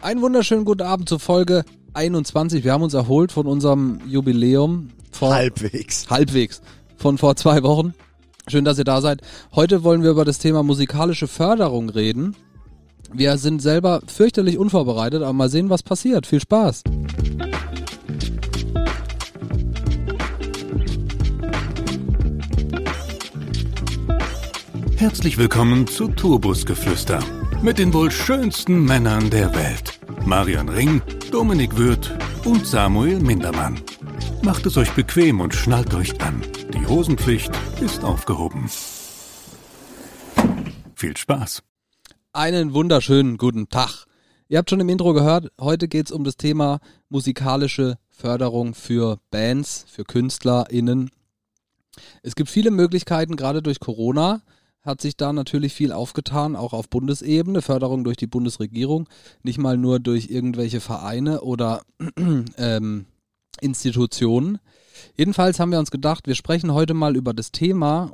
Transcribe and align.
Einen 0.00 0.22
wunderschönen 0.22 0.64
guten 0.64 0.82
Abend 0.82 1.08
zur 1.08 1.18
Folge 1.18 1.64
21. 1.94 2.62
Wir 2.62 2.72
haben 2.72 2.84
uns 2.84 2.94
erholt 2.94 3.32
von 3.32 3.48
unserem 3.48 3.98
Jubiläum. 4.06 4.90
Vor, 5.10 5.34
Halbwegs. 5.34 6.08
Halbwegs. 6.08 6.62
Von 6.96 7.18
vor 7.18 7.34
zwei 7.34 7.64
Wochen. 7.64 7.94
Schön, 8.46 8.64
dass 8.64 8.78
ihr 8.78 8.84
da 8.84 9.00
seid. 9.00 9.22
Heute 9.56 9.82
wollen 9.82 10.04
wir 10.04 10.10
über 10.10 10.24
das 10.24 10.38
Thema 10.38 10.62
musikalische 10.62 11.26
Förderung 11.26 11.90
reden. 11.90 12.36
Wir 13.12 13.38
sind 13.38 13.60
selber 13.60 14.00
fürchterlich 14.06 14.56
unvorbereitet, 14.56 15.22
aber 15.22 15.32
mal 15.32 15.48
sehen, 15.48 15.68
was 15.68 15.82
passiert. 15.82 16.28
Viel 16.28 16.40
Spaß. 16.40 16.84
Herzlich 24.96 25.38
willkommen 25.38 25.88
zu 25.88 26.06
Turbusgeflüster 26.06 27.18
mit 27.62 27.78
den 27.78 27.92
wohl 27.92 28.10
schönsten 28.10 28.84
Männern 28.84 29.30
der 29.30 29.54
Welt. 29.54 29.98
Marian 30.24 30.68
Ring, 30.68 31.02
Dominik 31.30 31.76
Würth 31.76 32.16
und 32.44 32.66
Samuel 32.66 33.18
Mindermann. 33.20 33.80
Macht 34.42 34.66
es 34.66 34.76
euch 34.76 34.92
bequem 34.92 35.40
und 35.40 35.54
schnallt 35.54 35.92
euch 35.94 36.20
an. 36.20 36.42
Die 36.72 36.86
Hosenpflicht 36.86 37.50
ist 37.80 38.04
aufgehoben. 38.04 38.70
Viel 40.94 41.16
Spaß. 41.16 41.62
Einen 42.32 42.74
wunderschönen 42.74 43.36
guten 43.36 43.68
Tag. 43.68 44.06
Ihr 44.48 44.58
habt 44.58 44.70
schon 44.70 44.80
im 44.80 44.88
Intro 44.88 45.12
gehört, 45.12 45.50
heute 45.60 45.88
geht 45.88 46.06
es 46.06 46.12
um 46.12 46.24
das 46.24 46.36
Thema 46.36 46.78
musikalische 47.08 47.98
Förderung 48.08 48.74
für 48.74 49.18
Bands, 49.30 49.84
für 49.88 50.04
KünstlerInnen. 50.04 51.10
Es 52.22 52.34
gibt 52.34 52.48
viele 52.48 52.70
Möglichkeiten, 52.70 53.36
gerade 53.36 53.62
durch 53.62 53.80
Corona 53.80 54.42
hat 54.88 55.00
sich 55.00 55.16
da 55.16 55.32
natürlich 55.32 55.74
viel 55.74 55.92
aufgetan, 55.92 56.56
auch 56.56 56.72
auf 56.72 56.88
Bundesebene, 56.88 57.62
Förderung 57.62 58.02
durch 58.02 58.16
die 58.16 58.26
Bundesregierung, 58.26 59.08
nicht 59.44 59.58
mal 59.58 59.76
nur 59.76 60.00
durch 60.00 60.30
irgendwelche 60.30 60.80
Vereine 60.80 61.42
oder 61.42 61.82
ähm, 62.56 63.04
Institutionen. 63.60 64.58
Jedenfalls 65.16 65.60
haben 65.60 65.70
wir 65.70 65.78
uns 65.78 65.90
gedacht, 65.90 66.26
wir 66.26 66.34
sprechen 66.34 66.72
heute 66.72 66.94
mal 66.94 67.16
über 67.16 67.34
das 67.34 67.52
Thema, 67.52 68.10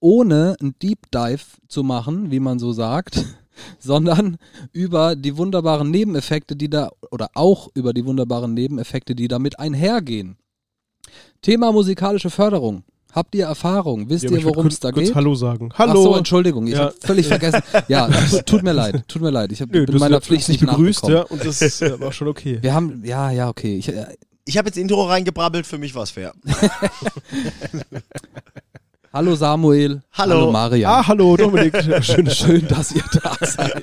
ohne 0.00 0.56
ein 0.60 0.74
Deep 0.82 1.10
Dive 1.12 1.44
zu 1.68 1.82
machen, 1.82 2.30
wie 2.30 2.40
man 2.40 2.58
so 2.58 2.72
sagt, 2.72 3.24
sondern 3.78 4.38
über 4.72 5.16
die 5.16 5.36
wunderbaren 5.36 5.90
Nebeneffekte, 5.90 6.56
die 6.56 6.70
da, 6.70 6.90
oder 7.10 7.30
auch 7.34 7.68
über 7.74 7.92
die 7.92 8.04
wunderbaren 8.04 8.54
Nebeneffekte, 8.54 9.14
die 9.14 9.28
damit 9.28 9.58
einhergehen. 9.58 10.36
Thema 11.42 11.70
musikalische 11.70 12.30
Förderung. 12.30 12.82
Habt 13.14 13.34
ihr 13.36 13.44
Erfahrung? 13.46 14.08
Wisst 14.08 14.24
Ja, 14.24 14.30
ihr, 14.32 14.42
worum 14.44 14.66
es 14.66 14.80
da 14.80 14.90
kurz 14.90 15.06
geht? 15.06 15.14
Hallo 15.14 15.34
sagen. 15.36 15.70
Ach 15.72 15.78
Hallo. 15.78 16.02
so, 16.02 16.16
Entschuldigung, 16.16 16.66
ich 16.66 16.72
Ja. 16.74 16.86
habe 16.86 16.94
völlig 17.00 17.28
vergessen. 17.28 17.62
Ja, 17.86 18.08
tut 18.46 18.64
mir 18.64 18.72
leid, 18.72 19.04
tut 19.06 19.22
mir 19.22 19.30
leid. 19.30 19.52
Ich 19.52 19.60
hab, 19.62 19.70
Nö, 19.70 19.86
bin 19.86 19.98
meiner 19.98 20.20
Pflicht 20.20 20.48
nicht 20.48 20.60
begrüßt, 20.60 21.06
ja, 21.08 21.22
und 21.22 21.44
das 21.44 21.62
ist, 21.62 21.80
ja, 21.80 21.98
war 22.00 22.12
schon 22.12 22.26
okay. 22.28 22.58
Wir 22.60 22.74
haben, 22.74 23.02
ja, 23.04 23.30
ja, 23.30 23.48
okay. 23.48 23.76
Ich, 23.76 23.88
äh, 23.88 24.06
Ich 24.46 24.58
habe 24.58 24.68
jetzt 24.68 24.76
Intro 24.76 25.04
reingebrabbelt, 25.04 25.66
für 25.66 25.78
mich 25.78 25.94
war's 25.94 26.10
fair. 26.10 26.32
hallo 29.12 29.34
Samuel. 29.36 30.02
Hallo. 30.12 30.34
Hallo 30.34 30.52
Marian. 30.52 30.90
Ah, 30.92 31.06
hallo 31.06 31.36
Dominik. 31.36 31.74
Schön, 32.04 32.28
Schön, 32.30 32.66
dass 32.68 32.92
ihr 32.92 33.04
da 33.12 33.36
seid. 33.40 33.82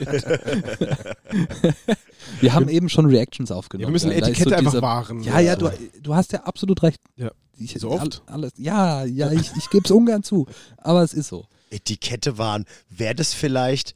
wir 2.42 2.54
haben 2.54 2.70
eben 2.70 2.90
schon 2.90 3.06
Reactions 3.06 3.52
aufgenommen. 3.52 3.84
Ja, 3.84 3.88
wir 3.88 3.94
müssen 3.94 4.12
Etikette 4.12 4.58
einfach 4.58 4.72
diese- 4.72 4.82
wahren. 4.82 5.24
Ja, 5.24 5.40
ja, 5.40 5.56
du, 5.56 5.70
du 6.02 6.16
hast 6.16 6.34
ja 6.34 6.42
absolut 6.44 6.84
recht. 6.84 7.00
Ja. 7.16 7.32
Ich, 7.64 7.74
So 7.80 7.92
oft? 7.92 8.24
all- 8.28 8.34
Alles, 8.36 8.54
ja, 8.58 9.04
ja, 9.06 9.32
ich, 9.32 9.52
ich 9.58 9.70
gebe 9.70 9.84
es 9.86 9.92
ungern 9.92 10.24
zu. 10.24 10.48
Aber 10.78 11.04
es 11.04 11.14
ist 11.14 11.28
so. 11.28 11.46
Etikette 11.70 12.38
waren. 12.38 12.66
Wäre 12.90 13.16
das 13.16 13.34
vielleicht 13.34 13.96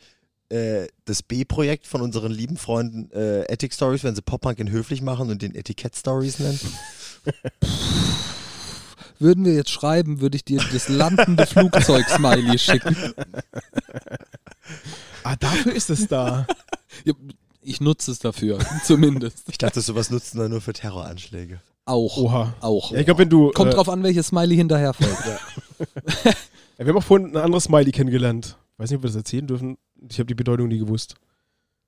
äh, 0.49 0.87
das 1.05 1.23
B-Projekt 1.23 1.87
von 1.87 2.01
unseren 2.01 2.31
lieben 2.31 2.57
Freunden 2.57 3.11
äh, 3.11 3.41
Ethic 3.51 3.73
Stories, 3.73 4.03
wenn 4.03 4.15
sie 4.15 4.21
Pop-Punk 4.21 4.59
in 4.59 4.69
höflich 4.71 5.01
machen 5.01 5.29
und 5.29 5.41
den 5.41 5.55
Etikett 5.55 5.95
Stories 5.95 6.39
nennen? 6.39 6.59
Würden 9.17 9.45
wir 9.45 9.53
jetzt 9.53 9.71
schreiben, 9.71 10.19
würde 10.21 10.35
ich 10.35 10.43
dir 10.45 10.61
das 10.73 10.89
landende 10.89 11.45
Flugzeug-Smiley 11.45 12.59
schicken. 12.59 12.95
Ah, 15.23 15.35
dafür 15.37 15.73
ist 15.73 15.89
es 15.89 16.07
da. 16.07 16.45
Ich 17.61 17.81
nutze 17.81 18.11
es 18.11 18.19
dafür, 18.19 18.59
zumindest. 18.83 19.49
Ich 19.49 19.57
dachte, 19.57 19.81
sowas 19.81 20.09
nutzen 20.11 20.39
wir 20.39 20.49
nur 20.49 20.61
für 20.61 20.73
Terroranschläge. 20.73 21.61
Auch. 21.85 22.17
Oha. 22.17 22.53
Auch. 22.61 22.91
Ja, 22.91 22.99
ich 22.99 23.05
glaube, 23.05 23.19
wenn 23.19 23.29
du. 23.29 23.51
Kommt 23.51 23.71
äh, 23.71 23.75
drauf 23.75 23.89
an, 23.89 24.01
welches 24.03 24.27
Smiley 24.27 24.55
hinterherfällt. 24.55 25.15
ja, 26.25 26.33
wir 26.77 26.87
haben 26.87 26.97
auch 26.97 27.03
vorhin 27.03 27.35
ein 27.35 27.37
anderes 27.37 27.65
Smiley 27.65 27.91
kennengelernt. 27.91 28.57
Weiß 28.77 28.89
nicht, 28.89 28.97
ob 28.97 29.03
wir 29.03 29.07
das 29.09 29.15
erzählen 29.15 29.47
dürfen. 29.47 29.77
Ich 30.09 30.17
habe 30.19 30.25
die 30.27 30.35
Bedeutung 30.35 30.67
nie 30.67 30.79
gewusst. 30.79 31.15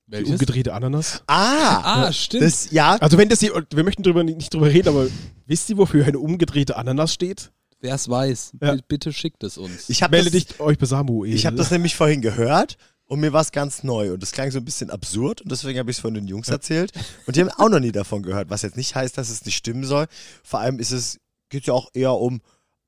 Die 0.08 0.24
umgedrehte 0.24 0.74
Ananas. 0.74 1.22
Ah! 1.28 2.06
Ah, 2.06 2.14
stimmt. 2.14 2.44
Das, 2.44 2.72
ja, 2.72 2.96
Also 2.96 3.18
wenn 3.18 3.28
das 3.28 3.42
hier, 3.42 3.52
wir 3.74 3.84
möchten 3.84 4.04
drüber, 4.04 4.24
nicht 4.24 4.54
drüber 4.54 4.68
reden, 4.68 4.88
aber 4.88 5.08
wisst 5.48 5.70
ihr, 5.70 5.78
wofür 5.78 6.06
eine 6.06 6.18
umgedrehte 6.20 6.78
Ananas 6.78 7.14
steht? 7.14 7.52
Wer 7.82 7.96
es 7.96 8.08
weiß, 8.08 8.54
Ja. 8.62 8.76
bi- 8.76 8.82
bitte 8.88 9.12
schickt 9.12 9.44
es 9.44 9.58
uns. 9.58 9.90
ich 9.90 10.02
habe 10.04 10.16
Melde 10.16 10.32
das, 10.32 10.46
dich 10.46 10.60
euch 10.62 10.78
bei 10.78 10.86
Samuel. 10.86 11.34
ich 11.34 11.46
hab 11.46 11.58
das 11.58 11.72
nämlich 11.72 11.96
vorhin 11.98 12.22
gehört 12.22 12.78
und 13.08 13.20
mir 13.22 13.34
war 13.34 13.42
es 13.42 13.52
ganz 13.52 13.84
neu 13.84 14.14
und 14.14 14.22
das 14.22 14.32
klang 14.32 14.52
so 14.52 14.60
ein 14.60 14.66
bisschen 14.66 14.90
absurd 14.90 15.42
und 15.42 15.52
deswegen 15.52 15.80
habe 15.80 15.90
ich 15.90 15.98
es 15.98 16.02
von 16.02 16.14
den 16.14 16.28
Jungs 16.28 16.50
erzählt 16.50 16.92
und 17.26 17.36
die 17.36 17.42
haben 17.42 17.50
auch 17.50 17.70
noch 17.70 17.80
nie 17.80 17.92
davon 17.92 18.22
gehört, 18.22 18.50
was 18.50 18.62
jetzt 18.62 18.78
nicht 18.78 18.96
heißt, 18.96 19.18
dass 19.18 19.30
es 19.30 19.46
nicht 19.46 19.56
stimmen 19.56 19.86
soll. 19.86 20.08
Vor 20.44 20.60
allem 20.60 20.80
ist 20.80 20.92
es, 20.92 21.20
geht 21.50 21.66
ja 21.66 21.74
auch 21.74 21.90
eher 21.94 22.14
um 22.14 22.42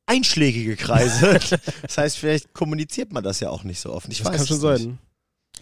einschlägige 0.05 0.75
Kreise. 0.75 1.39
das 1.81 1.97
heißt, 1.97 2.17
vielleicht 2.17 2.53
kommuniziert 2.53 3.13
man 3.13 3.23
das 3.23 3.39
ja 3.39 3.49
auch 3.49 3.63
nicht 3.63 3.79
so 3.79 3.93
offen. 3.93 4.11
Ich 4.11 4.19
das 4.19 4.27
weiß 4.27 4.37
kann 4.37 4.47
schon 4.47 4.55
es 4.57 4.61
sein. 4.61 4.87
Nicht. 4.89 4.99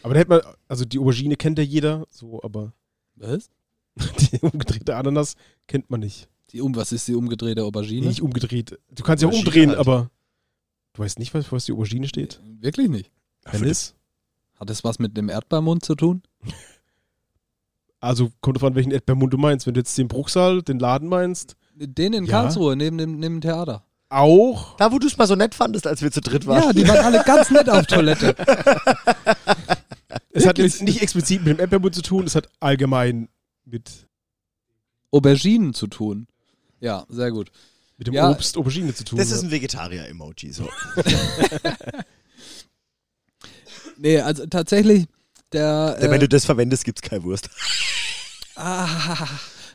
Aber 0.03 0.13
da 0.13 0.19
hätte 0.19 0.29
man, 0.29 0.41
also 0.68 0.85
die 0.85 1.00
Aubergine 1.00 1.35
kennt 1.35 1.57
ja 1.57 1.63
jeder, 1.63 2.06
so, 2.09 2.41
aber 2.44 2.74
Was? 3.16 3.50
die 4.31 4.39
umgedrehte 4.39 4.95
Ananas 4.95 5.35
kennt 5.68 5.89
man 5.89 6.00
nicht. 6.00 6.29
Die 6.51 6.62
um, 6.62 6.75
was 6.75 6.91
ist 6.91 7.07
die 7.07 7.16
umgedrehte 7.16 7.63
Aubergine? 7.63 8.07
Nicht 8.07 8.22
umgedreht. 8.22 8.79
Du 8.91 9.03
kannst 9.03 9.22
ja 9.22 9.28
umdrehen, 9.28 9.72
halt. 9.72 9.79
aber 9.79 10.09
du 10.94 11.03
weißt 11.03 11.19
nicht, 11.19 11.34
was, 11.34 11.51
was 11.51 11.66
die 11.66 11.74
Aubergine 11.74 12.07
steht. 12.07 12.39
Wirklich 12.59 12.89
nicht. 12.89 13.12
Für 13.45 13.66
das, 13.66 13.95
Hat 14.59 14.69
es 14.69 14.84
was 14.84 15.00
mit 15.00 15.16
dem 15.18 15.29
Erdbeermund 15.29 15.85
zu 15.85 15.95
tun? 15.95 16.23
also 18.00 18.31
kommt 18.41 18.57
drauf 18.57 18.63
an, 18.66 18.75
welchen 18.75 18.91
Erdbeermund 18.91 19.34
du 19.34 19.38
meinst. 19.38 19.68
Wenn 19.68 19.73
du 19.73 19.79
jetzt 19.79 19.97
den 19.97 20.07
Bruchsal, 20.07 20.62
den 20.62 20.79
Laden 20.79 21.07
meinst, 21.09 21.56
Den 21.75 22.13
in 22.13 22.25
Ja. 22.25 22.41
Karlsruhe, 22.41 22.75
neben 22.75 22.97
dem, 22.97 23.19
neben 23.19 23.35
dem 23.35 23.41
Theater. 23.41 23.84
auch. 24.09 24.75
Da, 24.78 24.91
wo 24.91 25.00
du 25.00 25.07
es 25.07 25.18
mal 25.18 25.28
so 25.28 25.35
nett 25.35 25.53
fandest, 25.56 25.85
als 25.88 26.01
wir 26.01 26.12
zu 26.12 26.22
dritt 26.22 26.47
waren. 26.47 26.63
Ja, 26.63 26.73
die 26.73 26.88
waren 26.88 27.03
alle 27.06 27.23
ganz 27.23 27.51
nett 27.51 27.69
auf 27.69 27.85
Toilette. 27.85 28.35
Es 30.31 30.45
hat 30.47 30.57
jetzt 30.59 30.81
nicht 30.84 31.01
explizit 31.01 31.39
mit 31.44 31.57
dem 31.57 31.59
Erdbeermund 31.59 31.94
zu 31.95 32.01
tun, 32.01 32.25
es 32.25 32.35
hat 32.35 32.47
allgemein 32.59 33.28
mit, 33.66 34.07
Auberginen 35.12 35.74
zu 35.74 35.88
tun. 35.88 36.28
Ja, 36.79 37.06
sehr 37.09 37.31
gut. 37.31 37.51
mit 37.97 38.07
dem 38.07 38.13
Ja. 38.13 38.29
Obst 38.29 38.57
Aubergine 38.57 38.94
zu 38.94 39.03
tun. 39.03 39.18
Das 39.18 39.31
ist 39.31 39.41
ein 39.44 39.50
Vegetarier-Emoji. 39.51 40.51
So. 40.51 40.68
Nee, 43.97 44.19
also 44.19 44.45
tatsächlich, 44.45 45.05
der. 45.53 45.97
Wenn 45.99 46.11
Äh, 46.13 46.19
du 46.19 46.29
das 46.29 46.45
verwendest, 46.45 46.85
gibt's 46.85 47.01
keine 47.01 47.23
Wurst. 47.23 47.49
ah, 48.55 49.27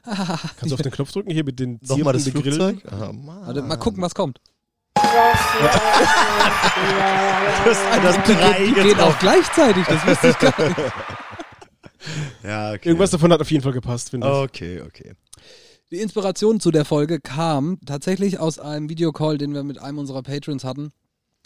Kannst 0.04 0.70
du 0.70 0.74
auf 0.74 0.82
den 0.82 0.90
Knopf 0.92 1.12
drücken 1.12 1.30
hier 1.30 1.44
mit 1.44 1.60
den 1.60 1.78
Nochmal 1.86 2.14
das? 2.14 2.28
Flugzeug? 2.28 2.78
Ah, 2.90 3.12
Mann. 3.12 3.46
warte, 3.46 3.62
mal 3.62 3.76
gucken, 3.76 4.02
was 4.02 4.14
kommt. 4.14 4.40
Das, 7.64 7.78
das 8.02 8.16
Die, 8.24 8.32
die 8.66 8.72
geht 8.74 8.84
getroffen. 8.84 9.00
auch 9.00 9.18
gleichzeitig, 9.18 9.86
das 9.86 10.06
wusste 10.06 10.28
ich 10.30 10.38
gar 10.38 10.68
nicht. 10.68 10.76
Ja, 12.42 12.72
okay. 12.72 12.88
Irgendwas 12.88 13.10
davon 13.12 13.32
hat 13.32 13.40
auf 13.40 13.48
jeden 13.52 13.62
Fall 13.62 13.72
gepasst, 13.72 14.10
finde 14.10 14.26
ich. 14.26 14.32
Okay, 14.32 14.80
okay. 14.84 15.12
Die 15.92 16.00
Inspiration 16.00 16.58
zu 16.58 16.72
der 16.72 16.84
Folge 16.84 17.20
kam 17.20 17.78
tatsächlich 17.86 18.40
aus 18.40 18.58
einem 18.58 18.88
Videocall, 18.88 19.38
den 19.38 19.54
wir 19.54 19.62
mit 19.62 19.78
einem 19.80 19.98
unserer 19.98 20.24
Patrons 20.24 20.64
hatten. 20.64 20.90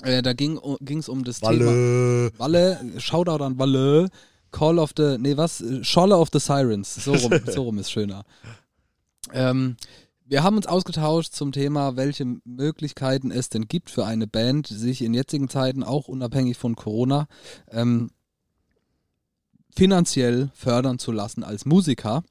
Äh, 0.03 0.23
da 0.23 0.33
ging 0.33 0.59
es 0.59 1.09
um 1.09 1.25
das 1.25 1.41
Thema. 1.41 1.67
Walle. 1.67 2.33
Walle, 2.39 3.01
Shoutout 3.01 3.43
an 3.43 3.59
Walle, 3.59 4.09
Call 4.51 4.79
of 4.79 4.93
the, 4.97 5.17
nee 5.19 5.37
was, 5.37 5.63
Scholle 5.83 6.17
of 6.17 6.29
the 6.33 6.41
Sirens, 6.41 6.95
so 6.95 7.15
rum, 7.15 7.41
so 7.47 7.63
rum 7.63 7.79
ist 7.79 7.91
schöner. 7.91 8.25
Ähm, 9.33 9.77
wir 10.25 10.43
haben 10.43 10.57
uns 10.57 10.67
ausgetauscht 10.67 11.33
zum 11.33 11.53
Thema, 11.53 11.97
welche 11.97 12.25
Möglichkeiten 12.45 13.31
es 13.31 13.49
denn 13.49 13.69
gibt 13.69 13.91
für 13.91 14.05
eine 14.05 14.27
Band, 14.27 14.67
sich 14.67 15.03
in 15.03 15.15
jetzigen 15.15 15.49
Zeiten, 15.49 15.83
auch 15.83 16.09
unabhängig 16.09 16.57
von 16.57 16.75
Corona, 16.75 17.29
ähm, 17.71 18.11
finanziell 19.75 20.51
fördern 20.55 20.99
zu 20.99 21.13
lassen 21.13 21.45
als 21.45 21.65
Musiker. 21.65 22.25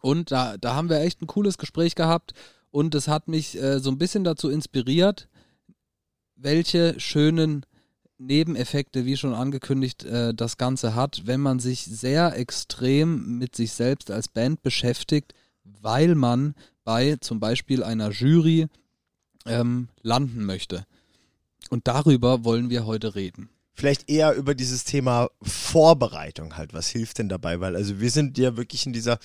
Und 0.00 0.30
da, 0.30 0.56
da 0.56 0.74
haben 0.74 0.88
wir 0.88 1.00
echt 1.00 1.20
ein 1.20 1.26
cooles 1.26 1.58
Gespräch 1.58 1.94
gehabt 1.94 2.32
und 2.70 2.94
es 2.94 3.06
hat 3.06 3.28
mich 3.28 3.60
äh, 3.60 3.80
so 3.80 3.90
ein 3.90 3.98
bisschen 3.98 4.24
dazu 4.24 4.48
inspiriert, 4.48 5.28
welche 6.42 6.98
schönen 6.98 7.64
Nebeneffekte, 8.18 9.06
wie 9.06 9.16
schon 9.16 9.34
angekündigt, 9.34 10.04
äh, 10.04 10.34
das 10.34 10.58
Ganze 10.58 10.94
hat, 10.94 11.22
wenn 11.24 11.40
man 11.40 11.58
sich 11.58 11.84
sehr 11.84 12.36
extrem 12.36 13.38
mit 13.38 13.56
sich 13.56 13.72
selbst 13.72 14.10
als 14.10 14.28
Band 14.28 14.62
beschäftigt, 14.62 15.32
weil 15.64 16.14
man 16.14 16.54
bei 16.84 17.16
zum 17.20 17.40
Beispiel 17.40 17.82
einer 17.82 18.10
Jury 18.10 18.66
ähm, 19.46 19.88
landen 20.02 20.44
möchte. 20.44 20.84
Und 21.70 21.88
darüber 21.88 22.44
wollen 22.44 22.68
wir 22.68 22.84
heute 22.84 23.14
reden. 23.14 23.48
vielleicht 23.74 24.10
eher 24.10 24.34
über 24.34 24.54
dieses 24.54 24.84
Thema 24.84 25.28
Vorbereitung 25.40 26.56
halt. 26.56 26.74
Was 26.74 26.88
hilft 26.88 27.18
denn 27.18 27.30
dabei? 27.30 27.60
Weil 27.60 27.76
also 27.76 28.00
wir 28.00 28.10
sind 28.10 28.36
ja 28.36 28.56
wirklich 28.56 28.84
in 28.84 28.92
dieser 28.92 29.18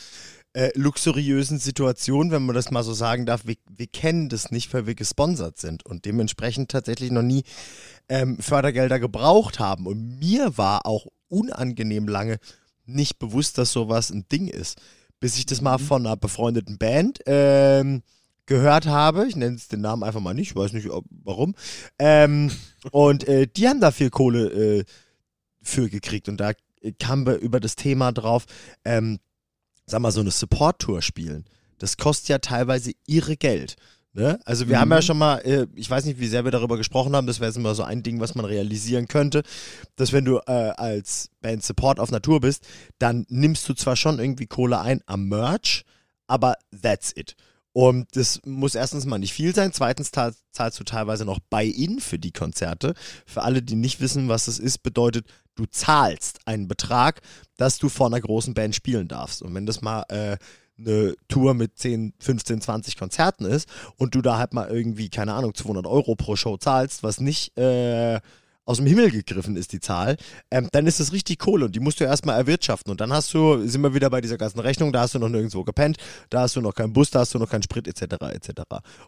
äh, 0.56 0.72
luxuriösen 0.75 1.60
Situation, 1.60 2.31
wenn 2.31 2.46
man 2.46 2.56
das 2.56 2.72
mal 2.72 2.84
so 2.84 2.94
sagen 2.94 3.25
darf. 3.25 3.46
Wir, 3.46 3.57
wir 3.69 3.88
kennen 3.88 4.30
das 4.30 4.52
nicht, 4.52 4.74
weil 4.74 4.88
wir 4.88 4.96
gesponsert 4.96 5.60
sind 5.60 5.86
und 5.86 6.06
dementsprechend 6.06 6.72
tatsächlich 6.72 7.12
noch 7.12 7.24
nie 7.24 7.44
ähm, 8.07 8.38
Fördergelder 8.40 9.00
gebraucht 9.00 9.60
haben. 9.60 9.86
Und 9.86 10.18
mir 10.18 10.57
war 10.57 10.86
auch 10.86 11.07
unangenehm 11.28 12.07
lange 12.07 12.40
nicht 12.86 13.19
bewusst, 13.19 13.57
dass 13.57 13.74
sowas 13.74 14.12
ein 14.12 14.30
Ding 14.31 14.48
ist. 14.48 14.80
Bis 15.19 15.38
ich 15.38 15.46
das 15.46 15.60
mal 15.60 15.78
von 15.78 16.06
einer 16.06 16.16
befreundeten 16.16 16.78
Band 16.78 17.19
ähm, 17.25 18.01
gehört 18.46 18.86
habe. 18.86 19.28
Ich 19.28 19.36
nenne 19.36 19.58
es 19.58 19.68
den 19.68 19.81
Namen 19.81 20.04
einfach 20.04 20.22
mal 20.22 20.34
nicht, 20.34 20.51
ich 20.51 20.56
weiß 20.56 20.72
nicht 20.72 20.90
ob, 20.90 21.04
warum. 21.10 21.54
Ähm, 22.00 22.50
und 22.92 23.28
äh, 23.28 23.48
die 23.48 23.68
haben 23.68 23.81
da 23.81 23.92
viel 23.92 24.10
Kohle 24.10 24.80
äh, 24.80 24.86
für 25.62 25.90
gekriegt. 25.90 26.30
Und 26.30 26.38
da 26.38 26.54
kamen 26.98 27.25
wir 27.25 27.40
über 27.40 27.60
das 27.60 27.75
Thema 27.75 28.13
drauf, 28.13 28.46
ähm, 28.86 29.19
sag 29.86 30.02
mal, 30.02 30.12
so 30.12 30.22
eine 30.22 30.32
Support-Tour 30.32 31.02
spielen. 31.02 31.46
Das 31.78 31.98
kostet 31.98 32.30
ja 32.30 32.38
teilweise 32.40 32.92
ihre 33.06 33.38
Geld. 33.38 33.76
Ne? 34.14 34.40
Also 34.46 34.70
wir 34.70 34.80
haben 34.80 34.92
ja 34.92 35.02
schon 35.02 35.18
mal, 35.18 35.40
äh, 35.40 35.68
ich 35.76 35.90
weiß 35.90 36.06
nicht, 36.06 36.22
wie 36.22 36.28
sehr 36.28 36.46
wir 36.46 36.52
darüber 36.52 36.78
gesprochen 36.78 37.14
haben, 37.16 37.28
das 37.28 37.42
wäre 37.42 37.50
jetzt 37.50 37.58
immer 37.58 37.76
so 37.76 37.84
ein 37.84 38.02
Ding, 38.02 38.22
was 38.22 38.34
man 38.34 38.46
realisieren 38.46 39.10
könnte, 39.10 39.44
dass 39.98 40.14
wenn 40.14 40.24
du 40.24 40.38
äh, 40.48 40.52
als 40.78 41.30
Band 41.42 41.64
Support 41.64 42.00
auf 42.00 42.12
Natur 42.12 42.40
bist, 42.40 42.66
dann 42.98 43.26
nimmst 43.28 43.68
du 43.68 43.74
zwar 43.74 43.98
schon 43.98 44.20
irgendwie 44.20 44.48
Kohle 44.48 44.80
ein 44.80 45.02
am 45.06 45.28
Merch, 45.28 45.84
aber 46.28 46.56
that's 46.82 47.12
it. 47.14 47.36
Und 47.74 48.16
das 48.16 48.40
muss 48.46 48.74
erstens 48.74 49.06
mal 49.06 49.18
nicht 49.18 49.34
viel 49.34 49.54
sein. 49.54 49.74
Zweitens 49.74 50.10
zahlst 50.10 50.80
du 50.80 50.86
teilweise 50.86 51.26
noch 51.26 51.40
Buy-in 51.50 52.00
für 52.00 52.18
die 52.18 52.32
Konzerte. 52.32 52.94
Für 53.26 53.44
alle, 53.44 53.62
die 53.62 53.76
nicht 53.76 54.00
wissen, 54.00 54.30
was 54.30 54.46
das 54.46 54.60
ist, 54.60 54.78
bedeutet, 54.78 55.28
du 55.56 55.66
zahlst 55.66 56.40
einen 56.46 56.68
Betrag, 56.68 57.22
dass 57.57 57.78
du 57.78 57.90
vor 57.90 58.07
einer 58.07 58.22
großen 58.22 58.54
Band 58.54 58.75
spielen 58.75 59.07
darfst. 59.07 59.42
Und 59.42 59.54
wenn 59.54 59.66
das 59.66 59.81
mal 59.81 60.04
äh, 60.10 60.38
eine 60.78 61.16
Tour 61.28 61.54
mit 61.54 61.78
10, 61.78 62.13
15, 62.19 62.62
20 62.62 62.98
Konzerten 62.98 63.46
ist 63.46 63.69
und 63.98 64.16
du 64.16 64.22
da 64.22 64.38
halt 64.38 64.54
mal 64.54 64.69
irgendwie, 64.69 65.10
keine 65.10 65.34
Ahnung, 65.34 65.54
200 65.54 65.88
Euro 65.88 66.16
pro 66.16 66.36
Show 66.36 66.57
zahlst, 66.57 67.04
was 67.04 67.19
nicht 67.19 67.57
äh, 67.57 68.19
aus 68.66 68.78
dem 68.78 68.88
Himmel 68.88 69.12
gegriffen 69.12 69.56
ist, 69.56 69.74
die 69.74 69.80
Zahl, 69.80 70.18
ähm, 70.50 70.68
dann 70.72 70.88
ist 70.88 71.00
das 71.00 71.13
richtig 71.13 71.40
Kohle 71.40 71.66
und 71.66 71.75
die 71.75 71.80
musst 71.80 72.00
du 72.00 72.04
erstmal 72.04 72.38
erwirtschaften. 72.38 72.92
Und 72.92 73.00
dann 73.00 73.13
hast 73.13 73.34
du, 73.34 73.66
sind 73.68 73.81
wir 73.81 73.94
wieder 73.94 74.10
bei 74.10 74.22
dieser 74.22 74.38
ganzen 74.38 74.60
Rechnung, 74.60 74.92
da 74.92 75.01
hast 75.01 75.13
du 75.13 75.19
noch 75.19 75.30
nirgendwo 75.30 75.63
gepennt, 75.63 75.98
da 76.30 76.42
hast 76.42 76.56
du 76.56 76.62
noch 76.62 76.74
keinen 76.74 76.92
Bus, 76.92 77.12
da 77.12 77.19
hast 77.19 77.34
du 77.34 77.40
noch 77.40 77.50
keinen 77.50 77.63
Sprit, 77.63 77.88
etc. 77.88 78.16
etc. 78.34 78.63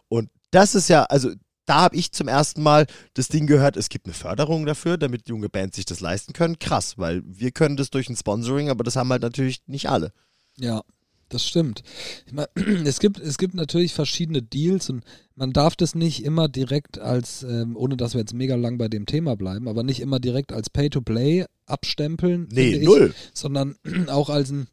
Und 0.08 0.30
das 0.52 0.74
ist 0.74 0.88
ja, 0.88 1.02
also 1.04 1.30
da 1.68 1.82
habe 1.82 1.96
ich 1.96 2.12
zum 2.12 2.28
ersten 2.28 2.62
Mal 2.62 2.86
das 3.14 3.28
Ding 3.28 3.46
gehört, 3.46 3.76
es 3.76 3.88
gibt 3.88 4.06
eine 4.06 4.14
Förderung 4.14 4.64
dafür, 4.64 4.96
damit 4.96 5.28
junge 5.28 5.48
Bands 5.48 5.76
sich 5.76 5.84
das 5.84 6.00
leisten 6.00 6.32
können. 6.32 6.58
Krass, 6.58 6.96
weil 6.96 7.22
wir 7.26 7.50
können 7.50 7.76
das 7.76 7.90
durch 7.90 8.08
ein 8.08 8.16
Sponsoring, 8.16 8.70
aber 8.70 8.84
das 8.84 8.96
haben 8.96 9.10
halt 9.10 9.22
natürlich 9.22 9.62
nicht 9.66 9.88
alle. 9.88 10.12
Ja, 10.56 10.82
das 11.28 11.46
stimmt. 11.46 11.82
Ich 12.26 12.32
mein, 12.32 12.46
es, 12.86 13.00
gibt, 13.00 13.20
es 13.20 13.36
gibt 13.36 13.54
natürlich 13.54 13.92
verschiedene 13.92 14.42
Deals 14.42 14.88
und 14.88 15.04
man 15.34 15.52
darf 15.52 15.76
das 15.76 15.94
nicht 15.94 16.24
immer 16.24 16.48
direkt 16.48 16.98
als, 16.98 17.42
ähm, 17.42 17.76
ohne 17.76 17.96
dass 17.96 18.14
wir 18.14 18.20
jetzt 18.20 18.34
mega 18.34 18.54
lang 18.54 18.78
bei 18.78 18.88
dem 18.88 19.04
Thema 19.04 19.36
bleiben, 19.36 19.68
aber 19.68 19.82
nicht 19.82 20.00
immer 20.00 20.20
direkt 20.20 20.52
als 20.52 20.70
Pay-to-Play 20.70 21.44
abstempeln. 21.66 22.48
Nee, 22.50 22.76
ich, 22.76 22.82
null. 22.82 23.14
Sondern 23.34 23.76
auch 24.08 24.30
als 24.30 24.50
ein 24.50 24.68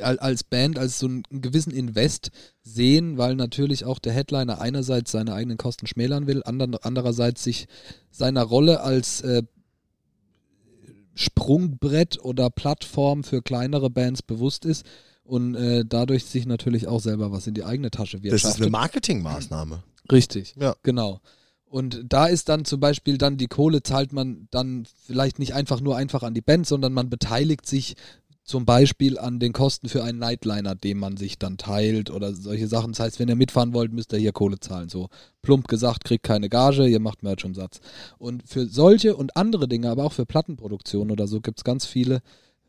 als 0.00 0.44
Band, 0.44 0.78
als 0.78 0.98
so 0.98 1.06
einen 1.06 1.22
gewissen 1.30 1.72
Invest 1.72 2.30
sehen, 2.62 3.18
weil 3.18 3.34
natürlich 3.36 3.84
auch 3.84 3.98
der 3.98 4.12
Headliner 4.12 4.60
einerseits 4.60 5.12
seine 5.12 5.32
eigenen 5.34 5.58
Kosten 5.58 5.86
schmälern 5.86 6.26
will, 6.26 6.42
andererseits 6.44 7.42
sich 7.44 7.66
seiner 8.10 8.42
Rolle 8.42 8.80
als 8.80 9.20
äh, 9.22 9.42
Sprungbrett 11.14 12.22
oder 12.22 12.50
Plattform 12.50 13.24
für 13.24 13.42
kleinere 13.42 13.90
Bands 13.90 14.22
bewusst 14.22 14.64
ist 14.64 14.84
und 15.24 15.54
äh, 15.56 15.84
dadurch 15.84 16.24
sich 16.24 16.46
natürlich 16.46 16.86
auch 16.86 17.00
selber 17.00 17.32
was 17.32 17.46
in 17.46 17.54
die 17.54 17.64
eigene 17.64 17.90
Tasche 17.90 18.22
wirtschaftet. 18.22 18.44
Das 18.50 18.54
ist 18.56 18.62
eine 18.62 18.70
Marketingmaßnahme. 18.70 19.82
Richtig, 20.12 20.54
Ja. 20.58 20.76
genau. 20.82 21.20
Und 21.70 22.00
da 22.08 22.26
ist 22.26 22.48
dann 22.48 22.64
zum 22.64 22.80
Beispiel 22.80 23.18
dann 23.18 23.36
die 23.36 23.46
Kohle 23.46 23.82
zahlt 23.82 24.12
man 24.14 24.48
dann 24.50 24.86
vielleicht 25.06 25.38
nicht 25.38 25.52
einfach 25.52 25.82
nur 25.82 25.96
einfach 25.96 26.22
an 26.22 26.32
die 26.32 26.40
Band, 26.40 26.66
sondern 26.66 26.94
man 26.94 27.10
beteiligt 27.10 27.66
sich 27.66 27.94
zum 28.48 28.64
Beispiel 28.64 29.18
an 29.18 29.40
den 29.40 29.52
Kosten 29.52 29.90
für 29.90 30.02
einen 30.02 30.18
Nightliner, 30.18 30.74
den 30.74 30.96
man 30.96 31.18
sich 31.18 31.38
dann 31.38 31.58
teilt 31.58 32.10
oder 32.10 32.32
solche 32.32 32.66
Sachen. 32.66 32.92
Das 32.92 33.00
heißt, 33.00 33.18
wenn 33.18 33.28
ihr 33.28 33.36
mitfahren 33.36 33.74
wollt, 33.74 33.92
müsst 33.92 34.10
ihr 34.14 34.18
hier 34.18 34.32
Kohle 34.32 34.58
zahlen. 34.58 34.88
So 34.88 35.10
plump 35.42 35.68
gesagt, 35.68 36.04
kriegt 36.04 36.24
keine 36.24 36.48
Gage, 36.48 36.86
ihr 36.86 36.98
macht 36.98 37.22
Merch-Umsatz. 37.22 37.80
Und 38.16 38.42
für 38.48 38.66
solche 38.66 39.16
und 39.16 39.36
andere 39.36 39.68
Dinge, 39.68 39.90
aber 39.90 40.04
auch 40.04 40.14
für 40.14 40.24
Plattenproduktion 40.24 41.10
oder 41.10 41.28
so, 41.28 41.42
gibt 41.42 41.58
es 41.58 41.64
ganz 41.64 41.84
viele 41.84 42.22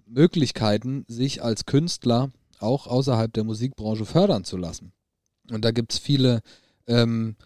Möglichkeiten, 0.05 1.05
sich 1.07 1.41
als 1.41 1.65
Künstler 1.65 2.29
auch 2.59 2.85
außerhalb 2.85 3.31
der 3.31 3.45
Musikbranche 3.45 4.03
fördern 4.03 4.43
zu 4.43 4.57
lassen. 4.57 4.91
Und 5.49 5.63
da 5.63 5.71
gibt 5.71 5.93
es 5.93 5.99
viele, 5.99 6.41
ähm, 6.87 7.37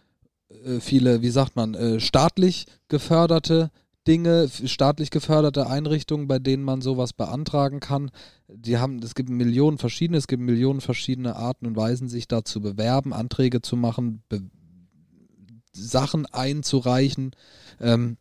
äh, 0.66 0.80
viele, 0.80 1.22
wie 1.22 1.30
sagt 1.30 1.56
man, 1.56 1.76
äh, 1.76 2.00
staatlich 2.00 2.66
geförderte 2.88 3.70
Dinge, 4.08 4.50
staatlich 4.50 5.10
geförderte 5.12 5.68
Einrichtungen, 5.68 6.28
bei 6.28 6.40
denen 6.40 6.64
man 6.64 6.82
sowas 6.82 7.14
beantragen 7.14 7.80
kann. 7.80 8.12
Die 8.48 8.78
haben, 8.78 9.00
es 9.00 9.16
gibt 9.16 9.30
Millionen 9.30 9.78
verschiedene, 9.78 10.18
es 10.18 10.28
gibt 10.28 10.42
Millionen 10.42 10.82
verschiedene 10.82 11.36
Arten 11.36 11.66
und 11.68 11.76
Weisen, 11.76 12.10
sich 12.10 12.28
da 12.28 12.44
zu 12.44 12.62
bewerben, 12.62 13.14
Anträge 13.14 13.62
zu 13.62 13.76
machen, 13.76 14.24
be 14.30 14.42
Sachen 15.76 16.28
einzureichen. 16.28 17.32
Ähm, 17.82 18.18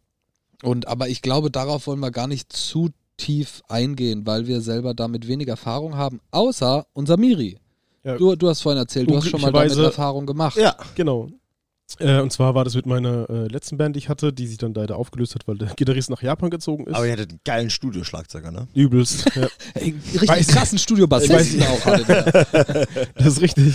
und 0.62 0.88
aber 0.88 1.08
ich 1.08 1.20
glaube, 1.20 1.50
darauf 1.50 1.86
wollen 1.86 2.00
wir 2.00 2.10
gar 2.10 2.26
nicht 2.26 2.50
zu 2.52 2.88
tief 3.18 3.62
eingehen, 3.68 4.26
weil 4.26 4.46
wir 4.46 4.62
selber 4.62 4.94
damit 4.94 5.28
wenig 5.28 5.48
Erfahrung 5.48 5.96
haben, 5.96 6.20
außer 6.30 6.86
unser 6.94 7.18
Miri. 7.18 7.58
Ja. 8.04 8.16
Du, 8.16 8.34
du 8.36 8.48
hast 8.48 8.62
vorhin 8.62 8.80
erzählt, 8.80 9.10
du 9.10 9.16
hast 9.16 9.28
schon 9.28 9.40
mal 9.40 9.52
damit 9.52 9.76
Erfahrung 9.76 10.26
gemacht. 10.26 10.56
Ja, 10.56 10.76
Genau. 10.94 11.28
Äh, 12.00 12.20
und 12.20 12.32
zwar 12.32 12.54
war 12.54 12.64
das 12.64 12.74
mit 12.74 12.86
meiner 12.86 13.28
äh, 13.30 13.46
letzten 13.48 13.76
Band, 13.76 13.94
die 13.96 13.98
ich 13.98 14.08
hatte, 14.08 14.32
die 14.32 14.46
sich 14.46 14.58
dann 14.58 14.74
leider 14.74 14.96
aufgelöst 14.96 15.34
hat, 15.34 15.46
weil 15.48 15.58
der 15.58 15.68
Gitarrist 15.74 16.10
nach 16.10 16.22
Japan 16.22 16.50
gezogen 16.50 16.86
ist. 16.86 16.94
aber 16.94 17.06
ihr 17.06 17.12
hattet 17.12 17.30
einen 17.30 17.40
geilen 17.44 17.70
Studioschlagzeuger, 17.70 18.50
ne? 18.50 18.68
Übelst. 18.74 19.24
Ja. 19.34 19.48
Ey, 19.74 19.94
richtig 20.12 20.30
Weiß- 20.30 20.52
krassen 20.52 20.78
Studiobassisten 20.78 21.60
Weiß- 21.60 21.68
auch. 21.70 23.06
Das 23.14 23.26
ist 23.26 23.40
richtig. 23.40 23.74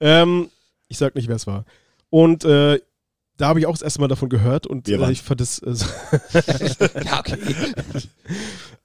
ähm, 0.00 0.48
ich 0.88 0.98
sag 0.98 1.14
nicht, 1.14 1.28
wer 1.28 1.36
es 1.36 1.46
war. 1.46 1.64
Und 2.10 2.44
äh, 2.44 2.80
da 3.38 3.48
habe 3.48 3.58
ich 3.60 3.66
auch 3.66 3.72
das 3.72 3.82
erste 3.82 4.00
Mal 4.00 4.08
davon 4.08 4.28
gehört 4.28 4.66
und 4.66 4.88
äh, 4.88 5.10
ich 5.10 5.22
fand 5.22 5.40
es 5.40 5.58
äh, 5.60 5.74
Ja, 7.04 7.18
okay. 7.20 7.38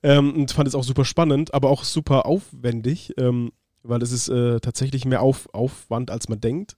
ähm, 0.03 0.34
und 0.36 0.51
fand 0.51 0.67
es 0.67 0.75
auch 0.75 0.84
super 0.84 1.05
spannend, 1.05 1.53
aber 1.53 1.69
auch 1.69 1.84
super 1.84 2.25
aufwendig, 2.25 3.13
ähm, 3.17 3.51
weil 3.84 4.01
es 4.01 4.12
ist 4.12 4.29
äh, 4.29 4.60
tatsächlich 4.60 5.05
mehr 5.05 5.22
Auf, 5.22 5.50
Aufwand, 5.53 6.12
als 6.12 6.29
man 6.29 6.39
denkt. 6.41 6.75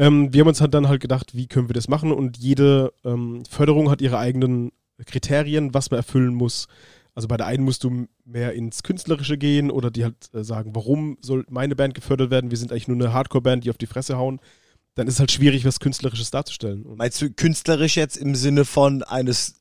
Ähm, 0.00 0.32
wir 0.32 0.40
haben 0.40 0.48
uns 0.48 0.62
halt 0.62 0.72
dann 0.72 0.88
halt 0.88 1.02
gedacht, 1.02 1.34
wie 1.36 1.46
können 1.46 1.68
wir 1.68 1.74
das 1.74 1.86
machen 1.86 2.10
und 2.10 2.38
jede 2.38 2.94
ähm, 3.04 3.42
Förderung 3.48 3.90
hat 3.90 4.00
ihre 4.00 4.16
eigenen 4.16 4.72
Kriterien, 5.04 5.74
was 5.74 5.90
man 5.90 5.98
erfüllen 5.98 6.34
muss. 6.34 6.68
Also 7.14 7.28
bei 7.28 7.36
der 7.36 7.46
einen 7.46 7.64
musst 7.64 7.84
du 7.84 8.06
mehr 8.24 8.54
ins 8.54 8.82
Künstlerische 8.82 9.36
gehen 9.36 9.70
oder 9.70 9.90
die 9.90 10.04
halt 10.04 10.32
äh, 10.32 10.42
sagen, 10.42 10.74
warum 10.74 11.18
soll 11.20 11.44
meine 11.50 11.76
Band 11.76 11.94
gefördert 11.94 12.30
werden? 12.30 12.50
Wir 12.50 12.56
sind 12.56 12.72
eigentlich 12.72 12.88
nur 12.88 12.96
eine 12.96 13.12
Hardcore-Band, 13.12 13.64
die 13.64 13.70
auf 13.70 13.76
die 13.76 13.86
Fresse 13.86 14.16
hauen. 14.16 14.40
Dann 14.94 15.06
ist 15.06 15.14
es 15.14 15.20
halt 15.20 15.32
schwierig, 15.32 15.66
was 15.66 15.80
Künstlerisches 15.80 16.30
darzustellen. 16.30 16.86
Und 16.86 16.96
Meinst 16.96 17.20
du 17.20 17.30
künstlerisch 17.30 17.96
jetzt 17.96 18.16
im 18.16 18.34
Sinne 18.34 18.64
von 18.64 19.02
eines, 19.02 19.60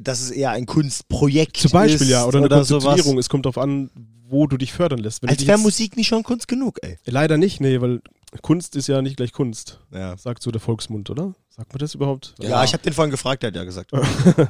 dass 0.00 0.20
es 0.20 0.30
eher 0.30 0.52
ein 0.52 0.66
Kunstprojekt 0.66 1.56
zum 1.56 1.72
Beispiel 1.72 2.06
ist 2.06 2.12
ja, 2.12 2.24
oder 2.24 2.38
eine? 2.38 2.48
Konzeptionierung. 2.48 3.18
Es 3.18 3.28
kommt 3.28 3.46
darauf 3.46 3.58
an, 3.58 3.90
wo 4.28 4.46
du 4.46 4.56
dich 4.56 4.72
fördern 4.72 5.00
lässt. 5.00 5.22
Wenn 5.22 5.30
Als 5.30 5.44
wäre 5.44 5.58
Musik 5.58 5.96
nicht 5.96 6.06
schon 6.06 6.22
Kunst 6.22 6.46
genug, 6.46 6.78
ey. 6.82 6.98
Leider 7.04 7.36
nicht, 7.36 7.60
nee, 7.60 7.80
weil 7.80 8.00
Kunst 8.40 8.76
ist 8.76 8.86
ja 8.86 9.02
nicht 9.02 9.16
gleich 9.18 9.32
Kunst, 9.32 9.80
Ja, 9.90 10.16
sagt 10.16 10.42
so 10.42 10.50
der 10.50 10.60
Volksmund, 10.60 11.10
oder? 11.10 11.34
Sagt 11.50 11.70
man 11.72 11.78
das 11.78 11.94
überhaupt? 11.94 12.34
ja. 12.40 12.48
Ja. 12.48 12.64
ich 12.64 12.72
habe 12.72 12.82
den 12.82 12.94
vorhin 12.94 13.10
gefragt, 13.10 13.42
der 13.42 13.48
hat 13.48 13.56
ja 13.56 13.64
gesagt. 13.64 13.92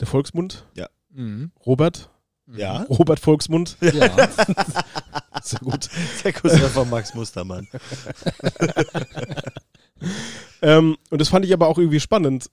der 0.00 0.06
Volksmund? 0.06 0.64
Mhm. 1.12 1.50
Robert? 1.66 2.08
Ja, 2.56 2.82
Robert 2.88 3.20
Volksmund? 3.20 3.76
Ja. 3.80 3.90
Sehr 5.42 5.60
gut. 5.60 5.88
der 6.24 6.32
Cousin 6.32 6.60
von 6.70 6.88
Max 6.90 7.14
Mustermann. 7.14 7.68
ähm, 10.62 10.96
und 11.10 11.20
das 11.20 11.28
fand 11.28 11.44
ich 11.44 11.52
aber 11.52 11.68
auch 11.68 11.78
irgendwie 11.78 12.00
spannend, 12.00 12.50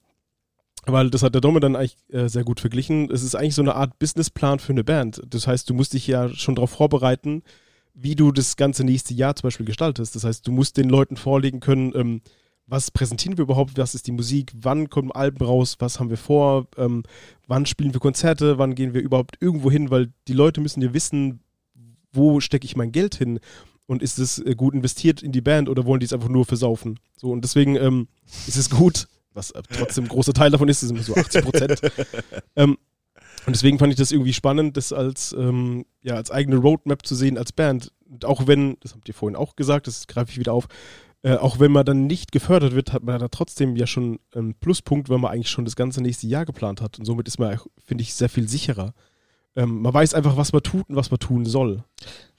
weil 0.86 1.10
das 1.10 1.22
hat 1.22 1.34
der 1.34 1.40
Domme 1.40 1.60
dann 1.60 1.76
eigentlich 1.76 1.96
äh, 2.10 2.28
sehr 2.28 2.44
gut 2.44 2.60
verglichen. 2.60 3.10
Es 3.10 3.22
ist 3.22 3.34
eigentlich 3.34 3.54
so 3.54 3.62
eine 3.62 3.74
Art 3.74 3.98
Businessplan 3.98 4.58
für 4.58 4.72
eine 4.72 4.84
Band. 4.84 5.22
Das 5.26 5.46
heißt, 5.46 5.68
du 5.68 5.74
musst 5.74 5.92
dich 5.92 6.06
ja 6.06 6.28
schon 6.30 6.54
darauf 6.54 6.70
vorbereiten, 6.70 7.42
wie 8.00 8.14
du 8.14 8.30
das 8.30 8.56
ganze 8.56 8.84
nächste 8.84 9.12
Jahr 9.12 9.34
zum 9.34 9.48
Beispiel 9.48 9.66
gestaltest. 9.66 10.14
Das 10.14 10.24
heißt, 10.24 10.46
du 10.46 10.52
musst 10.52 10.76
den 10.76 10.88
Leuten 10.88 11.16
vorlegen 11.16 11.60
können, 11.60 11.92
ähm, 11.94 12.20
was 12.66 12.90
präsentieren 12.90 13.38
wir 13.38 13.42
überhaupt, 13.42 13.78
was 13.78 13.94
ist 13.94 14.06
die 14.06 14.12
Musik, 14.12 14.52
wann 14.54 14.90
kommen 14.90 15.10
Alben 15.10 15.44
raus, 15.44 15.76
was 15.78 15.98
haben 15.98 16.10
wir 16.10 16.18
vor, 16.18 16.68
ähm, 16.76 17.02
wann 17.46 17.66
spielen 17.66 17.94
wir 17.94 18.00
Konzerte, 18.00 18.58
wann 18.58 18.74
gehen 18.74 18.94
wir 18.94 19.00
überhaupt 19.00 19.38
irgendwo 19.40 19.70
hin, 19.70 19.90
weil 19.90 20.12
die 20.28 20.34
Leute 20.34 20.60
müssen 20.60 20.82
ja 20.82 20.92
wissen, 20.92 21.40
wo 22.12 22.40
stecke 22.40 22.66
ich 22.66 22.76
mein 22.76 22.92
Geld 22.92 23.14
hin 23.14 23.40
und 23.86 24.02
ist 24.02 24.18
es 24.18 24.38
äh, 24.38 24.54
gut 24.54 24.74
investiert 24.74 25.22
in 25.22 25.32
die 25.32 25.40
Band 25.40 25.68
oder 25.68 25.86
wollen 25.86 26.00
die 26.00 26.06
es 26.06 26.12
einfach 26.12 26.28
nur 26.28 26.44
versaufen? 26.44 27.00
So 27.16 27.30
und 27.30 27.42
deswegen 27.42 27.74
ähm, 27.76 28.08
ist 28.46 28.56
es 28.56 28.70
gut, 28.70 29.08
was 29.32 29.50
äh, 29.52 29.62
trotzdem 29.70 30.04
ein 30.04 30.08
großer 30.08 30.34
Teil 30.34 30.50
davon 30.50 30.68
ist, 30.68 30.82
ist 30.82 30.90
immer 30.90 31.02
so 31.02 31.16
80 31.16 31.42
Prozent, 31.42 31.80
ähm, 32.56 32.76
Und 33.46 33.54
deswegen 33.54 33.78
fand 33.78 33.92
ich 33.92 33.98
das 33.98 34.12
irgendwie 34.12 34.32
spannend, 34.32 34.76
das 34.76 34.92
als, 34.92 35.34
ähm, 35.38 35.86
ja, 36.02 36.14
als 36.14 36.30
eigene 36.30 36.56
Roadmap 36.56 37.06
zu 37.06 37.14
sehen 37.14 37.38
als 37.38 37.52
Band. 37.52 37.92
Und 38.10 38.24
auch 38.24 38.46
wenn, 38.46 38.76
das 38.80 38.94
habt 38.94 39.08
ihr 39.08 39.14
vorhin 39.14 39.36
auch 39.36 39.56
gesagt, 39.56 39.86
das 39.86 40.06
greife 40.06 40.30
ich 40.30 40.38
wieder 40.38 40.52
auf, 40.52 40.68
äh, 41.22 41.34
auch 41.34 41.58
wenn 41.58 41.72
man 41.72 41.84
dann 41.84 42.06
nicht 42.06 42.30
gefördert 42.30 42.74
wird, 42.74 42.92
hat 42.92 43.02
man 43.02 43.18
da 43.18 43.28
trotzdem 43.28 43.76
ja 43.76 43.86
schon 43.86 44.20
einen 44.34 44.54
Pluspunkt, 44.54 45.08
weil 45.08 45.18
man 45.18 45.32
eigentlich 45.32 45.50
schon 45.50 45.64
das 45.64 45.76
ganze 45.76 46.00
nächste 46.00 46.26
Jahr 46.26 46.44
geplant 46.44 46.80
hat. 46.80 46.98
Und 46.98 47.04
somit 47.04 47.26
ist 47.26 47.38
man, 47.38 47.58
finde 47.84 48.02
ich, 48.02 48.14
sehr 48.14 48.28
viel 48.28 48.48
sicherer. 48.48 48.94
Ähm, 49.56 49.82
man 49.82 49.92
weiß 49.92 50.14
einfach, 50.14 50.36
was 50.36 50.52
man 50.52 50.62
tut 50.62 50.88
und 50.88 50.94
was 50.94 51.10
man 51.10 51.18
tun 51.18 51.44
soll. 51.44 51.82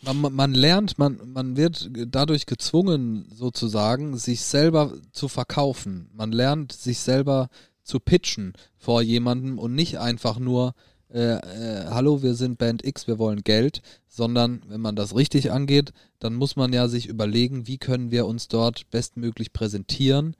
Man, 0.03 0.33
man 0.33 0.53
lernt, 0.53 0.97
man, 0.97 1.19
man 1.25 1.57
wird 1.57 1.89
dadurch 1.91 2.45
gezwungen, 2.45 3.27
sozusagen, 3.33 4.15
sich 4.17 4.41
selber 4.41 4.93
zu 5.11 5.27
verkaufen. 5.27 6.09
Man 6.13 6.31
lernt, 6.31 6.71
sich 6.71 6.99
selber 6.99 7.49
zu 7.89 7.99
pitchen 7.99 8.53
vor 8.77 9.01
jemandem 9.01 9.59
und 9.59 9.73
nicht 9.73 9.99
einfach 9.99 10.39
nur, 10.39 10.75
äh, 11.11 11.37
äh, 11.37 11.85
hallo, 11.89 12.21
wir 12.21 12.35
sind 12.35 12.59
Band 12.59 12.85
X, 12.85 13.07
wir 13.07 13.17
wollen 13.17 13.43
Geld, 13.43 13.81
sondern 14.07 14.61
wenn 14.67 14.79
man 14.79 14.95
das 14.95 15.15
richtig 15.15 15.51
angeht, 15.51 15.91
dann 16.19 16.35
muss 16.35 16.55
man 16.55 16.71
ja 16.71 16.87
sich 16.87 17.07
überlegen, 17.07 17.67
wie 17.67 17.79
können 17.79 18.11
wir 18.11 18.27
uns 18.27 18.47
dort 18.47 18.89
bestmöglich 18.91 19.51
präsentieren, 19.51 20.35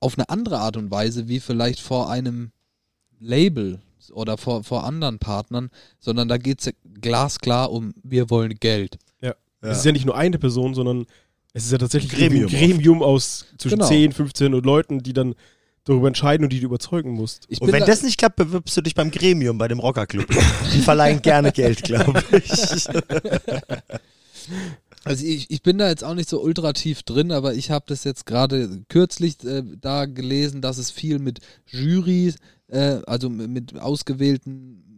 auf 0.00 0.18
eine 0.18 0.28
andere 0.28 0.58
Art 0.58 0.76
und 0.76 0.90
Weise, 0.90 1.28
wie 1.28 1.40
vielleicht 1.40 1.80
vor 1.80 2.10
einem 2.10 2.50
Label 3.18 3.80
oder 4.12 4.36
vor, 4.36 4.62
vor 4.64 4.84
anderen 4.84 5.18
Partnern, 5.18 5.70
sondern 5.98 6.28
da 6.28 6.36
geht 6.36 6.60
es 6.60 6.72
glasklar 7.00 7.70
um, 7.72 7.94
wir 8.02 8.28
wollen 8.28 8.56
Geld. 8.56 8.98
Ja. 9.20 9.34
Es 9.60 9.78
ist 9.78 9.84
ja 9.84 9.92
nicht 9.92 10.04
nur 10.04 10.16
eine 10.16 10.38
Person, 10.38 10.74
sondern 10.74 11.06
es 11.52 11.64
ist 11.64 11.72
ja 11.72 11.78
tatsächlich 11.78 12.12
Gremium 12.12 12.44
ein 12.44 12.50
Gremium 12.50 13.02
aus 13.02 13.46
zwischen 13.56 13.78
Genau. 13.78 13.88
10, 13.88 14.12
15 14.12 14.52
und 14.52 14.66
Leuten, 14.66 15.02
die 15.02 15.12
dann 15.14 15.34
darüber 15.86 16.08
entscheiden 16.08 16.44
und 16.44 16.52
die 16.52 16.60
du 16.60 16.66
überzeugen 16.66 17.12
musst. 17.12 17.46
Ich 17.48 17.60
Und 17.60 17.72
wenn 17.72 17.80
da- 17.80 17.86
das 17.86 18.02
nicht 18.02 18.18
klappt, 18.18 18.36
bewirbst 18.36 18.76
du 18.76 18.82
dich 18.82 18.94
beim 18.94 19.10
Gremium, 19.10 19.56
bei 19.56 19.68
dem 19.68 19.78
Rockerclub. 19.78 20.26
Die 20.74 20.80
verleihen 20.82 21.22
gerne 21.22 21.52
Geld, 21.52 21.82
glaube 21.82 22.22
ich. 22.32 22.50
Also 25.04 25.24
ich, 25.24 25.50
ich 25.50 25.62
bin 25.62 25.78
da 25.78 25.88
jetzt 25.88 26.02
auch 26.02 26.14
nicht 26.14 26.28
so 26.28 26.42
ultra 26.42 26.72
tief 26.72 27.04
drin, 27.04 27.30
aber 27.30 27.54
ich 27.54 27.70
habe 27.70 27.84
das 27.88 28.02
jetzt 28.02 28.26
gerade 28.26 28.82
kürzlich 28.88 29.42
äh, 29.44 29.62
da 29.80 30.06
gelesen, 30.06 30.62
dass 30.62 30.78
es 30.78 30.90
viel 30.90 31.20
mit 31.20 31.38
Jury, 31.68 32.34
äh, 32.68 32.98
also 33.06 33.28
mit 33.30 33.78
ausgewählten 33.78 34.95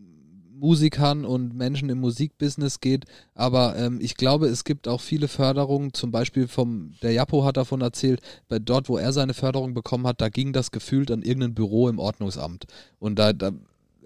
Musikern 0.59 1.25
und 1.25 1.55
Menschen 1.55 1.89
im 1.89 2.01
Musikbusiness 2.01 2.81
geht. 2.81 3.05
Aber 3.35 3.77
ähm, 3.77 3.99
ich 4.01 4.17
glaube, 4.17 4.47
es 4.47 4.65
gibt 4.65 4.89
auch 4.89 5.01
viele 5.01 5.29
Förderungen, 5.29 5.95
zum 5.95 6.11
Beispiel 6.11 6.49
vom, 6.49 6.95
der 7.03 7.13
Japo 7.13 7.45
hat 7.45 7.57
davon 7.57 7.81
erzählt, 7.81 8.21
bei 8.49 8.59
dort, 8.59 8.89
wo 8.89 8.99
er 8.99 9.13
seine 9.13 9.35
Förderung 9.35 9.75
bekommen 9.75 10.07
hat, 10.07 10.21
da 10.21 10.29
ging 10.29 10.53
das 10.53 10.71
gefühlt 10.71 11.11
an 11.11 11.23
irgendein 11.23 11.55
Büro 11.55 11.89
im 11.89 11.99
Ordnungsamt. 11.99 12.67
Und 12.99 13.19
da, 13.19 13.33
da 13.33 13.53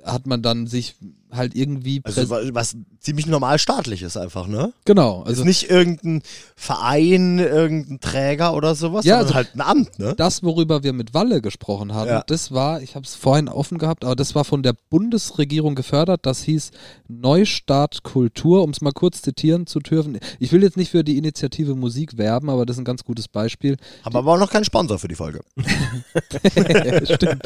hat 0.05 0.27
man 0.27 0.43
dann 0.43 0.67
sich 0.67 0.97
halt 1.33 1.55
irgendwie 1.55 2.01
Also 2.05 2.29
was 2.31 2.77
ziemlich 3.01 3.27
normal 3.27 3.59
staatlich 3.59 4.03
ist 4.03 4.17
einfach, 4.17 4.47
ne? 4.47 4.73
genau, 4.85 5.21
Also 5.21 5.29
also 5.31 5.45
nicht 5.45 5.71
irgendein 5.71 6.23
Verein, 6.55 7.39
irgendein 7.39 8.01
Träger 8.01 8.55
oder 8.55 8.75
sowas, 8.75 9.05
Ja, 9.05 9.19
sondern 9.25 9.27
also- 9.27 9.35
halt 9.35 9.55
ein 9.57 9.61
Amt, 9.63 9.99
ne? 9.99 10.15
das, 10.17 10.43
worüber 10.43 10.83
wir 10.83 10.93
mit 10.93 11.15
Walle 11.15 11.41
gesprochen 11.41 11.95
haben, 11.95 12.09
Ja. 12.09 12.23
das 12.27 12.53
war, 12.53 12.83
ich 12.83 12.95
habe 12.95 13.07
es 13.07 13.15
vorhin 13.15 13.49
offen 13.49 13.79
gehabt, 13.79 14.05
aber 14.05 14.15
das 14.15 14.35
war 14.35 14.45
von 14.45 14.63
der 14.63 14.75
Bundesregierung 14.91 15.75
gefördert. 15.75 16.27
Das 16.27 16.43
hieß 16.43 16.71
Neustart 17.09 18.03
Kultur, 18.03 18.63
um 18.63 18.71
es 18.71 18.83
mal 18.83 18.93
kurz 18.93 19.23
zitieren 19.23 19.67
zu 19.67 19.79
dürfen. 19.81 20.19
Ich 20.39 20.53
will 20.53 20.63
jetzt 20.63 20.77
nicht 20.77 20.91
für 20.91 21.03
die 21.03 21.17
Initiative 21.17 21.75
Musik 21.75 22.19
werben, 22.19 22.51
aber 22.51 22.67
das 22.67 22.77
ist 22.77 22.81
ein 22.83 22.85
ganz 22.85 23.05
gutes 23.05 23.27
Beispiel. 23.29 23.79
Haben 24.05 24.17
aber 24.17 24.35
auch 24.35 24.39
noch 24.39 24.51
keinen 24.51 24.65
Sponsor 24.65 24.99
für 24.99 25.09
die 25.09 25.15
Folge. 25.15 25.41
Stimmt. 27.15 27.43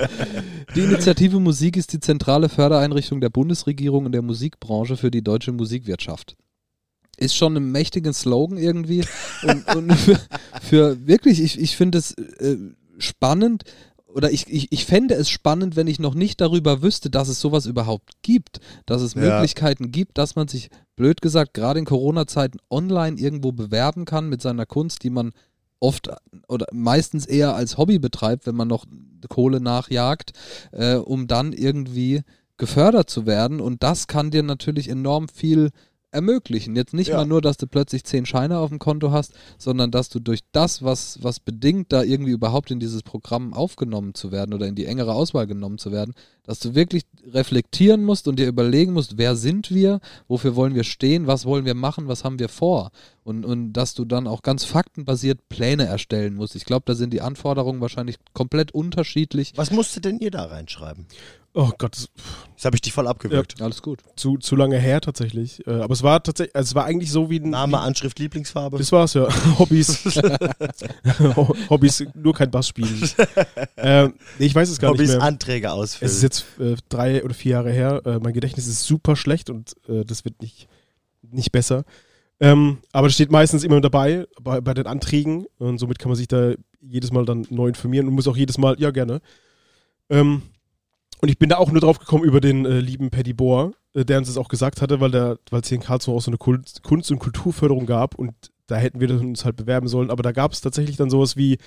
Die 0.74 0.80
Initiative 0.80 1.38
Musik 1.38 1.76
ist 1.76 1.92
die 1.92 2.00
zentrale 2.00 2.48
Fördereinrichtung 2.48 3.20
der 3.20 3.30
Bundesregierung 3.30 3.75
in 3.85 4.12
der 4.12 4.23
Musikbranche 4.23 4.97
für 4.97 5.11
die 5.11 5.23
deutsche 5.23 5.52
Musikwirtschaft. 5.52 6.37
Ist 7.16 7.35
schon 7.35 7.56
ein 7.56 7.73
mächtigen 7.73 8.12
Slogan 8.12 8.59
irgendwie. 8.59 9.04
Und, 9.42 9.66
und 9.76 9.92
für, 9.95 10.21
für 10.62 11.06
wirklich, 11.06 11.40
ich, 11.42 11.59
ich 11.59 11.76
finde 11.76 11.99
es 11.99 12.12
äh, 12.12 12.56
spannend, 12.99 13.64
oder 14.09 14.30
ich, 14.30 14.47
ich, 14.49 14.73
ich 14.73 14.87
fände 14.87 15.14
es 15.14 15.28
spannend, 15.28 15.76
wenn 15.76 15.88
ich 15.88 15.99
noch 15.99 16.14
nicht 16.14 16.40
darüber 16.40 16.80
wüsste, 16.80 17.11
dass 17.11 17.28
es 17.28 17.38
sowas 17.38 17.66
überhaupt 17.66 18.12
gibt. 18.23 18.61
Dass 18.87 19.02
es 19.02 19.12
Ja. 19.12 19.21
Möglichkeiten 19.21 19.92
gibt, 19.92 20.16
dass 20.16 20.37
man 20.37 20.49
sich, 20.49 20.71
blöd 20.97 21.21
gesagt, 21.21 21.52
gerade 21.52 21.78
in 21.78 21.85
Corona-Zeiten 21.85 22.59
online 22.71 23.18
irgendwo 23.18 23.52
bewerben 23.52 24.06
kann 24.06 24.30
mit 24.30 24.40
seiner 24.40 24.64
Kunst, 24.64 25.02
die 25.02 25.11
man 25.11 25.33
oft 25.80 26.09
oder 26.49 26.66
meistens 26.73 27.26
eher 27.26 27.54
als 27.54 27.76
Hobby 27.76 27.99
betreibt, 27.99 28.47
wenn 28.47 28.54
man 28.56 28.68
noch 28.68 28.87
Kohle 29.28 29.61
nachjagt, 29.61 30.33
äh, 30.73 30.95
um 30.95 31.26
dann 31.26 31.52
irgendwie 31.52 32.23
gefördert 32.58 33.10
zu 33.10 33.26
werden. 33.26 33.60
Und 33.60 33.82
das 33.82 34.06
kann 34.06 34.30
dir 34.30 34.42
natürlich 34.42 34.88
enorm 34.88 35.28
viel 35.28 35.70
ermöglichen. 36.12 36.76
Jetzt 36.76 36.94
nicht 36.94 37.08
Ja. 37.08 37.16
mal 37.18 37.26
nur, 37.26 37.42
dass 37.42 37.58
du 37.58 37.66
plötzlich 37.66 38.04
zehn 38.04 38.25
Scheine 38.25 38.58
auf 38.58 38.70
dem 38.70 38.78
Konto 38.78 39.10
hast, 39.10 39.34
sondern 39.58 39.90
dass 39.90 40.08
du 40.08 40.18
durch 40.18 40.40
das, 40.52 40.82
was, 40.82 41.22
was 41.22 41.40
bedingt, 41.40 41.92
da 41.92 42.02
irgendwie 42.02 42.30
überhaupt 42.30 42.70
in 42.70 42.80
dieses 42.80 43.02
Programm 43.02 43.52
aufgenommen 43.52 44.14
zu 44.14 44.32
werden 44.32 44.54
oder 44.54 44.66
in 44.66 44.76
die 44.76 44.86
engere 44.86 45.12
Auswahl 45.12 45.46
genommen 45.46 45.76
zu 45.76 45.92
werden, 45.92 46.14
dass 46.44 46.58
du 46.60 46.75
wirklich 46.75 47.02
reflektieren 47.32 48.02
musst 48.04 48.28
und 48.28 48.38
dir 48.38 48.46
überlegen 48.46 48.92
musst, 48.94 49.18
wer 49.18 49.36
sind 49.36 49.70
wir, 49.75 50.00
wofür 50.26 50.56
wollen 50.56 50.75
wir 50.75 50.84
stehen, 50.84 51.26
was 51.26 51.44
wollen 51.44 51.66
wir 51.66 51.75
machen, 51.75 52.08
was 52.08 52.25
haben 52.25 52.38
wir 52.38 52.48
vor. 52.48 52.92
Und, 53.25 53.44
und 53.44 53.72
dass 53.75 53.92
du 53.94 54.04
dann 54.06 54.26
auch 54.26 54.40
ganz 54.42 54.64
faktenbasiert 54.64 55.48
Pläne 55.50 55.84
erstellen 55.84 56.34
musst. 56.34 56.54
Ich 56.56 56.64
glaube, 56.64 56.84
da 56.86 56.94
sind 56.94 57.12
die 57.12 57.20
Anforderungen 57.20 57.80
wahrscheinlich 57.80 58.16
komplett 58.32 58.72
unterschiedlich. 58.72 59.52
Was 59.56 59.70
musstet 59.72 60.04
denn 60.06 60.18
ihr 60.20 60.30
da 60.30 60.44
reinschreiben? 60.44 61.06
Oh 61.58 61.70
Gott, 61.78 61.96
das 61.96 62.10
Jetzt 62.50 62.64
habe 62.66 62.76
ich 62.76 62.82
dich 62.82 62.92
voll 62.92 63.06
abgewürgt. 63.06 63.60
Alles 63.62 63.80
gut. 63.80 64.00
zu, 64.14 64.36
zu 64.36 64.56
lange 64.56 64.78
her 64.78 65.00
tatsächlich. 65.00 65.66
Äh, 65.66 65.72
aber 65.80 65.94
es 65.94 66.02
war 66.02 66.22
tatsächlich, 66.22 66.54
also 66.54 66.68
es 66.70 66.75
war 66.75 66.84
eigentlich 66.84 67.10
so 67.10 67.30
wie 67.30 67.38
ein. 67.38 67.48
Name, 67.48 67.78
Anschrift, 67.78 68.18
Lieblingsfarbe. 68.18 68.76
Das 68.76 68.92
war's 68.92 69.14
ja. 69.14 69.26
Hobbys. 69.58 70.04
Hobbys, 71.70 72.04
nur 72.14 72.34
kein 72.34 72.50
Bass 72.50 72.68
spielen. 72.68 73.08
ähm, 73.78 74.14
nee, 74.38 74.46
ich 74.46 74.54
weiß 74.54 74.68
es 74.68 74.78
gar 74.78 74.90
Hobbys, 74.90 75.08
nicht 75.08 75.18
mehr. 75.18 75.26
Anträge 75.26 75.72
ausfüllen. 75.72 76.10
Es 76.10 76.16
ist 76.18 76.22
jetzt 76.22 76.44
äh, 76.60 76.76
drei 76.90 77.25
oder 77.25 77.32
vier 77.32 77.52
Jahre 77.52 77.72
her. 77.72 78.02
Äh, 78.04 78.18
mein 78.18 78.34
Gedächtnis 78.34 78.66
ist 78.66 78.82
super 78.82 79.16
schlecht 79.16 79.48
und 79.48 79.75
äh, 79.88 80.04
das 80.04 80.26
wird 80.26 80.42
nicht, 80.42 80.68
nicht 81.22 81.52
besser. 81.52 81.84
Ähm, 82.38 82.78
aber 82.92 83.06
das 83.06 83.14
steht 83.14 83.30
meistens 83.30 83.64
immer 83.64 83.80
dabei 83.80 84.26
bei, 84.42 84.60
bei 84.60 84.75
den 84.75 84.86
Anträgen 84.86 85.46
und 85.56 85.78
somit 85.78 85.98
kann 85.98 86.10
man 86.10 86.16
sich 86.16 86.28
da 86.28 86.52
jedes 86.82 87.12
Mal 87.12 87.25
dann 87.25 87.46
neu 87.48 87.68
informieren 87.68 88.08
und 88.08 88.14
muss 88.14 88.28
auch 88.28 88.36
jedes 88.36 88.58
Mal, 88.58 88.76
ja 88.78 88.90
gerne. 88.90 89.20
Ähm, 90.10 90.42
und 91.20 91.28
ich 91.28 91.38
bin 91.38 91.49
da 91.49 91.56
auch 91.58 91.70
nur 91.70 91.80
drauf 91.80 91.99
gekommen 91.99 92.25
über 92.25 92.40
den 92.40 92.64
äh, 92.66 92.80
lieben 92.80 93.11
Paddy 93.11 93.32
Bohr, 93.32 93.73
äh, 93.94 94.04
der 94.04 94.18
uns 94.18 94.28
das 94.28 94.37
auch 94.37 94.49
gesagt 94.49 94.82
hatte, 94.82 95.00
weil 95.00 95.14
es 95.14 95.68
hier 95.68 95.76
in 95.76 95.82
Karlsruhe 95.82 96.14
auch 96.16 96.23
so 96.23 96.30
eine 96.30 96.38
Kunst, 96.38 96.82
Kunst- 96.82 97.11
und 97.11 97.18
Kulturförderung 97.18 97.87
gab 97.87 98.14
und 98.14 98.35
da 98.66 98.76
hätten 98.76 99.00
wir 99.00 99.08
uns 99.20 99.44
halt 99.44 99.56
bewerben 99.56 99.87
sollen. 99.88 100.11
Aber 100.11 100.23
da 100.23 100.32
gab 100.32 100.52
es 100.52 100.61
tatsächlich 100.61 100.96
dann 100.96 101.08
sowas 101.08 101.37
wie, 101.37 101.58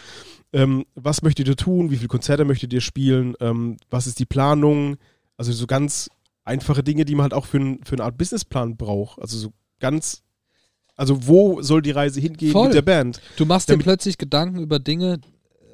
ähm, 0.51 0.85
was 0.95 1.21
möchtet 1.21 1.47
ihr 1.47 1.55
tun, 1.55 1.91
wie 1.91 1.95
viele 1.95 2.09
Konzerte 2.09 2.43
möchtet 2.45 2.73
ihr 2.73 2.81
spielen, 2.81 3.35
ähm, 3.39 3.77
was 3.89 4.05
ist 4.05 4.19
die 4.19 4.25
Planung, 4.25 4.97
also 5.37 5.51
so 5.53 5.65
ganz 5.65 6.09
einfache 6.43 6.83
Dinge, 6.83 7.05
die 7.05 7.15
man 7.15 7.23
halt 7.23 7.33
auch 7.33 7.45
für, 7.45 7.57
ein, 7.59 7.79
für 7.85 7.95
eine 7.95 8.03
Art 8.03 8.17
Businessplan 8.17 8.75
braucht. 8.75 9.21
Also 9.21 9.37
so 9.37 9.53
ganz, 9.79 10.23
also 10.95 11.25
wo 11.27 11.61
soll 11.61 11.81
die 11.81 11.91
Reise 11.91 12.19
hingehen 12.19 12.51
Voll. 12.51 12.65
mit 12.67 12.75
der 12.75 12.81
Band? 12.81 13.21
Du 13.37 13.45
machst 13.45 13.69
dir 13.69 13.73
Damit- 13.73 13.85
plötzlich 13.85 14.17
Gedanken 14.17 14.59
über 14.59 14.79
Dinge 14.79 15.19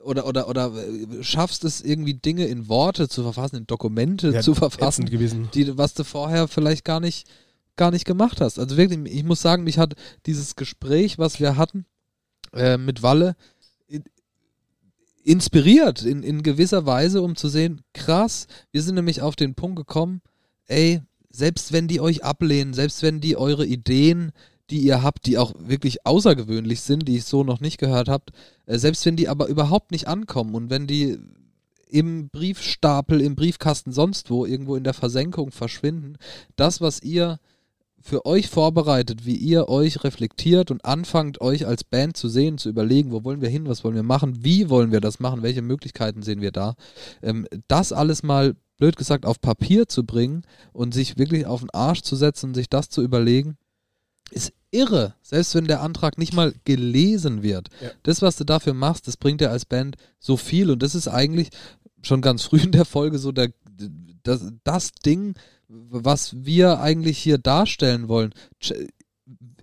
oder, 0.06 0.28
oder, 0.28 0.48
oder 0.48 0.72
äh, 0.74 1.24
schaffst 1.24 1.64
es 1.64 1.82
irgendwie 1.82 2.14
Dinge 2.14 2.46
in 2.46 2.70
Worte 2.70 3.10
zu 3.10 3.24
verfassen, 3.24 3.58
in 3.58 3.68
Dokumente 3.68 4.32
Ja, 4.32 4.42
zu 4.42 4.54
verfassen, 4.54 5.06
die, 5.06 5.78
was 5.78 5.94
du 5.94 6.04
vorher 6.04 6.48
vielleicht 6.48 6.86
gar 6.86 7.00
nicht, 7.00 7.28
gar 7.76 7.92
nicht 7.92 8.06
gemacht 8.06 8.40
hast. 8.40 8.60
Also 8.60 8.78
wirklich, 8.78 9.00
ich 9.14 9.24
muss 9.24 9.42
sagen, 9.42 9.64
mich 9.64 9.78
hat 9.78 9.96
dieses 10.26 10.56
Gespräch, 10.56 11.18
was 11.18 11.40
wir 11.40 11.58
hatten 11.58 11.86
äh, 12.54 12.78
mit 12.78 13.02
Walle, 13.02 13.36
in, 13.88 14.04
inspiriert 15.24 16.04
in, 16.04 16.24
in 16.24 16.44
gewisser 16.44 16.86
Weise, 16.86 17.22
um 17.22 17.36
zu 17.36 17.50
sehen, 17.50 17.82
krass, 17.94 18.48
wir 18.72 18.84
sind 18.84 18.96
nämlich 18.96 19.22
auf 19.22 19.36
den 19.36 19.56
Punkt 19.56 19.78
gekommen, 19.78 20.22
ey, 20.68 21.02
selbst 21.30 21.74
wenn 21.74 21.88
die 21.88 22.00
euch 22.00 22.24
ablehnen, 22.24 22.74
selbst 22.74 23.02
wenn 23.02 23.20
die 23.20 23.36
eure 23.36 23.66
Ideen, 23.66 24.32
die 24.70 24.80
ihr 24.80 25.04
habt, 25.04 25.26
die 25.26 25.38
auch 25.38 25.54
wirklich 25.58 26.06
außergewöhnlich 26.06 26.82
sind, 26.82 27.08
die 27.08 27.18
ich 27.18 27.26
so 27.26 27.44
noch 27.44 27.60
nicht 27.60 27.78
gehört 27.78 28.10
habt, 28.10 28.32
äh, 28.66 28.78
selbst 28.78 29.06
wenn 29.06 29.16
die 29.16 29.30
aber 29.30 29.48
überhaupt 29.48 29.92
nicht 29.92 30.08
ankommen 30.08 30.56
und 30.56 30.70
wenn 30.70 30.88
die 30.88 31.18
im 31.88 32.30
Briefstapel, 32.30 33.22
im 33.22 33.36
Briefkasten 33.36 33.92
sonst 33.92 34.30
wo, 34.30 34.46
irgendwo 34.46 34.76
in 34.76 34.84
der 34.84 34.94
Versenkung 34.94 35.52
verschwinden, 35.52 36.18
das, 36.56 36.82
was 36.82 37.02
ihr 37.02 37.40
für 38.02 38.26
euch 38.26 38.50
vorbereitet, 38.50 39.26
wie 39.26 39.36
ihr 39.36 39.68
euch 39.68 40.04
reflektiert 40.04 40.70
und 40.70 40.86
anfangt, 40.86 41.42
euch 41.42 41.66
als 41.66 41.84
Band 41.84 42.16
zu 42.16 42.30
sehen, 42.30 42.60
zu 42.60 42.70
überlegen, 42.70 43.12
wo 43.12 43.24
wollen 43.24 43.42
wir 43.42 43.50
hin, 43.50 43.68
was 43.68 43.84
wollen 43.84 43.96
wir 43.96 44.04
machen, 44.04 44.44
wie 44.44 44.70
wollen 44.70 44.92
wir 44.92 45.02
das 45.02 45.20
machen, 45.20 45.42
welche 45.42 45.64
Möglichkeiten 45.64 46.22
sehen 46.22 46.42
wir 46.42 46.52
da, 46.52 46.76
ähm, 47.24 47.48
das 47.68 47.92
alles 47.92 48.22
mal, 48.22 48.56
blöd 48.78 48.98
gesagt, 48.98 49.26
auf 49.26 49.42
Papier 49.42 49.88
zu 49.88 50.06
bringen 50.06 50.44
und 50.74 50.94
sich 50.94 51.18
wirklich 51.18 51.46
auf 51.46 51.62
den 51.62 51.70
Arsch 51.70 52.02
zu 52.02 52.16
setzen 52.16 52.48
und 52.48 52.54
sich 52.56 52.70
das 52.70 52.90
zu 52.90 53.02
überlegen, 53.02 53.58
ist 54.32 54.54
irre, 54.72 55.16
selbst 55.22 55.56
wenn 55.56 55.66
der 55.66 55.82
Antrag 55.82 56.18
nicht 56.18 56.34
mal 56.34 56.54
gelesen 56.66 57.44
wird. 57.44 57.70
Ja. 57.82 57.92
Das, 58.04 58.22
was 58.22 58.36
du 58.36 58.44
dafür 58.44 58.74
machst, 58.74 59.08
das 59.08 59.18
bringt 59.18 59.42
dir 59.42 59.52
als 59.52 59.66
Band 59.66 59.96
so 60.20 60.38
viel 60.38 60.70
und 60.72 60.84
das 60.84 60.96
ist 60.96 61.08
eigentlich 61.08 61.50
schon 62.02 62.22
ganz 62.22 62.44
früh 62.44 62.60
in 62.60 62.72
der 62.72 62.86
Folge 62.86 63.18
so 63.18 63.32
der, 63.32 63.52
das, 64.24 64.52
das 64.64 64.92
Ding, 64.92 65.36
was 65.68 66.46
wir 66.46 66.80
eigentlich 66.80 67.18
hier 67.18 67.38
darstellen 67.38 68.08
wollen. 68.08 68.34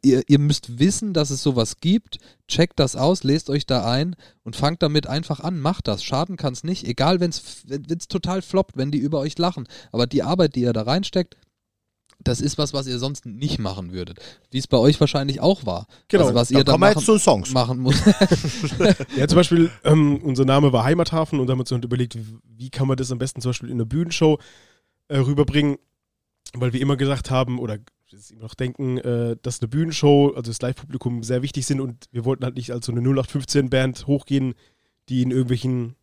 Ihr, 0.05 0.23
ihr 0.27 0.39
müsst 0.41 0.81
wissen, 0.81 1.13
dass 1.13 1.31
es 1.31 1.43
sowas 1.43 1.77
gibt. 1.77 2.19
Checkt 2.49 2.81
das 2.81 2.97
aus, 2.97 3.23
lest 3.23 3.51
euch 3.51 3.67
da 3.67 3.89
ein 3.89 4.17
und 4.43 4.57
fangt 4.57 4.83
damit 4.83 5.07
einfach 5.07 5.39
an. 5.41 5.61
Macht 5.61 5.87
das. 5.87 6.03
Schaden 6.03 6.37
kann 6.37 6.55
es 6.55 6.65
nicht. 6.65 6.85
Egal, 6.85 7.21
wenn 7.21 7.31
es 7.31 8.09
total 8.09 8.43
floppt, 8.43 8.77
wenn 8.77 8.91
die 8.91 8.99
über 8.99 9.21
euch 9.21 9.39
lachen. 9.39 9.69
Aber 9.93 10.09
die 10.09 10.25
Arbeit, 10.25 10.57
die 10.57 10.63
ihr 10.63 10.73
da 10.73 10.83
reinsteckt, 10.83 11.37
das 12.25 12.41
ist 12.41 12.59
was, 12.59 12.73
was 12.73 12.87
ihr 12.87 12.99
sonst 12.99 13.27
nicht 13.27 13.59
machen 13.59 13.93
würdet. 13.93 14.19
Wie 14.51 14.59
es 14.59 14.67
bei 14.67 14.77
euch 14.79 15.01
wahrscheinlich 15.01 15.41
auch 15.41 15.67
war. 15.67 15.87
Genau. 16.09 16.25
Also, 16.25 16.35
was 16.35 16.49
Da 16.49 16.59
ihr 16.59 16.65
da 16.65 16.73
kommen 16.73 16.83
wir 16.83 16.89
machen, 16.89 16.99
jetzt 16.99 17.07
zu 17.07 17.19
Songs. 17.19 17.53
machen 17.53 17.81
muss. 17.81 17.97
Ja, 19.17 19.29
zum 19.29 19.37
Beispiel, 19.37 19.71
ähm, 19.85 20.19
unser 20.23 20.45
Name 20.45 20.73
war 20.73 20.85
Heimathafen 20.85 21.41
und 21.41 21.47
da 21.47 21.53
haben 21.53 21.59
wir 21.59 21.73
uns 21.73 21.85
überlegt, 21.85 22.19
wie, 22.57 22.71
kann 22.71 22.89
man 22.89 22.97
das 22.97 23.11
am 23.13 23.19
besten 23.19 23.41
zum 23.41 23.51
Beispiel 23.51 23.69
in 23.71 23.77
einer 23.77 23.85
Bühnenshow 23.85 24.39
äh, 25.09 25.19
rüberbringen, 25.19 25.77
weil 26.55 26.73
wir 26.73 26.81
immer 26.81 26.97
gesagt 26.97 27.31
haben 27.31 27.59
oder 27.59 27.79
jetzt 28.09 28.31
immer 28.31 28.43
noch 28.43 28.55
denken, 28.55 28.99
äh, 28.99 29.37
dass 29.43 29.61
eine 29.61 29.69
Bühnenshow, 29.69 30.29
also 30.37 30.51
das 30.51 30.61
Live-Publikum 30.61 31.23
sehr 31.23 31.43
wichtig 31.43 31.67
sind 31.67 31.81
und 31.81 32.07
wir 32.13 32.25
wollten 32.25 32.45
halt 32.45 32.57
nicht 32.57 32.71
als 32.73 32.87
so 32.87 32.93
eine 32.93 33.01
0815-Band 33.01 34.07
hochgehen, 34.07 34.55
die 35.09 35.23
in 35.23 35.31
irgendwelchen 35.31 35.97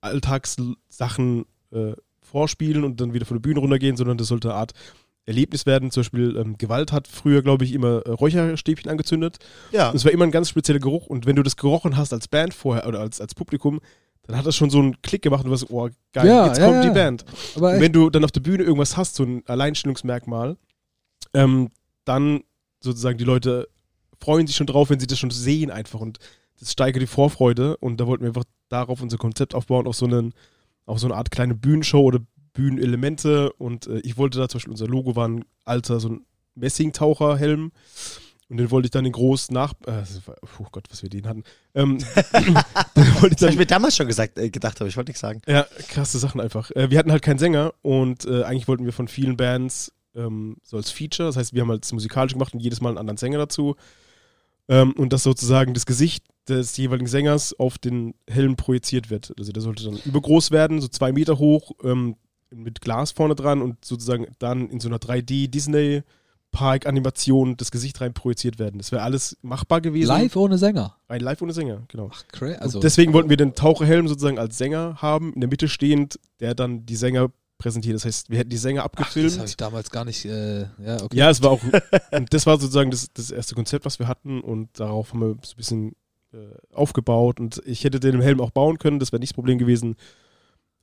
Alltagssachen 0.00 1.46
äh, 1.70 1.92
vorspielen 2.20 2.84
und 2.84 3.00
dann 3.00 3.14
wieder 3.14 3.26
von 3.26 3.36
der 3.36 3.42
Bühne 3.42 3.60
runtergehen, 3.60 3.96
sondern 3.96 4.18
das 4.18 4.28
sollte 4.28 4.50
eine 4.50 4.58
Art 4.58 4.72
Erlebnis 5.24 5.66
werden. 5.66 5.90
Zum 5.90 6.02
Beispiel 6.02 6.36
ähm, 6.36 6.58
Gewalt 6.58 6.92
hat 6.92 7.06
früher, 7.08 7.42
glaube 7.42 7.64
ich, 7.64 7.72
immer 7.72 8.02
äh, 8.06 8.10
Räucherstäbchen 8.10 8.90
angezündet. 8.90 9.38
Ja. 9.70 9.90
Und 9.90 9.96
es 9.96 10.04
war 10.04 10.12
immer 10.12 10.24
ein 10.24 10.30
ganz 10.30 10.48
spezieller 10.48 10.80
Geruch. 10.80 11.06
Und 11.06 11.26
wenn 11.26 11.36
du 11.36 11.42
das 11.42 11.56
gerochen 11.56 11.96
hast 11.96 12.12
als 12.12 12.28
Band 12.28 12.54
vorher 12.54 12.86
oder 12.86 13.00
als, 13.00 13.20
als 13.20 13.34
Publikum, 13.34 13.80
dann 14.22 14.36
hat 14.36 14.46
das 14.46 14.56
schon 14.56 14.70
so 14.70 14.78
einen 14.78 15.00
Klick 15.02 15.22
gemacht 15.22 15.40
und 15.40 15.46
du 15.46 15.50
warst, 15.50 15.70
oh 15.70 15.88
geil, 16.12 16.26
Ja, 16.26 16.46
jetzt 16.46 16.58
ja, 16.58 16.66
kommt 16.66 16.84
ja. 16.84 16.90
die 16.90 16.94
Band. 16.94 17.24
Aber 17.56 17.72
Und 17.72 17.80
wenn 17.80 17.92
du 17.92 18.10
dann 18.10 18.24
auf 18.24 18.32
der 18.32 18.40
Bühne 18.40 18.62
irgendwas 18.62 18.96
hast, 18.96 19.16
so 19.16 19.24
ein 19.24 19.42
Alleinstellungsmerkmal, 19.46 20.56
ähm, 21.34 21.70
dann 22.04 22.42
sozusagen 22.80 23.18
die 23.18 23.24
Leute 23.24 23.68
freuen 24.20 24.46
sich 24.46 24.56
schon 24.56 24.66
drauf, 24.66 24.90
wenn 24.90 25.00
sie 25.00 25.06
das 25.06 25.18
schon 25.18 25.30
sehen 25.30 25.70
einfach 25.70 26.00
und 26.00 26.18
das 26.60 26.72
steigert 26.72 27.02
die 27.02 27.08
Vorfreude 27.08 27.76
und 27.78 27.98
da 27.98 28.06
wollten 28.06 28.22
wir 28.22 28.28
einfach 28.28 28.44
darauf 28.68 29.02
unser 29.02 29.18
Konzept 29.18 29.54
aufbauen, 29.54 29.86
auf 29.88 29.96
so, 29.96 30.06
einen, 30.06 30.32
auf 30.86 31.00
so 31.00 31.08
eine 31.08 31.16
Art 31.16 31.32
kleine 31.32 31.54
Bühnenshow 31.54 32.00
oder 32.00 32.20
Bühnenelemente 32.52 33.52
und 33.54 33.86
äh, 33.86 34.00
ich 34.00 34.16
wollte 34.16 34.38
da 34.38 34.48
zum 34.48 34.58
Beispiel, 34.58 34.72
unser 34.72 34.88
Logo 34.88 35.16
war 35.16 35.28
ein 35.28 35.44
alter, 35.64 36.00
so 36.00 36.10
ein 36.10 36.26
Messingtaucherhelm 36.54 37.72
und 38.48 38.56
den 38.58 38.70
wollte 38.70 38.86
ich 38.86 38.90
dann 38.90 39.06
in 39.06 39.12
groß 39.12 39.50
nach, 39.50 39.72
äh, 39.86 40.02
oh 40.60 40.66
Gott, 40.70 40.84
was 40.90 41.02
wir 41.02 41.08
den 41.08 41.26
hatten, 41.26 41.44
ähm, 41.74 41.98
den 42.34 42.56
ich 43.24 43.30
Das 43.30 43.42
habe 43.42 43.52
ich 43.52 43.58
mir 43.58 43.66
damals 43.66 43.96
schon 43.96 44.06
gesagt, 44.06 44.38
äh, 44.38 44.50
gedacht, 44.50 44.80
aber 44.80 44.88
ich 44.88 44.96
wollte 44.96 45.10
nichts 45.10 45.20
sagen. 45.20 45.40
ja, 45.46 45.66
krasse 45.88 46.18
Sachen 46.18 46.40
einfach. 46.40 46.70
Äh, 46.72 46.90
wir 46.90 46.98
hatten 46.98 47.10
halt 47.10 47.22
keinen 47.22 47.38
Sänger 47.38 47.72
und 47.82 48.26
äh, 48.26 48.42
eigentlich 48.42 48.68
wollten 48.68 48.84
wir 48.84 48.92
von 48.92 49.08
vielen 49.08 49.36
Bands 49.36 49.92
ähm, 50.14 50.56
so 50.62 50.76
als 50.76 50.90
Feature, 50.90 51.28
das 51.28 51.36
heißt, 51.36 51.54
wir 51.54 51.62
haben 51.62 51.70
halt 51.70 51.90
musikalisch 51.92 52.34
gemacht 52.34 52.52
und 52.52 52.60
jedes 52.60 52.80
Mal 52.80 52.90
einen 52.90 52.98
anderen 52.98 53.16
Sänger 53.16 53.38
dazu. 53.38 53.76
Ähm, 54.68 54.92
und 54.92 55.12
dass 55.12 55.22
sozusagen 55.22 55.74
das 55.74 55.86
Gesicht 55.86 56.24
des 56.48 56.76
jeweiligen 56.76 57.08
Sängers 57.08 57.58
auf 57.58 57.78
den 57.78 58.14
Helm 58.28 58.56
projiziert 58.56 59.10
wird. 59.10 59.32
Also 59.38 59.52
der 59.52 59.62
sollte 59.62 59.84
dann 59.84 59.98
übergroß 60.04 60.50
werden, 60.50 60.80
so 60.80 60.88
zwei 60.88 61.12
Meter 61.12 61.38
hoch, 61.38 61.72
ähm, 61.82 62.16
mit 62.54 62.80
Glas 62.80 63.12
vorne 63.12 63.34
dran 63.34 63.62
und 63.62 63.84
sozusagen 63.84 64.26
dann 64.38 64.68
in 64.68 64.80
so 64.80 64.88
einer 64.88 64.98
3D 64.98 65.48
Disney 65.48 66.02
Park 66.52 66.86
Animation 66.86 67.56
das 67.56 67.70
Gesicht 67.70 68.00
rein 68.00 68.12
projiziert 68.12 68.58
werden. 68.58 68.78
Das 68.78 68.92
wäre 68.92 69.02
alles 69.02 69.36
machbar 69.42 69.80
gewesen. 69.80 70.08
live 70.08 70.36
ohne 70.36 70.58
Sänger. 70.58 70.96
Rein 71.08 71.22
live 71.22 71.40
ohne 71.40 71.54
Sänger, 71.54 71.82
genau. 71.88 72.10
Ach, 72.12 72.22
crazy. 72.28 72.56
Also 72.56 72.80
deswegen 72.80 73.14
wollten 73.14 73.30
wir 73.30 73.38
den 73.38 73.54
Taucherhelm 73.54 74.06
sozusagen 74.06 74.38
als 74.38 74.58
Sänger 74.58 74.96
haben, 75.00 75.32
in 75.32 75.40
der 75.40 75.48
Mitte 75.48 75.66
stehend, 75.68 76.20
der 76.40 76.54
dann 76.54 76.84
die 76.84 76.96
Sänger 76.96 77.30
präsentiert. 77.56 77.94
Das 77.94 78.04
heißt, 78.04 78.28
wir 78.28 78.38
hätten 78.38 78.50
die 78.50 78.58
Sänger 78.58 78.82
ach, 78.82 78.86
abgefilmt. 78.86 79.30
das 79.30 79.38
habe 79.38 79.48
ich 79.48 79.56
damals 79.56 79.90
gar 79.90 80.04
nicht. 80.04 80.26
Äh, 80.26 80.62
ja, 80.84 81.02
okay. 81.02 81.16
ja, 81.16 81.30
es 81.30 81.42
war 81.42 81.50
auch, 81.50 81.62
und 82.12 82.34
das 82.34 82.44
war 82.44 82.60
sozusagen 82.60 82.90
das, 82.90 83.08
das 83.14 83.30
erste 83.30 83.54
Konzept, 83.54 83.86
was 83.86 83.98
wir 83.98 84.06
hatten 84.06 84.42
und 84.42 84.68
darauf 84.78 85.12
haben 85.12 85.20
wir 85.20 85.36
so 85.42 85.54
ein 85.54 85.56
bisschen 85.56 85.96
äh, 86.34 86.36
aufgebaut 86.74 87.40
und 87.40 87.62
ich 87.64 87.84
hätte 87.84 87.98
den 87.98 88.20
Helm 88.20 88.40
auch 88.40 88.50
bauen 88.50 88.78
können, 88.78 88.98
das 88.98 89.12
wäre 89.12 89.20
nicht 89.20 89.30
das 89.30 89.36
Problem 89.36 89.58
gewesen. 89.58 89.96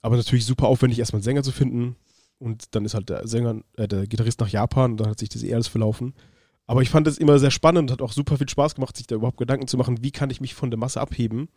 Aber 0.02 0.16
natürlich 0.18 0.46
super 0.46 0.68
aufwendig, 0.68 1.00
erstmal 1.00 1.18
einen 1.20 1.24
Sänger 1.24 1.44
zu 1.44 1.52
finden 1.52 1.96
und 2.38 2.74
dann 2.76 2.86
ist 2.86 2.94
halt 2.94 3.10
der 3.10 3.28
Sänger, 3.28 3.62
äh, 3.78 3.88
der 3.88 4.08
Gitarrist 4.08 4.40
nach 4.40 4.48
Japan 4.50 4.92
und 4.92 4.98
dann 5.02 5.10
hat 5.10 5.20
sich 5.20 5.30
das 5.30 5.44
eh 5.44 5.54
alles 5.54 5.68
verlaufen. 5.68 6.14
Aber 6.68 6.82
ich 6.82 6.90
fand 6.90 7.08
es 7.08 7.18
immer 7.18 7.40
sehr 7.40 7.52
spannend, 7.52 7.92
hat 7.92 8.02
auch 8.02 8.12
super 8.14 8.38
viel 8.38 8.48
Spaß 8.48 8.76
gemacht, 8.76 8.96
sich 8.96 9.08
da 9.08 9.16
überhaupt 9.16 9.38
Gedanken 9.38 9.68
zu 9.68 9.76
machen, 9.78 10.04
wie 10.04 10.12
kann 10.12 10.30
ich 10.30 10.40
mich 10.40 10.54
von 10.54 10.70
der 10.70 10.78
Masse 10.78 11.02
abheben. 11.02 11.50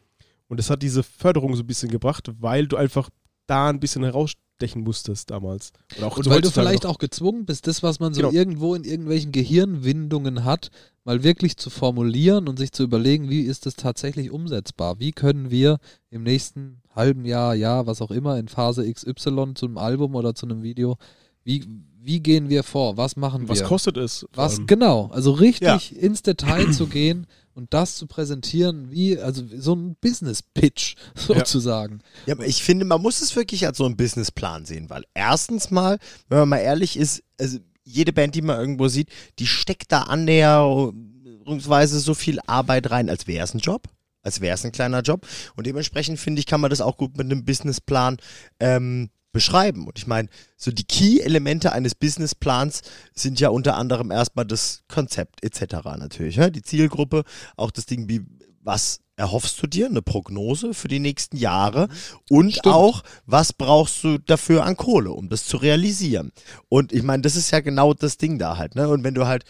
Und 0.48 0.58
es 0.58 0.70
hat 0.70 0.82
diese 0.82 1.02
Förderung 1.02 1.54
so 1.54 1.62
ein 1.62 1.66
bisschen 1.66 1.90
gebracht, 1.90 2.30
weil 2.40 2.66
du 2.66 2.76
einfach 2.76 3.10
da 3.46 3.68
ein 3.68 3.78
bisschen 3.80 4.02
herausstechen 4.04 4.82
musstest 4.82 5.30
damals. 5.30 5.72
Und 6.00 6.24
so 6.24 6.30
weil 6.30 6.40
du 6.40 6.50
vielleicht 6.50 6.84
noch. 6.84 6.90
auch 6.90 6.98
gezwungen 6.98 7.44
bist, 7.44 7.66
das, 7.66 7.82
was 7.82 8.00
man 8.00 8.14
so 8.14 8.20
Genau. 8.22 8.32
irgendwo 8.32 8.74
in 8.74 8.84
irgendwelchen 8.84 9.32
Gehirnwindungen 9.32 10.44
hat, 10.44 10.70
mal 11.04 11.22
wirklich 11.24 11.56
zu 11.56 11.68
formulieren 11.70 12.48
und 12.48 12.58
sich 12.58 12.72
zu 12.72 12.82
überlegen, 12.84 13.28
wie 13.28 13.42
ist 13.42 13.66
das 13.66 13.74
tatsächlich 13.74 14.30
umsetzbar? 14.30 15.00
Wie 15.00 15.12
können 15.12 15.50
wir 15.50 15.78
im 16.10 16.22
nächsten 16.22 16.80
halben 16.94 17.24
Jahr, 17.24 17.54
Jahr, 17.54 17.86
was 17.86 18.00
auch 18.02 18.10
immer, 18.10 18.38
in 18.38 18.48
Phase 18.48 18.90
XY 18.90 19.54
zu 19.54 19.66
einem 19.66 19.78
Album 19.78 20.14
oder 20.14 20.34
zu 20.34 20.46
einem 20.46 20.62
Video, 20.62 20.96
wie, 21.44 21.64
wie 22.00 22.20
gehen 22.20 22.48
wir 22.48 22.62
vor? 22.62 22.96
Was 22.96 23.16
machen 23.16 23.48
was 23.48 23.60
wir? 23.60 23.66
kostet 23.66 23.96
es? 23.96 24.26
Was 24.34 24.56
allem? 24.58 24.66
genau, 24.66 25.06
also 25.12 25.32
richtig 25.32 25.90
Ja. 25.90 25.98
ins 25.98 26.22
Detail 26.22 26.70
zu 26.72 26.86
gehen 26.86 27.26
und 27.54 27.74
das 27.74 27.96
zu 27.96 28.06
präsentieren, 28.06 28.90
wie, 28.92 29.18
also 29.18 29.42
so 29.56 29.74
ein 29.74 29.96
Business-Pitch 30.00 30.94
sozusagen. 31.16 32.00
Ja, 32.26 32.34
aber 32.34 32.46
ich 32.46 32.62
finde, 32.62 32.84
man 32.84 33.02
muss 33.02 33.20
es 33.20 33.34
wirklich 33.34 33.66
als 33.66 33.78
so 33.78 33.84
einen 33.84 33.96
Businessplan 33.96 34.64
sehen, 34.66 34.88
weil 34.88 35.04
erstens 35.14 35.70
mal, 35.70 35.98
wenn 36.28 36.38
man 36.38 36.48
mal 36.50 36.58
ehrlich 36.58 36.96
ist, 36.96 37.22
also 37.40 37.58
jede 37.84 38.12
Band, 38.12 38.34
die 38.34 38.42
man 38.42 38.58
irgendwo 38.58 38.88
sieht, 38.88 39.08
die 39.38 39.46
steckt 39.46 39.92
da 39.92 40.02
annäherungsweise 40.02 42.00
so 42.00 42.14
viel 42.14 42.38
Arbeit 42.46 42.90
rein, 42.90 43.08
als 43.08 43.26
wäre 43.26 43.44
es 43.44 43.54
ein 43.54 43.58
Job, 43.58 43.88
als 44.22 44.40
wäre 44.40 44.54
es 44.54 44.64
ein 44.64 44.72
kleiner 44.72 45.02
Job. 45.02 45.26
Und 45.56 45.66
dementsprechend 45.66 46.18
finde 46.18 46.40
ich, 46.40 46.46
kann 46.46 46.60
man 46.60 46.70
das 46.70 46.80
auch 46.80 46.96
gut 46.96 47.16
mit 47.16 47.26
einem 47.26 47.44
Businessplan 47.44 48.18
ähm, 48.60 49.10
beschreiben. 49.32 49.86
Und 49.86 49.98
ich 49.98 50.06
meine, 50.06 50.28
so 50.56 50.70
die 50.70 50.84
Key-Elemente 50.84 51.72
eines 51.72 51.94
Businessplans 51.94 52.82
sind 53.14 53.40
ja 53.40 53.48
unter 53.48 53.76
anderem 53.76 54.10
erstmal 54.10 54.44
das 54.44 54.84
Konzept 54.88 55.42
etc. 55.42 55.74
natürlich, 55.98 56.36
ja? 56.36 56.50
die 56.50 56.62
Zielgruppe, 56.62 57.24
auch 57.56 57.70
das 57.70 57.86
Ding 57.86 58.08
wie, 58.08 58.24
was 58.62 59.00
erhoffst 59.16 59.62
du 59.62 59.66
dir, 59.66 59.86
eine 59.86 60.02
Prognose 60.02 60.74
für 60.74 60.88
die 60.88 60.98
nächsten 60.98 61.36
Jahre 61.36 61.88
und 62.30 62.52
Stimmt. 62.52 62.74
auch, 62.74 63.02
was 63.26 63.52
brauchst 63.52 64.02
du 64.04 64.18
dafür 64.18 64.64
an 64.64 64.76
Kohle, 64.76 65.12
um 65.12 65.28
das 65.28 65.46
zu 65.46 65.58
realisieren. 65.58 66.32
Und 66.68 66.92
ich 66.92 67.02
meine, 67.02 67.22
das 67.22 67.36
ist 67.36 67.50
ja 67.50 67.60
genau 67.60 67.94
das 67.94 68.16
Ding 68.16 68.38
da 68.38 68.56
halt, 68.56 68.74
ne? 68.74 68.88
Und 68.88 69.04
wenn 69.04 69.14
du 69.14 69.26
halt 69.26 69.44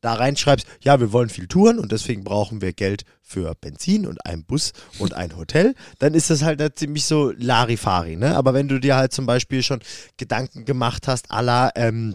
da 0.00 0.14
reinschreibst, 0.14 0.66
ja, 0.80 1.00
wir 1.00 1.12
wollen 1.12 1.28
viel 1.28 1.48
touren 1.48 1.78
und 1.80 1.90
deswegen 1.90 2.22
brauchen 2.22 2.60
wir 2.60 2.72
Geld 2.72 3.02
für 3.20 3.54
Benzin 3.60 4.06
und 4.06 4.24
einen 4.24 4.44
Bus 4.44 4.72
und 4.98 5.14
ein 5.14 5.36
Hotel, 5.36 5.74
dann 5.98 6.14
ist 6.14 6.30
das 6.30 6.42
halt 6.42 6.78
ziemlich 6.78 7.04
so 7.04 7.32
Larifari, 7.36 8.16
ne? 8.16 8.36
Aber 8.36 8.54
wenn 8.54 8.68
du 8.68 8.78
dir 8.78 8.96
halt 8.96 9.12
zum 9.12 9.26
Beispiel 9.26 9.62
schon 9.62 9.80
Gedanken 10.16 10.64
gemacht 10.64 11.08
hast, 11.08 11.26
la, 11.30 11.70
ähm, 11.74 12.14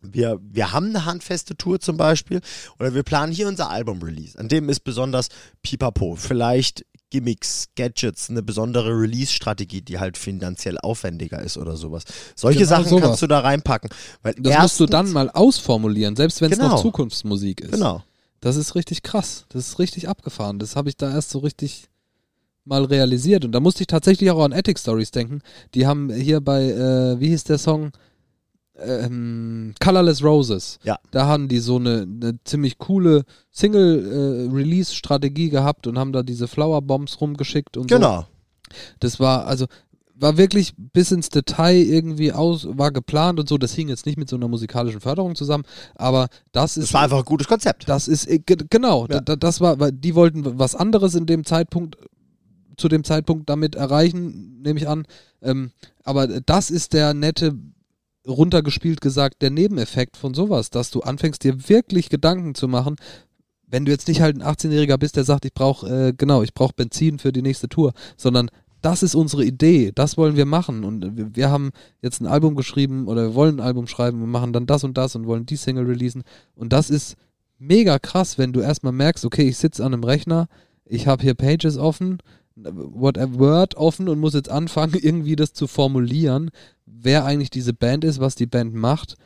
wir, 0.00 0.38
wir 0.42 0.72
haben 0.72 0.86
eine 0.88 1.04
handfeste 1.04 1.56
Tour 1.56 1.80
zum 1.80 1.96
Beispiel 1.96 2.40
oder 2.78 2.94
wir 2.94 3.02
planen 3.02 3.32
hier 3.32 3.48
unser 3.48 3.70
Album-Release. 3.70 4.38
An 4.38 4.48
dem 4.48 4.68
ist 4.68 4.80
besonders 4.80 5.28
Pipapo. 5.62 6.14
Vielleicht 6.16 6.84
Gimmicks, 7.10 7.68
Gadgets, 7.74 8.28
eine 8.28 8.42
besondere 8.42 8.90
Release-Strategie, 8.90 9.80
die 9.80 9.98
halt 9.98 10.18
finanziell 10.18 10.76
aufwendiger 10.78 11.40
ist 11.40 11.56
oder 11.56 11.76
sowas. 11.76 12.04
Solche 12.36 12.58
Genau 12.60 12.68
Sachen 12.70 12.88
sowas. 12.88 13.02
kannst 13.02 13.22
du 13.22 13.26
da 13.26 13.40
reinpacken. 13.40 13.88
Weil 14.22 14.34
Das 14.34 14.42
musst 14.62 14.78
du 14.80 14.84
erstens- 14.84 14.90
dann 14.90 15.12
mal 15.12 15.30
ausformulieren, 15.30 16.16
selbst 16.16 16.40
wenn 16.42 16.52
es 16.52 16.58
Genau. 16.58 16.70
noch 16.72 16.82
Zukunftsmusik 16.82 17.62
ist. 17.62 17.72
Genau. 17.72 18.02
Das 18.40 18.56
ist 18.56 18.74
richtig 18.74 19.02
krass. 19.02 19.46
Das 19.48 19.66
ist 19.68 19.78
richtig 19.78 20.08
abgefahren. 20.08 20.58
Das 20.58 20.76
habe 20.76 20.90
ich 20.90 20.96
da 20.96 21.10
erst 21.10 21.30
so 21.30 21.38
richtig 21.38 21.88
mal 22.64 22.84
realisiert. 22.84 23.44
Und 23.46 23.52
da 23.52 23.60
musste 23.60 23.80
ich 23.82 23.86
tatsächlich 23.86 24.30
auch 24.30 24.44
an 24.44 24.52
Attic 24.52 24.78
Stories 24.78 25.10
denken. 25.10 25.40
Die 25.74 25.86
haben 25.86 26.12
hier 26.12 26.40
bei, 26.42 26.64
äh, 26.64 27.18
wie 27.18 27.28
hieß 27.28 27.44
der 27.44 27.56
Song? 27.58 27.90
Ähm, 28.80 29.74
Colorless 29.80 30.22
Roses. 30.22 30.78
Ja. 30.84 30.98
Da 31.10 31.26
haben 31.26 31.48
die 31.48 31.58
so 31.58 31.76
eine, 31.76 32.02
eine 32.02 32.38
ziemlich 32.44 32.78
coole 32.78 33.24
Single-Release-Strategie 33.50 35.50
gehabt 35.50 35.86
und 35.86 35.98
haben 35.98 36.12
da 36.12 36.22
diese 36.22 36.48
Flower 36.48 36.82
Bombs 36.82 37.20
rumgeschickt 37.20 37.76
und 37.76 37.90
so. 37.90 37.96
Genau. 37.96 38.26
Das 39.00 39.18
war, 39.18 39.46
also, 39.46 39.66
war 40.14 40.36
wirklich 40.36 40.74
bis 40.76 41.10
ins 41.12 41.28
Detail 41.28 41.76
irgendwie 41.76 42.32
aus, 42.32 42.66
war 42.70 42.90
geplant 42.92 43.40
und 43.40 43.48
so. 43.48 43.56
Das 43.56 43.72
hing 43.72 43.88
jetzt 43.88 44.04
nicht 44.06 44.18
mit 44.18 44.28
so 44.28 44.36
einer 44.36 44.48
musikalischen 44.48 45.00
Förderung 45.00 45.34
zusammen, 45.36 45.64
aber 45.94 46.28
das 46.52 46.76
ist. 46.76 46.88
Das 46.88 46.94
war 46.94 47.02
einfach 47.02 47.18
ein 47.18 47.24
gutes 47.24 47.46
Konzept. 47.48 47.88
Das 47.88 48.08
ist, 48.08 48.28
äh, 48.28 48.38
ge- 48.40 48.56
genau, 48.68 49.02
Ja. 49.02 49.08
da, 49.08 49.20
da, 49.20 49.36
das 49.36 49.60
war, 49.60 49.78
weil 49.80 49.92
die 49.92 50.14
wollten 50.14 50.58
was 50.58 50.74
anderes 50.74 51.14
in 51.14 51.26
dem 51.26 51.44
Zeitpunkt, 51.44 51.96
zu 52.76 52.88
dem 52.88 53.04
Zeitpunkt 53.04 53.48
damit 53.48 53.74
erreichen, 53.74 54.60
nehme 54.62 54.78
ich 54.80 54.88
an. 54.88 55.06
Ähm, 55.40 55.70
aber 56.04 56.26
das 56.40 56.70
ist 56.70 56.92
der 56.92 57.14
nette, 57.14 57.54
runtergespielt 58.28 59.00
gesagt, 59.00 59.42
der 59.42 59.50
Nebeneffekt 59.50 60.16
von 60.16 60.34
sowas, 60.34 60.70
dass 60.70 60.90
du 60.90 61.00
anfängst, 61.00 61.42
dir 61.44 61.68
wirklich 61.68 62.10
Gedanken 62.10 62.54
zu 62.54 62.68
machen, 62.68 62.96
wenn 63.66 63.84
du 63.84 63.92
jetzt 63.92 64.08
nicht 64.08 64.20
halt 64.20 64.36
ein 64.36 64.42
18-Jähriger 64.42 64.96
bist, 64.96 65.16
der 65.16 65.24
sagt, 65.24 65.44
ich 65.44 65.52
brauche, 65.52 65.86
äh, 65.88 66.12
genau, 66.16 66.42
ich 66.42 66.54
brauche 66.54 66.72
Benzin 66.74 67.18
für 67.18 67.32
die 67.32 67.42
nächste 67.42 67.68
Tour, 67.68 67.92
sondern 68.16 68.50
das 68.80 69.02
ist 69.02 69.14
unsere 69.14 69.44
Idee, 69.44 69.92
das 69.94 70.16
wollen 70.16 70.36
wir 70.36 70.46
machen. 70.46 70.84
Und 70.84 71.16
wir, 71.16 71.34
wir 71.34 71.50
haben 71.50 71.70
jetzt 72.00 72.20
ein 72.20 72.26
Album 72.26 72.54
geschrieben 72.54 73.08
oder 73.08 73.22
wir 73.28 73.34
wollen 73.34 73.56
ein 73.56 73.66
Album 73.66 73.86
schreiben 73.86 74.22
und 74.22 74.30
machen 74.30 74.52
dann 74.52 74.66
das 74.66 74.84
und 74.84 74.96
das 74.96 75.16
und 75.16 75.26
wollen 75.26 75.46
die 75.46 75.56
Single 75.56 75.86
releasen. 75.86 76.22
Und 76.54 76.72
das 76.72 76.90
ist 76.90 77.16
mega 77.58 77.98
krass, 77.98 78.38
wenn 78.38 78.52
du 78.52 78.60
erstmal 78.60 78.92
merkst, 78.92 79.24
okay, 79.24 79.48
ich 79.48 79.58
sitze 79.58 79.84
an 79.84 79.92
einem 79.92 80.04
Rechner, 80.04 80.46
ich 80.84 81.06
habe 81.06 81.22
hier 81.22 81.34
Pages 81.34 81.76
offen, 81.76 82.18
whatever 82.64 83.38
Word 83.38 83.76
offen 83.76 84.08
und 84.08 84.18
muss 84.18 84.34
jetzt 84.34 84.50
anfangen, 84.50 84.94
irgendwie 85.00 85.36
das 85.36 85.52
zu 85.52 85.66
formulieren, 85.66 86.50
wer 86.86 87.24
eigentlich 87.24 87.50
diese 87.50 87.72
Band 87.72 88.04
ist, 88.04 88.20
was 88.20 88.34
die 88.34 88.46
Band 88.46 88.74
macht, 88.74 89.16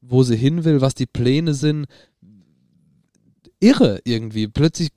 wo 0.00 0.22
sie 0.22 0.36
hin 0.36 0.64
will, 0.64 0.80
was 0.80 0.94
die 0.94 1.06
Pläne 1.06 1.54
sind. 1.54 1.86
Irre 3.60 4.00
irgendwie. 4.04 4.48
Plötzlich 4.48 4.90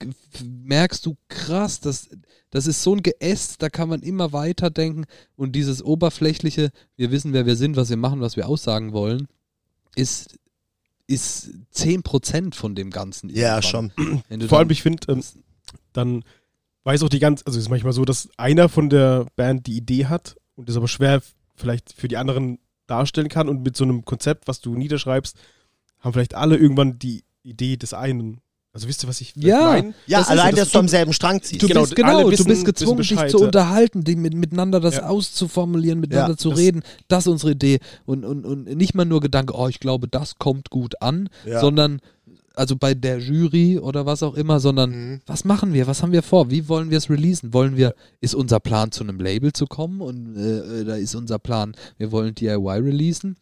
merkst 0.44 1.06
du, 1.06 1.16
krass, 1.28 1.78
das, 1.78 2.08
das 2.50 2.66
ist 2.66 2.82
so 2.82 2.94
ein 2.94 3.02
Geäst, 3.02 3.62
da 3.62 3.68
kann 3.68 3.88
man 3.88 4.02
immer 4.02 4.32
weiter 4.32 4.70
denken. 4.70 5.04
Und 5.36 5.52
dieses 5.52 5.84
oberflächliche, 5.84 6.70
wir 6.96 7.12
wissen, 7.12 7.32
wer 7.32 7.46
wir 7.46 7.54
sind, 7.54 7.76
was 7.76 7.90
wir 7.90 7.96
machen, 7.96 8.20
was 8.20 8.36
wir 8.36 8.48
aussagen 8.48 8.92
wollen, 8.92 9.28
ist, 9.94 10.36
ist 11.06 11.50
10% 11.74 12.54
von 12.54 12.74
dem 12.74 12.90
Ganzen. 12.90 13.30
Ja, 13.30 13.60
irgendwann. 13.60 14.22
schon. 14.28 14.48
Vor 14.48 14.58
allem, 14.58 14.70
ich 14.70 14.82
finde, 14.82 15.12
ähm, 15.12 15.22
dann 15.92 16.24
weiß 16.86 17.02
auch 17.02 17.08
die 17.08 17.18
ganze, 17.18 17.44
also 17.46 17.58
es 17.58 17.64
ist 17.66 17.70
manchmal 17.70 17.92
so, 17.92 18.04
dass 18.04 18.28
einer 18.36 18.68
von 18.68 18.88
der 18.88 19.26
Band 19.36 19.66
die 19.66 19.76
Idee 19.76 20.06
hat 20.06 20.36
und 20.54 20.68
das 20.68 20.76
aber 20.76 20.88
schwer 20.88 21.20
vielleicht 21.56 21.92
für 21.92 22.08
die 22.08 22.16
anderen 22.16 22.58
darstellen 22.86 23.28
kann 23.28 23.48
und 23.48 23.62
mit 23.62 23.76
so 23.76 23.84
einem 23.84 24.04
Konzept, 24.04 24.46
was 24.48 24.60
du 24.60 24.74
niederschreibst, 24.76 25.36
haben 26.00 26.12
vielleicht 26.12 26.34
alle 26.34 26.56
irgendwann 26.56 26.98
die 26.98 27.24
Idee 27.42 27.76
des 27.76 27.92
einen. 27.94 28.40
Also 28.72 28.88
wisst 28.88 29.02
ihr, 29.04 29.08
was 29.08 29.22
ich 29.22 29.32
Ja. 29.36 29.64
meine? 29.64 29.94
Ja, 30.06 30.18
Das 30.18 30.26
ist 30.26 30.30
allein, 30.32 30.50
so, 30.54 30.60
dass 30.60 30.70
du 30.70 30.78
am 30.78 30.88
selben 30.88 31.12
Strang 31.14 31.42
ziehst. 31.42 31.62
Du 31.62 31.66
Genau, 31.66 31.80
bist, 31.80 31.96
genau, 31.96 32.30
wissen- 32.30 32.44
du 32.44 32.48
bist 32.50 32.64
gezwungen, 32.66 32.98
dich 33.02 33.26
zu 33.28 33.38
unterhalten, 33.40 34.04
die 34.04 34.16
mit, 34.16 34.34
miteinander 34.34 34.80
das 34.80 34.96
Ja. 34.96 35.08
auszuformulieren, 35.08 35.98
miteinander 35.98 36.32
Ja, 36.34 36.36
zu 36.36 36.50
das- 36.50 36.58
reden. 36.58 36.82
Das 37.08 37.24
ist 37.26 37.32
unsere 37.32 37.52
Idee. 37.52 37.78
Und, 38.04 38.24
und, 38.26 38.44
und 38.44 38.64
nicht 38.76 38.94
mal 38.94 39.06
nur 39.06 39.20
Gedanke, 39.20 39.54
oh, 39.56 39.66
ich 39.68 39.80
glaube, 39.80 40.08
das 40.08 40.34
kommt 40.36 40.68
gut 40.70 41.00
an, 41.00 41.30
Ja. 41.46 41.60
sondern, 41.60 42.00
also 42.56 42.74
bei 42.76 42.94
der 42.94 43.18
Jury 43.18 43.78
oder 43.78 44.06
was 44.06 44.22
auch 44.22 44.34
immer, 44.34 44.58
sondern 44.60 44.90
Mhm. 44.90 45.20
was 45.26 45.44
machen 45.44 45.72
wir, 45.72 45.86
was 45.86 46.02
haben 46.02 46.12
wir 46.12 46.22
vor, 46.22 46.50
wie 46.50 46.68
wollen 46.68 46.90
wir 46.90 46.98
es 46.98 47.08
releasen? 47.10 47.52
Wollen 47.52 47.76
wir, 47.76 47.94
ist 48.20 48.34
unser 48.34 48.58
Plan 48.60 48.90
zu 48.90 49.04
einem 49.04 49.20
Label 49.20 49.52
zu 49.52 49.66
kommen 49.66 50.00
und 50.00 50.36
äh, 50.36 50.84
da 50.84 50.96
ist 50.96 51.14
unser 51.14 51.38
Plan, 51.38 51.76
wir 51.98 52.10
wollen 52.12 52.34
DIY 52.34 52.78
releasen? 52.80 53.36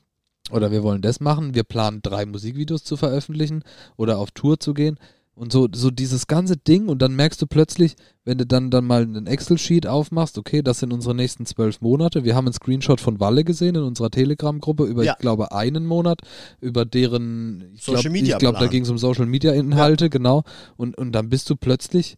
Oder 0.50 0.70
wir 0.70 0.82
wollen 0.82 1.00
das 1.00 1.20
machen, 1.20 1.54
wir 1.54 1.64
planen 1.64 2.00
drei 2.02 2.26
Musikvideos 2.26 2.84
zu 2.84 2.98
veröffentlichen 2.98 3.62
oder 3.96 4.18
auf 4.18 4.30
Tour 4.32 4.60
zu 4.60 4.74
gehen. 4.74 4.98
Und 5.36 5.50
so, 5.50 5.66
so 5.74 5.90
dieses 5.90 6.28
ganze 6.28 6.56
Ding 6.56 6.86
und 6.88 7.02
dann 7.02 7.16
merkst 7.16 7.42
du 7.42 7.48
plötzlich, 7.48 7.96
wenn 8.24 8.38
du 8.38 8.46
dann, 8.46 8.70
dann 8.70 8.84
mal 8.84 9.02
einen 9.02 9.26
Excel-Sheet 9.26 9.84
aufmachst, 9.86 10.38
okay, 10.38 10.62
das 10.62 10.78
sind 10.78 10.92
unsere 10.92 11.12
nächsten 11.12 11.44
zwölf 11.44 11.80
Monate. 11.80 12.22
Wir 12.22 12.36
haben 12.36 12.46
einen 12.46 12.54
Screenshot 12.54 13.00
von 13.00 13.18
Walle 13.18 13.42
gesehen 13.42 13.74
in 13.74 13.82
unserer 13.82 14.10
Telegram-Gruppe 14.10 14.84
über, 14.84 15.02
Ja. 15.02 15.14
ich 15.14 15.18
glaube, 15.18 15.50
einen 15.50 15.86
Monat, 15.86 16.20
über 16.60 16.84
deren, 16.84 17.72
ich 17.74 17.82
Social 17.82 18.02
glaube, 18.02 18.12
Media 18.12 18.36
ich 18.36 18.38
glaube, 18.38 18.58
da 18.60 18.68
ging 18.68 18.84
es 18.84 18.90
um 18.90 18.98
Social-Media-Inhalte, 18.98 20.08
genau. 20.08 20.44
Und, 20.76 20.96
und 20.96 21.10
dann 21.10 21.28
bist 21.30 21.50
du 21.50 21.56
plötzlich 21.56 22.14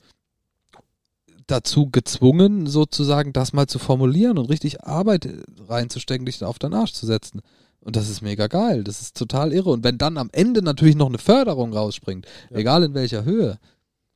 dazu 1.47 1.91
gezwungen, 1.91 2.67
sozusagen 2.67 3.33
das 3.33 3.53
mal 3.55 3.67
zu 3.67 3.79
formulieren 3.79 4.37
und 4.37 4.51
richtig 4.51 4.85
Arbeit 4.85 5.29
reinzustecken, 5.69 6.27
dich 6.27 6.45
auf 6.45 6.59
deinen 6.59 6.75
Arsch 6.75 6.93
zu 6.93 7.07
setzen. 7.07 7.41
Und 7.87 7.95
das 7.95 8.09
ist 8.09 8.21
mega 8.21 8.49
geil. 8.49 8.83
Das 8.83 9.01
ist 9.01 9.17
total 9.17 9.53
irre. 9.53 9.71
Und 9.71 9.85
wenn 9.85 9.97
dann 9.97 10.19
am 10.19 10.29
Ende 10.33 10.61
natürlich 10.61 10.97
noch 10.97 11.07
eine 11.09 11.19
Förderung 11.19 11.73
rausspringt, 11.73 12.27
Ja. 12.51 12.57
egal 12.59 12.83
in 12.83 12.95
welcher 12.95 13.25
Höhe, 13.25 13.61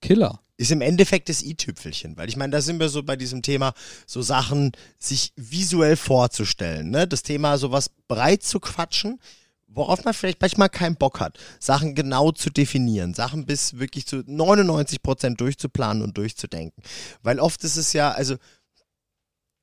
Killer. 0.03 0.41
ist 0.57 0.73
im 0.73 0.81
Endeffekt 0.81 1.29
das 1.29 1.41
i-Tüpfelchen, 1.43 2.17
weil 2.17 2.29
ich 2.29 2.37
meine, 2.37 2.51
da 2.51 2.61
sind 2.63 2.81
wir 2.81 2.89
so 2.89 3.03
bei 3.05 3.15
diesem 3.15 3.43
Thema, 3.43 3.73
so 4.07 4.23
Sachen 4.23 4.73
sich 4.99 5.33
visuell 5.37 5.95
vorzustellen, 5.97 6.91
ne? 6.91 7.07
Das 7.07 7.23
Thema 7.23 7.57
sowas 7.59 7.91
breit 8.09 8.43
zu 8.43 8.59
quatschen, 8.61 9.21
worauf 9.69 10.05
man 10.05 10.15
vielleicht 10.15 10.41
manchmal 10.41 10.69
keinen 10.69 10.97
Bock 10.97 11.21
hat, 11.21 11.39
Sachen 11.61 11.95
genau 11.95 12.33
zu 12.33 12.51
definieren, 12.51 13.15
Sachen 13.15 13.47
bis 13.47 13.79
wirklich 13.79 14.05
zu 14.07 14.25
99 14.27 15.01
Prozent 15.01 15.41
durchzuplanen 15.41 16.03
und 16.03 16.19
durchzudenken, 16.19 16.83
weil 17.23 17.39
oft 17.39 17.63
ist 17.63 17.77
es 17.77 17.93
ja, 17.93 18.11
also 18.11 18.35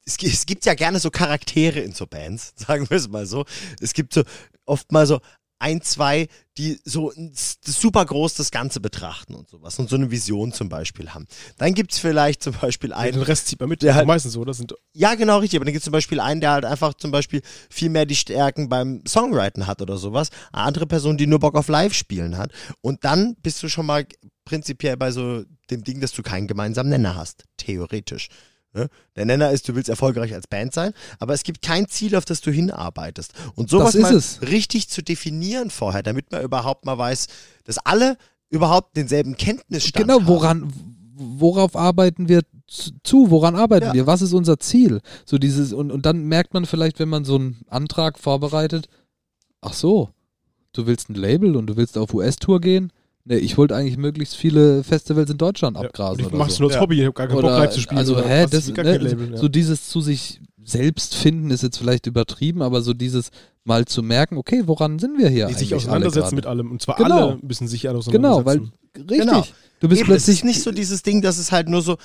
es, 0.07 0.17
es 0.23 0.45
gibt 0.45 0.65
ja 0.65 0.73
gerne 0.73 0.99
so 0.99 1.11
Charaktere 1.11 1.79
in 1.81 1.91
so 1.91 2.07
Bands, 2.07 2.53
sagen 2.55 2.89
wir 2.89 2.97
es 2.97 3.09
mal 3.09 3.25
so. 3.25 3.45
Es 3.81 3.93
gibt 3.93 4.13
so 4.13 4.23
oft 4.65 4.91
mal 4.91 5.05
so 5.05 5.19
ein, 5.59 5.81
zwei, 5.81 6.27
die 6.59 6.79
so 6.85 7.11
super 7.65 8.05
groß 8.05 8.35
das 8.35 8.51
Ganze 8.51 8.79
betrachten 8.79 9.33
und 9.33 9.49
sowas 9.49 9.79
und 9.79 9.89
so 9.89 9.95
eine 9.95 10.11
Vision 10.11 10.51
zum 10.51 10.69
Beispiel 10.69 11.15
haben. 11.15 11.25
Dann 11.57 11.73
gibt's 11.73 11.97
vielleicht 11.97 12.43
zum 12.43 12.53
Beispiel 12.53 12.91
Den 12.91 12.97
einen, 12.97 13.21
Rest 13.23 13.47
zieht 13.47 13.59
man 13.59 13.69
mit. 13.69 13.81
Der 13.81 13.95
halt- 13.95 14.05
meistens 14.05 14.33
so, 14.33 14.45
das 14.45 14.57
sind 14.57 14.75
ja 14.93 15.15
genau 15.15 15.39
richtig, 15.39 15.57
aber 15.57 15.65
dann 15.65 15.73
gibt's 15.73 15.85
zum 15.85 15.93
Beispiel 15.93 16.19
einen, 16.19 16.41
der 16.41 16.51
halt 16.51 16.65
einfach 16.65 16.93
zum 16.93 17.09
Beispiel 17.09 17.41
viel 17.71 17.89
mehr 17.89 18.05
die 18.05 18.15
Stärken 18.15 18.69
beim 18.69 19.01
Songwriten 19.07 19.65
hat 19.65 19.81
oder 19.81 19.97
sowas. 19.97 20.29
Eine 20.53 20.63
andere 20.65 20.85
Person, 20.85 21.17
die 21.17 21.25
nur 21.25 21.39
Bock 21.39 21.55
auf 21.55 21.69
Live-Spielen 21.69 22.37
hat. 22.37 22.51
Und 22.81 23.03
dann 23.03 23.35
bist 23.41 23.63
du 23.63 23.67
schon 23.67 23.87
mal 23.87 24.05
prinzipiell 24.45 24.95
bei 24.95 25.09
so 25.11 25.43
dem 25.71 25.83
Ding, 25.83 26.01
dass 26.01 26.11
du 26.11 26.21
keinen 26.21 26.47
gemeinsamen 26.47 26.89
Nenner 26.91 27.15
hast. 27.15 27.45
Theoretisch. 27.57 28.29
Ne? 28.77 28.89
Der 29.15 29.25
Nenner 29.25 29.49
ist, 29.51 29.67
du 29.67 29.73
willst 29.75 29.89
erfolgreich 29.89 30.33
als 30.35 30.45
Band 30.47 30.71
sein, 30.71 30.93
aber 31.17 31.33
es 31.33 31.41
gibt 31.43 31.63
kein 31.63 31.87
Ziel, 31.87 32.15
auf 32.15 32.25
das 32.25 32.41
du 32.41 32.51
hinarbeitest. 32.51 33.33
Und 33.55 33.69
sowas 33.71 33.95
mal 33.95 34.13
es. 34.15 34.39
richtig 34.43 34.87
zu 34.89 35.01
definieren 35.01 35.71
vorher, 35.71 36.03
damit 36.03 36.31
man 36.31 36.43
überhaupt 36.43 36.85
mal 36.85 36.97
weiß, 36.97 37.27
dass 37.63 37.79
alle 37.79 38.17
überhaupt 38.49 38.95
denselben 38.95 39.35
Kenntnisstand 39.35 40.05
genau, 40.07 40.19
haben. 40.19 40.27
woran, 40.27 40.73
worauf 41.15 41.75
arbeiten 41.75 42.29
wir 42.29 42.43
zu- 42.67 42.91
zu? 43.03 43.31
Woran 43.31 43.55
arbeiten 43.55 43.87
Ja. 43.87 43.93
wir? 43.93 44.05
Was 44.07 44.21
ist 44.21 44.33
unser 44.33 44.59
Ziel? 44.59 45.01
So 45.25 45.39
dieses, 45.39 45.73
und, 45.73 45.91
und 45.91 46.05
dann 46.05 46.25
merkt 46.25 46.53
man 46.53 46.65
vielleicht, 46.65 46.99
wenn 46.99 47.09
man 47.09 47.25
so 47.25 47.35
einen 47.35 47.65
Antrag 47.67 48.19
vorbereitet, 48.19 48.87
ach 49.61 49.73
so, 49.73 50.09
du 50.73 50.85
willst 50.85 51.09
ein 51.09 51.15
Label 51.15 51.55
und 51.55 51.65
du 51.67 51.77
willst 51.77 51.97
auf 51.97 52.13
US-Tour 52.13 52.61
gehen? 52.61 52.91
Nee, 53.29 53.37
ich 53.37 53.57
wollte 53.57 53.75
eigentlich 53.75 53.97
möglichst 53.97 54.35
viele 54.35 54.83
Festivals 54.83 55.29
in 55.29 55.37
Deutschland 55.37 55.75
ja, 55.75 55.83
abgrasen. 55.83 56.23
und 56.25 56.31
ich 56.31 56.37
mach's 56.37 56.55
so. 56.55 56.61
nur 56.63 56.69
als 56.69 56.75
Ja. 56.75 56.81
Hobby, 56.81 57.01
ich 57.01 57.07
hab 57.07 57.15
gar 57.15 57.27
keinen 57.27 57.35
Bock 57.35 57.43
Oder, 57.45 57.59
live 57.59 57.71
zu 57.71 57.81
spielen. 57.81 57.97
also, 57.97 58.23
hä, 58.23 58.47
das, 58.49 58.67
ne, 58.69 58.97
Label, 58.97 59.31
ja. 59.31 59.37
so 59.37 59.47
dieses 59.49 59.89
zu 59.89 59.99
sich 59.99 60.39
selbst 60.63 61.15
finden 61.15 61.51
ist 61.51 61.63
jetzt 61.63 61.77
vielleicht 61.77 62.07
übertrieben, 62.07 62.61
aber 62.61 62.81
so 62.81 62.93
dieses 62.93 63.29
mal 63.65 63.83
zu 63.85 64.01
merken, 64.01 64.37
okay, 64.37 64.63
woran 64.65 64.97
sind 64.99 65.17
wir 65.17 65.27
hier 65.29 65.35
die 65.47 65.53
eigentlich 65.55 65.57
sich 65.57 65.75
auseinandersetzen 65.75 66.35
mit 66.35 66.45
allem. 66.45 66.71
Und 66.71 66.81
zwar 66.81 66.95
Genau. 66.95 67.29
alle 67.31 67.39
müssen 67.41 67.67
sich 67.67 67.89
alle 67.89 67.99
Genau, 67.99 68.45
weil 68.45 68.59
auseinandersetzen. 68.59 69.09
richtig, 69.09 69.17
Genau. 69.19 69.45
du 69.81 69.89
bist 69.89 70.01
Eben, 70.01 70.11
es 70.11 70.15
plötzlich 70.15 70.37
ist 70.37 70.45
nicht 70.45 70.61
so 70.63 70.71
dieses 70.71 71.03
Ding, 71.03 71.21
dass 71.21 71.37
es 71.37 71.51
halt 71.51 71.67
nur 71.67 71.81
so 71.81 71.97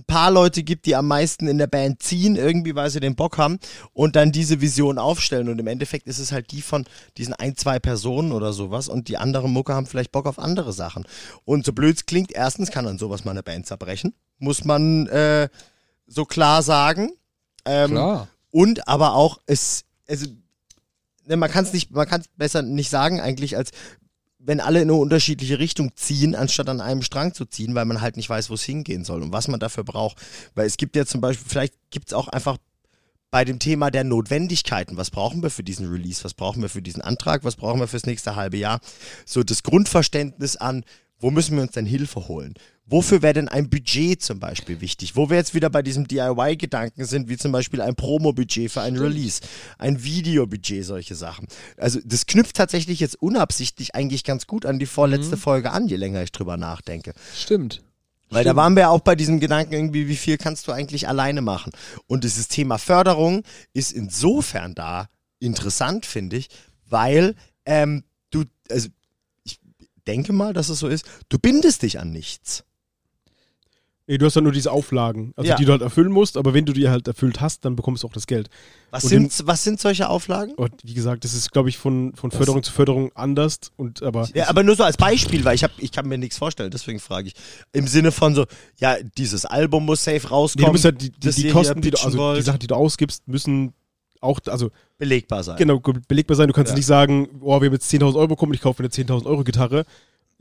ein 0.00 0.04
paar 0.04 0.30
Leute 0.30 0.62
gibt, 0.62 0.86
die 0.86 0.96
am 0.96 1.06
meisten 1.06 1.46
in 1.46 1.58
der 1.58 1.66
Band 1.66 2.02
ziehen, 2.02 2.36
irgendwie, 2.36 2.74
weil 2.74 2.90
sie 2.90 3.00
den 3.00 3.14
Bock 3.14 3.38
haben 3.38 3.58
und 3.92 4.16
dann 4.16 4.32
diese 4.32 4.60
Vision 4.60 4.98
aufstellen. 4.98 5.48
Und 5.48 5.58
im 5.58 5.66
Endeffekt 5.66 6.06
ist 6.06 6.18
es 6.18 6.32
halt 6.32 6.50
die 6.50 6.62
von 6.62 6.84
diesen 7.16 7.34
ein, 7.34 7.56
zwei 7.56 7.78
Personen 7.78 8.32
oder 8.32 8.52
sowas 8.52 8.88
und 8.88 9.08
die 9.08 9.18
anderen 9.18 9.52
Mucke 9.52 9.74
haben 9.74 9.86
vielleicht 9.86 10.12
Bock 10.12 10.26
auf 10.26 10.38
andere 10.38 10.72
Sachen. 10.72 11.06
Und 11.44 11.64
so 11.64 11.72
blöd 11.72 11.96
es 11.96 12.06
klingt, 12.06 12.32
erstens 12.32 12.70
kann 12.70 12.84
dann 12.84 12.98
sowas 12.98 13.24
mal 13.24 13.32
eine 13.32 13.42
Band 13.42 13.66
zerbrechen, 13.66 14.14
muss 14.38 14.64
man 14.64 15.06
äh, 15.08 15.48
so 16.06 16.24
klar 16.24 16.62
sagen. 16.62 17.10
Ähm, 17.66 17.90
klar. 17.90 18.28
und 18.50 18.88
aber 18.88 19.14
auch 19.14 19.38
es, 19.44 19.84
also 20.08 20.26
ne, 21.26 21.36
man 21.36 21.50
kann 21.50 21.64
es 21.64 21.72
nicht, 21.74 21.90
man 21.90 22.08
kann 22.08 22.22
es 22.22 22.28
besser 22.28 22.62
nicht 22.62 22.88
sagen 22.88 23.20
eigentlich 23.20 23.56
als 23.56 23.70
wenn 24.42 24.60
alle 24.60 24.80
in 24.80 24.90
eine 24.90 24.98
unterschiedliche 24.98 25.58
Richtung 25.58 25.94
ziehen, 25.94 26.34
anstatt 26.34 26.68
an 26.68 26.80
einem 26.80 27.02
Strang 27.02 27.34
zu 27.34 27.44
ziehen, 27.44 27.74
weil 27.74 27.84
man 27.84 28.00
halt 28.00 28.16
nicht 28.16 28.30
weiß, 28.30 28.50
wo 28.50 28.54
es 28.54 28.62
hingehen 28.62 29.04
soll 29.04 29.22
und 29.22 29.32
was 29.32 29.48
man 29.48 29.60
dafür 29.60 29.84
braucht. 29.84 30.16
Weil 30.54 30.66
es 30.66 30.78
gibt 30.78 30.96
ja 30.96 31.04
zum 31.04 31.20
Beispiel, 31.20 31.46
vielleicht 31.48 31.74
gibt 31.90 32.08
es 32.08 32.14
auch 32.14 32.28
einfach 32.28 32.56
bei 33.30 33.44
dem 33.44 33.58
Thema 33.58 33.90
der 33.90 34.02
Notwendigkeiten, 34.02 34.96
was 34.96 35.10
brauchen 35.10 35.42
wir 35.42 35.50
für 35.50 35.62
diesen 35.62 35.88
Release, 35.88 36.24
was 36.24 36.34
brauchen 36.34 36.62
wir 36.62 36.68
für 36.68 36.82
diesen 36.82 37.02
Antrag, 37.02 37.44
was 37.44 37.56
brauchen 37.56 37.78
wir 37.78 37.86
fürs 37.86 38.06
nächste 38.06 38.34
halbe 38.34 38.56
Jahr, 38.56 38.80
so 39.24 39.42
das 39.42 39.62
Grundverständnis 39.62 40.56
an, 40.56 40.84
wo 41.20 41.30
müssen 41.30 41.54
wir 41.54 41.62
uns 41.62 41.72
denn 41.72 41.86
Hilfe 41.86 42.28
holen? 42.28 42.54
Wofür 42.90 43.22
wäre 43.22 43.34
denn 43.34 43.48
ein 43.48 43.70
Budget 43.70 44.20
zum 44.20 44.40
Beispiel 44.40 44.80
wichtig? 44.80 45.14
Wo 45.14 45.30
wir 45.30 45.36
jetzt 45.36 45.54
wieder 45.54 45.70
bei 45.70 45.80
diesem 45.80 46.08
DIY-Gedanken 46.08 47.04
sind, 47.04 47.28
wie 47.28 47.36
zum 47.36 47.52
Beispiel 47.52 47.80
ein 47.80 47.94
Promo-Budget 47.94 48.70
für 48.70 48.80
ein 48.80 48.96
Release, 48.96 49.40
ein 49.78 50.02
Videobudget, 50.02 50.84
solche 50.84 51.14
Sachen. 51.14 51.46
Also 51.76 52.00
das 52.04 52.26
knüpft 52.26 52.56
tatsächlich 52.56 52.98
jetzt 52.98 53.14
unabsichtlich 53.22 53.94
eigentlich 53.94 54.24
ganz 54.24 54.48
gut 54.48 54.66
an 54.66 54.80
die 54.80 54.86
vorletzte 54.86 55.36
Folge 55.36 55.70
an, 55.70 55.86
je 55.86 55.96
länger 55.96 56.22
ich 56.24 56.32
drüber 56.32 56.56
nachdenke. 56.56 57.14
Stimmt. 57.36 57.80
Weil 58.28 58.44
da 58.44 58.54
waren 58.56 58.74
wir 58.74 58.82
ja 58.82 58.88
auch 58.88 59.00
bei 59.00 59.16
diesem 59.16 59.40
Gedanken 59.40 59.72
irgendwie, 59.72 60.08
wie 60.08 60.16
viel 60.16 60.36
kannst 60.36 60.66
du 60.68 60.72
eigentlich 60.72 61.08
alleine 61.08 61.42
machen? 61.42 61.72
Und 62.06 62.24
dieses 62.24 62.48
Thema 62.48 62.78
Förderung 62.78 63.42
ist 63.72 63.92
insofern 63.92 64.74
da 64.74 65.08
interessant, 65.40 66.06
finde 66.06 66.36
ich, 66.36 66.48
weil 66.88 67.34
ähm, 67.64 68.04
du, 68.30 68.44
also 68.70 68.88
ich 69.44 69.58
denke 70.06 70.32
mal, 70.32 70.52
dass 70.52 70.68
es 70.68 70.78
so 70.78 70.88
ist, 70.88 71.04
du 71.28 71.38
bindest 71.38 71.82
dich 71.82 71.98
an 71.98 72.12
nichts. 72.12 72.64
Nee, 74.10 74.18
du 74.18 74.26
hast 74.26 74.34
dann 74.34 74.42
nur 74.42 74.52
diese 74.52 74.72
Auflagen, 74.72 75.32
also 75.36 75.48
Ja. 75.48 75.54
die 75.54 75.64
du 75.64 75.70
halt 75.70 75.82
erfüllen 75.82 76.10
musst, 76.10 76.36
aber 76.36 76.52
wenn 76.52 76.64
du 76.66 76.72
die 76.72 76.88
halt 76.88 77.06
erfüllt 77.06 77.40
hast, 77.40 77.64
dann 77.64 77.76
bekommst 77.76 78.02
du 78.02 78.08
auch 78.08 78.12
das 78.12 78.26
Geld. 78.26 78.50
Was, 78.90 79.04
Und 79.04 79.10
sind, 79.10 79.46
was 79.46 79.62
sind 79.62 79.78
solche 79.80 80.08
Auflagen? 80.08 80.52
Und 80.54 80.72
wie 80.82 80.94
gesagt, 80.94 81.22
das 81.22 81.32
ist, 81.32 81.52
glaube 81.52 81.68
ich, 81.68 81.78
von, 81.78 82.12
von 82.16 82.32
Förderung 82.32 82.64
zu 82.64 82.72
Förderung 82.72 83.12
anders. 83.14 83.60
Und 83.76 84.02
aber 84.02 84.28
Ja, 84.34 84.48
aber 84.48 84.64
nur 84.64 84.74
so 84.74 84.82
als 84.82 84.96
Beispiel, 84.96 85.44
weil 85.44 85.54
ich, 85.54 85.62
hab, 85.62 85.70
ich 85.78 85.92
kann 85.92 86.08
mir 86.08 86.18
nichts 86.18 86.38
vorstellen, 86.38 86.72
deswegen 86.72 86.98
frage 86.98 87.28
ich. 87.28 87.34
Im 87.72 87.86
Sinne 87.86 88.10
von 88.10 88.34
so, 88.34 88.46
ja, 88.78 88.96
dieses 89.16 89.44
Album 89.44 89.86
muss 89.86 90.02
safe 90.02 90.16
nee, 90.16 90.26
rauskommen, 90.26 90.66
du 90.66 90.72
musst 90.72 90.84
halt 90.86 91.00
die, 91.00 91.10
die, 91.12 91.30
die 91.30 91.50
Kosten, 91.50 91.80
die 91.80 91.92
du, 91.92 91.98
also 91.98 92.10
die 92.10 92.18
wollt. 92.18 92.44
Sachen, 92.44 92.58
die 92.58 92.66
du 92.66 92.74
ausgibst, 92.74 93.28
müssen 93.28 93.74
auch, 94.20 94.40
also 94.46 94.72
belegbar 94.98 95.44
sein. 95.44 95.56
genau 95.56 95.78
belegbar 96.08 96.36
sein. 96.36 96.48
Du 96.48 96.52
kannst 96.52 96.70
Ja. 96.72 96.76
nicht 96.76 96.86
sagen, 96.86 97.28
oh, 97.40 97.60
wir 97.60 97.66
haben 97.66 97.72
jetzt 97.74 97.88
10.000 97.92 98.16
Euro 98.16 98.26
bekommen, 98.26 98.54
ich 98.54 98.60
kaufe 98.60 98.80
eine 98.82 98.88
10.000 98.90 99.24
Euro 99.26 99.44
Gitarre, 99.44 99.84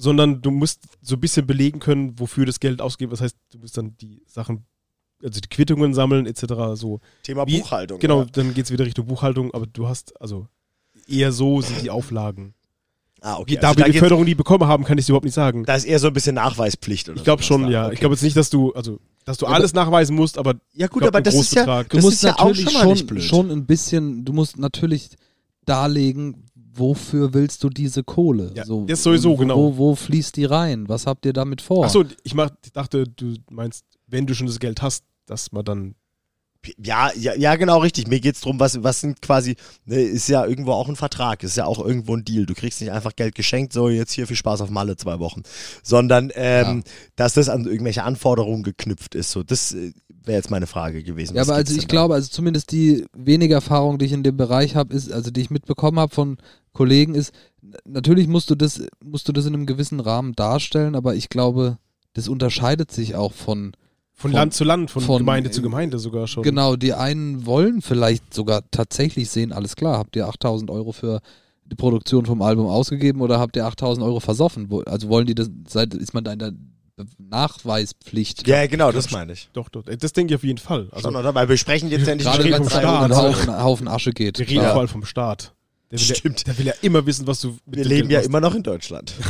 sondern 0.01 0.41
du 0.41 0.49
musst 0.49 0.83
so 1.01 1.15
ein 1.15 1.19
bisschen 1.19 1.45
belegen 1.45 1.79
können, 1.79 2.17
wofür 2.17 2.45
das 2.45 2.59
Geld 2.61 2.79
ausgeht. 2.81 3.11
Das 3.11 3.19
heißt, 3.19 3.35
du 3.51 3.57
musst 3.59 3.77
dann 3.77 3.97
die 3.97 4.23
Sachen, 4.25 4.65
also 5.21 5.41
die 5.41 5.49
Quittungen 5.49 5.93
sammeln 5.93 6.25
etc. 6.25 6.45
So 6.75 7.01
Thema 7.23 7.45
Wie- 7.45 7.59
Buchhaltung. 7.59 7.99
Genau, 7.99 8.21
Ja. 8.21 8.27
dann 8.31 8.53
geht 8.53 8.63
es 8.65 8.71
wieder 8.71 8.85
Richtung 8.85 9.05
Buchhaltung, 9.07 9.53
aber 9.53 9.67
du 9.67 9.87
hast, 9.89 10.19
also 10.21 10.47
eher 11.05 11.33
so 11.33 11.59
sind 11.59 11.81
die 11.83 11.89
Auflagen. 11.89 12.53
Ah, 13.21 13.35
okay. 13.37 13.57
da 13.59 13.67
Also 13.71 13.79
wir 13.79 13.91
die 13.91 13.99
Förderung 13.99 14.23
nie 14.23 14.35
bekommen 14.35 14.65
haben, 14.65 14.85
kann 14.85 14.97
ich 14.97 15.03
es 15.03 15.09
überhaupt 15.09 15.25
nicht 15.25 15.33
sagen. 15.33 15.65
da 15.65 15.75
ist 15.75 15.83
eher 15.83 15.99
so 15.99 16.07
ein 16.07 16.13
bisschen 16.13 16.35
Nachweispflicht 16.35 17.09
oder 17.09 17.17
Ich 17.17 17.25
glaube 17.25 17.43
schon, 17.43 17.63
da. 17.63 17.69
ja. 17.69 17.83
Okay. 17.87 17.93
Ich 17.95 17.99
glaube 17.99 18.15
jetzt 18.15 18.21
nicht, 18.21 18.37
dass 18.37 18.49
du, 18.49 18.71
also, 18.71 18.99
dass 19.25 19.37
du 19.37 19.45
Ja, 19.47 19.51
alles 19.51 19.73
nachweisen 19.73 20.15
musst, 20.15 20.37
aber 20.37 20.53
ja 20.73 20.87
gut, 20.87 21.01
glaub, 21.01 21.09
aber 21.13 21.21
das 21.21 21.35
ist 21.35 21.53
ja, 21.53 21.63
Großbetrag. 21.65 21.89
Du 21.89 21.97
das 21.97 22.05
musst 22.05 22.15
ist 22.15 22.23
ja 22.23 22.35
auch 22.39 22.45
natürlich 22.47 22.71
schon 22.71 22.73
mal 22.79 22.87
nicht 22.87 22.99
schon, 22.99 23.07
blöd. 23.07 23.23
schon 23.23 23.51
ein 23.51 23.65
bisschen, 23.65 24.23
du 24.23 24.31
musst 24.31 24.57
natürlich 24.57 25.09
darlegen, 25.65 26.45
wofür 26.79 27.33
willst 27.33 27.63
du 27.63 27.69
diese 27.69 28.03
Kohle? 28.03 28.51
Ja, 28.55 28.63
das 28.87 29.03
sowieso, 29.03 29.31
wo, 29.31 29.37
genau. 29.37 29.57
Wo, 29.57 29.77
wo 29.77 29.95
fließt 29.95 30.35
die 30.37 30.45
rein? 30.45 30.89
Was 30.89 31.05
habt 31.05 31.25
ihr 31.25 31.33
damit 31.33 31.61
vor? 31.61 31.85
Achso, 31.85 32.03
ich, 32.23 32.33
mach, 32.33 32.49
ich 32.63 32.71
dachte, 32.71 33.03
du 33.03 33.35
meinst, 33.49 33.85
wenn 34.07 34.25
du 34.25 34.33
schon 34.33 34.47
das 34.47 34.59
Geld 34.59 34.81
hast, 34.81 35.03
dass 35.25 35.51
man 35.51 35.65
dann. 35.65 35.95
Ja, 36.77 37.11
ja, 37.15 37.33
ja, 37.35 37.55
genau 37.55 37.79
richtig. 37.79 38.07
Mir 38.07 38.19
geht's 38.19 38.41
drum, 38.41 38.59
was, 38.59 38.83
was 38.83 38.99
sind 38.99 39.21
quasi, 39.21 39.55
ne, 39.85 40.01
ist 40.01 40.27
ja 40.27 40.45
irgendwo 40.45 40.73
auch 40.73 40.89
ein 40.89 40.97
Vertrag, 40.97 41.43
ist 41.43 41.55
ja 41.55 41.65
auch 41.65 41.79
irgendwo 41.79 42.15
ein 42.15 42.25
Deal. 42.25 42.45
Du 42.45 42.53
kriegst 42.53 42.81
nicht 42.81 42.91
einfach 42.91 43.15
Geld 43.15 43.33
geschenkt, 43.35 43.71
so 43.71 43.87
jetzt 43.87 44.11
hier 44.11 44.27
viel 44.27 44.35
Spaß 44.35 44.59
auf 44.61 44.69
Malle 44.69 44.97
zwei 44.97 45.19
Wochen, 45.19 45.43
sondern 45.83 46.31
ähm, 46.35 46.83
dass 47.15 47.33
das 47.33 47.47
an 47.47 47.65
irgendwelche 47.65 48.03
Anforderungen 48.03 48.63
geknüpft 48.63 49.15
ist. 49.15 49.31
So, 49.31 49.41
das 49.41 49.71
äh, 49.73 49.93
wäre 50.25 50.37
jetzt 50.37 50.51
meine 50.51 50.67
Frage 50.67 51.01
gewesen. 51.01 51.35
Ja, 51.35 51.43
aber 51.43 51.55
also 51.55 51.73
ich 51.73 51.81
da? 51.81 51.87
glaube, 51.87 52.13
also 52.15 52.29
zumindest 52.29 52.71
die 52.71 53.05
wenige 53.13 53.53
Erfahrung, 53.53 53.97
die 53.97 54.05
ich 54.05 54.13
in 54.13 54.23
dem 54.23 54.35
Bereich 54.35 54.75
habe, 54.75 54.93
ist, 54.93 55.11
also 55.11 55.31
die 55.31 55.41
ich 55.41 55.49
mitbekommen 55.49 55.99
habe 55.99 56.13
von 56.13 56.37
Kollegen, 56.73 57.15
ist, 57.15 57.33
natürlich 57.85 58.27
musst 58.27 58.49
du 58.49 58.55
das, 58.55 58.81
musst 59.03 59.27
du 59.27 59.31
das 59.31 59.45
in 59.45 59.53
einem 59.53 59.65
gewissen 59.65 59.99
Rahmen 59.99 60.33
darstellen, 60.33 60.95
aber 60.95 61.15
ich 61.15 61.29
glaube, 61.29 61.77
das 62.13 62.27
unterscheidet 62.27 62.91
sich 62.91 63.15
auch 63.15 63.33
von, 63.33 63.71
Von, 64.19 64.31
Von- 64.31 64.37
Land 64.37 64.53
zu 64.53 64.63
Land, 64.65 64.91
von, 64.91 65.01
von- 65.01 65.17
Gemeinde 65.19 65.49
zu 65.49 65.61
Gemeinde 65.61 65.97
sogar 65.97 66.27
schon. 66.27 66.43
genau, 66.43 66.75
die 66.75 66.93
einen 66.93 67.45
wollen 67.45 67.81
vielleicht 67.81 68.33
sogar 68.33 68.63
tatsächlich 68.69 69.29
sehen, 69.29 69.53
alles 69.53 69.75
klar, 69.77 69.97
habt 69.97 70.15
ihr 70.17 70.27
8000 70.27 70.69
Euro 70.69 70.91
für 70.91 71.21
die 71.65 71.75
Produktion 71.75 72.25
vom 72.25 72.41
Album 72.41 72.65
ausgegeben 72.67 73.21
oder 73.21 73.39
habt 73.39 73.55
ihr 73.55 73.65
8000 73.65 74.05
Euro 74.05 74.19
versoffen? 74.19 74.67
Also 74.87 75.07
wollen 75.07 75.25
die 75.25 75.35
das, 75.35 75.49
seid- 75.67 75.93
ist 75.93 76.13
man 76.13 76.23
da 76.25 76.33
in 76.33 76.39
der 76.39 76.51
Nachweispflicht? 77.17 78.47
Ja, 78.47 78.65
genau, 78.67 78.91
das 78.91 79.11
meine 79.11 79.33
ich. 79.33 79.49
Doch, 79.53 79.69
doch. 79.69 79.83
Das 79.85 80.13
denke 80.13 80.33
ich 80.33 80.35
auf 80.37 80.43
jeden 80.43 80.57
Fall. 80.57 80.89
Also, 80.91 81.07
Schon, 81.07 81.15
oder? 81.15 81.33
Weil 81.33 81.47
wir 81.47 81.57
sprechen 81.57 81.89
jetzt 81.89 82.07
ja 82.07 82.15
nicht 82.15 82.25
Gerade 82.25 82.55
vom 82.57 82.69
Staat. 82.69 83.11
Haufen, 83.15 83.63
Haufen 83.63 83.87
Asche 83.87 84.11
geht. 84.11 84.37
wir 84.39 84.47
reden 84.47 84.59
klar. 84.59 84.71
vor 84.71 84.79
allem 84.81 84.89
vom 84.89 85.05
Staat. 85.05 85.53
Der 85.91 85.99
will, 85.99 86.15
Stimmt. 86.15 86.39
Ja, 86.41 86.45
der 86.53 86.57
will 86.59 86.65
ja 86.67 86.73
immer 86.81 87.05
wissen, 87.05 87.25
was 87.25 87.41
du 87.41 87.57
mit 87.65 87.77
Wir 87.77 87.85
leben 87.85 88.09
Geld 88.09 88.11
ja 88.11 88.17
machst. 88.19 88.27
immer 88.29 88.41
noch 88.41 88.55
in 88.55 88.63
Deutschland. 88.63 89.13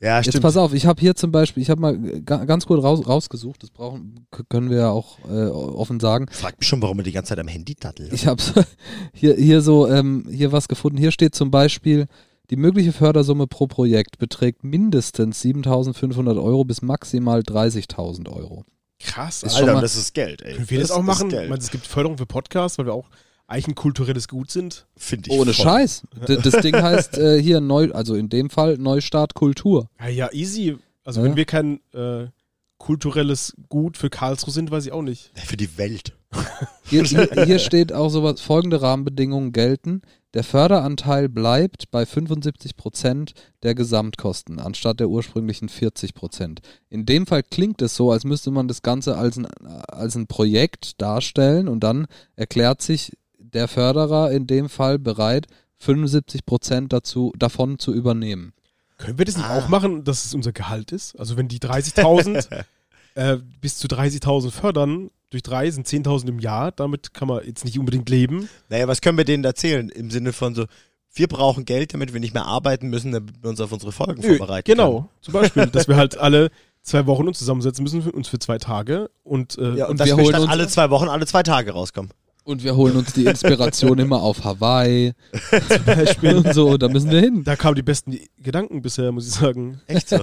ja, 0.00 0.16
Jetzt 0.18 0.28
stimmt. 0.28 0.42
pass 0.42 0.56
auf, 0.56 0.72
ich 0.74 0.86
habe 0.86 1.00
hier 1.00 1.14
zum 1.14 1.30
Beispiel, 1.30 1.62
ich 1.62 1.70
habe 1.70 1.80
mal 1.80 1.98
ga- 2.24 2.44
ganz 2.44 2.66
gut 2.66 2.82
raus, 2.82 3.06
rausgesucht, 3.06 3.62
das 3.62 3.70
brauchen, 3.70 4.26
können 4.48 4.70
wir 4.70 4.78
ja 4.78 4.90
auch 4.90 5.18
äh, 5.28 5.46
offen 5.48 6.00
sagen. 6.00 6.26
Frag 6.30 6.58
mich 6.58 6.68
schon, 6.68 6.80
warum 6.82 6.98
er 6.98 7.02
die 7.04 7.12
ganze 7.12 7.30
Zeit 7.30 7.38
am 7.38 7.48
Handy 7.48 7.74
dattelt. 7.74 8.12
Ich 8.12 8.26
habe 8.26 8.42
hier, 9.12 9.34
hier 9.34 9.60
so, 9.60 9.86
ähm, 9.88 10.26
hier 10.30 10.52
was 10.52 10.68
gefunden. 10.68 10.96
Hier 10.98 11.10
steht 11.12 11.34
zum 11.34 11.50
Beispiel, 11.50 12.06
die 12.50 12.56
mögliche 12.56 12.92
Fördersumme 12.92 13.46
pro 13.46 13.66
Projekt 13.66 14.18
beträgt 14.18 14.64
mindestens 14.64 15.44
7.500 15.44 16.42
Euro 16.42 16.64
bis 16.64 16.82
maximal 16.82 17.40
30.000 17.40 18.28
Euro. 18.28 18.64
Krass, 18.98 19.42
Ist 19.42 19.54
Alter. 19.56 19.74
mal- 19.74 19.80
das 19.80 19.96
ist 19.96 20.12
Geld, 20.14 20.42
ey. 20.42 20.54
Können 20.54 20.70
wir 20.70 20.80
das, 20.80 20.90
auch 20.90 21.00
ist 21.00 21.06
machen? 21.06 21.28
Ich 21.30 21.34
meine, 21.48 21.56
es 21.58 21.70
gibt 21.70 21.86
Förderung 21.86 22.18
für 22.18 22.26
Podcasts, 22.26 22.76
weil 22.78 22.86
wir 22.86 22.92
auch 22.94 23.08
eigentlich 23.50 23.68
ein 23.68 23.74
kulturelles 23.74 24.28
Gut 24.28 24.50
sind. 24.50 24.86
Finde 24.96 25.30
ich 25.30 25.36
Ohne 25.38 25.52
voll. 25.52 25.64
Scheiß. 25.64 26.02
D 26.28 26.36
das 26.36 26.62
Ding 26.62 26.76
heißt 26.76 27.18
äh, 27.18 27.42
hier 27.42 27.60
neu, 27.60 27.90
also 27.92 28.14
in 28.14 28.28
dem 28.28 28.48
Fall 28.50 28.78
Neustart 28.78 29.34
Kultur. 29.34 29.88
Ja, 30.00 30.08
ja, 30.08 30.32
easy. 30.32 30.76
Also 31.04 31.20
Ja. 31.20 31.26
wenn 31.26 31.36
wir 31.36 31.44
kein 31.44 31.80
äh, 31.92 32.26
kulturelles 32.78 33.54
Gut 33.68 33.96
für 33.96 34.08
Karlsruhe 34.08 34.52
sind, 34.52 34.70
weiß 34.70 34.86
ich 34.86 34.92
auch 34.92 35.02
nicht. 35.02 35.30
Für 35.34 35.56
die 35.56 35.76
Welt. 35.78 36.16
Hier, 36.84 37.02
hier, 37.04 37.28
hier 37.44 37.58
steht 37.58 37.92
auch 37.92 38.08
sowas, 38.08 38.40
folgende 38.40 38.80
Rahmenbedingungen 38.80 39.52
gelten. 39.52 40.02
Der 40.32 40.44
Förderanteil 40.44 41.28
bleibt 41.28 41.90
bei 41.90 42.06
75 42.06 42.76
Prozent 42.76 43.32
der 43.64 43.74
Gesamtkosten, 43.74 44.60
anstatt 44.60 45.00
der 45.00 45.08
ursprünglichen 45.08 45.68
40 45.68 46.14
Prozent. 46.14 46.60
In 46.88 47.04
dem 47.04 47.26
Fall 47.26 47.42
klingt 47.42 47.82
es 47.82 47.96
so, 47.96 48.12
als 48.12 48.22
müsste 48.24 48.52
man 48.52 48.68
das 48.68 48.82
Ganze 48.82 49.16
als 49.18 49.36
ein, 49.38 49.46
als 49.46 50.14
ein 50.14 50.28
Projekt 50.28 51.02
darstellen 51.02 51.66
und 51.68 51.80
dann 51.80 52.06
erklärt 52.36 52.80
sich 52.80 53.12
der 53.54 53.68
Förderer 53.68 54.30
in 54.30 54.46
dem 54.46 54.68
Fall 54.68 54.98
bereit, 54.98 55.46
75 55.78 56.44
Prozent 56.44 56.92
dazu, 56.92 57.32
davon 57.38 57.78
zu 57.78 57.92
übernehmen. 57.94 58.52
Können 58.98 59.18
wir 59.18 59.24
das 59.24 59.36
nicht 59.36 59.48
Ah. 59.48 59.58
auch 59.58 59.68
machen, 59.68 60.04
dass 60.04 60.24
es 60.26 60.34
unser 60.34 60.52
Gehalt 60.52 60.92
ist? 60.92 61.18
Also 61.18 61.36
wenn 61.36 61.48
die 61.48 61.58
30.000 61.58 62.46
äh, 63.14 63.38
bis 63.60 63.78
zu 63.78 63.88
30.000 63.88 64.50
fördern, 64.50 65.10
durch 65.30 65.42
drei 65.42 65.70
sind 65.70 65.86
10.000 65.86 66.28
im 66.28 66.38
Jahr, 66.40 66.72
damit 66.72 67.14
kann 67.14 67.28
man 67.28 67.44
jetzt 67.46 67.64
nicht 67.64 67.78
unbedingt 67.78 68.08
leben. 68.10 68.48
Naja, 68.68 68.88
was 68.88 69.00
können 69.00 69.16
wir 69.16 69.24
denen 69.24 69.44
erzählen? 69.44 69.88
Im 69.88 70.10
Sinne 70.10 70.32
von 70.32 70.54
so, 70.54 70.66
wir 71.14 71.28
brauchen 71.28 71.64
Geld, 71.64 71.94
damit 71.94 72.12
wir 72.12 72.20
nicht 72.20 72.34
mehr 72.34 72.44
arbeiten 72.46 72.88
müssen, 72.88 73.12
damit 73.12 73.42
wir 73.42 73.48
uns 73.50 73.60
auf 73.60 73.72
unsere 73.72 73.92
Folgen 73.92 74.20
Nö, 74.20 74.36
vorbereiten 74.36 74.66
genau, 74.70 75.08
zum 75.20 75.32
Beispiel, 75.34 75.66
dass 75.66 75.88
wir 75.88 75.96
halt 75.96 76.18
alle 76.18 76.50
zwei 76.82 77.06
Wochen 77.06 77.26
uns 77.28 77.38
zusammensetzen 77.38 77.82
müssen, 77.82 78.02
für 78.02 78.12
uns 78.12 78.28
für 78.28 78.38
zwei 78.38 78.58
Tage 78.58 79.10
und, 79.22 79.52
äh, 79.54 79.60
können. 79.60 79.76
Ja, 79.76 79.84
und, 79.86 79.90
Und 79.92 80.00
dass 80.00 80.08
wir 80.08 80.16
wir 80.16 80.22
holen 80.24 80.32
statt 80.34 80.42
uns- 80.42 80.50
alle 80.50 80.68
zwei 80.68 80.90
Wochen, 80.90 81.08
alle 81.08 81.26
zwei 81.26 81.42
Tage 81.42 81.72
rauskommen. 81.72 82.10
Und 82.44 82.64
wir 82.64 82.74
holen 82.74 82.96
uns 82.96 83.12
die 83.12 83.24
Inspiration 83.26 83.98
immer 83.98 84.22
auf 84.22 84.42
Hawaii 84.44 85.12
zum 85.68 85.84
Beispiel, 85.84 86.36
und 86.36 86.52
so, 86.54 86.76
da 86.78 86.88
müssen 86.88 87.10
wir 87.10 87.20
hin. 87.20 87.44
da 87.44 87.54
kamen 87.54 87.74
die 87.76 87.82
besten 87.82 88.18
Gedanken 88.38 88.82
bisher, 88.82 89.12
muss 89.12 89.26
ich 89.28 89.34
sagen. 89.34 89.80
Echt 89.86 90.08
so. 90.08 90.18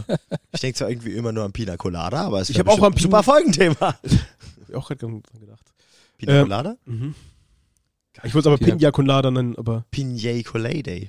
ich 0.52 0.60
denke 0.62 0.78
zwar 0.78 0.90
irgendwie 0.90 1.12
immer 1.12 1.32
nur 1.32 1.44
an 1.46 1.52
Pina 1.54 1.78
Colada, 1.78 2.22
aber 2.26 2.42
es 2.42 2.50
Ich 2.50 2.58
wär 2.58 2.66
hab 2.66 2.70
auch 2.74 2.90
bestimmt 2.92 3.14
am 3.14 3.20
ein 3.20 3.24
super 3.24 3.24
Folgenthema. 3.24 3.80
Hab 3.88 4.70
ich 4.70 4.76
auch 4.76 4.88
gerade 4.88 5.00
dran 5.00 5.22
gedacht. 5.40 5.64
Pina 6.18 6.34
Ähm, 6.34 6.44
Colada? 6.44 6.76
Mhm. 6.86 7.16
Ich 8.24 8.34
wollte 8.34 8.40
es 8.50 8.54
aber 8.54 8.58
Pina- 8.58 8.76
Pina 8.78 8.92
Colada 8.92 9.32
nennen, 9.32 9.56
aber 9.56 9.86
Pinjay 9.92 10.44
Colade. 10.44 11.08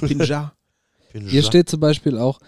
Pinja. 0.00 0.52
Hier 1.26 1.42
steht 1.42 1.68
zum 1.68 1.80
Beispiel 1.80 2.16
auch, 2.16 2.38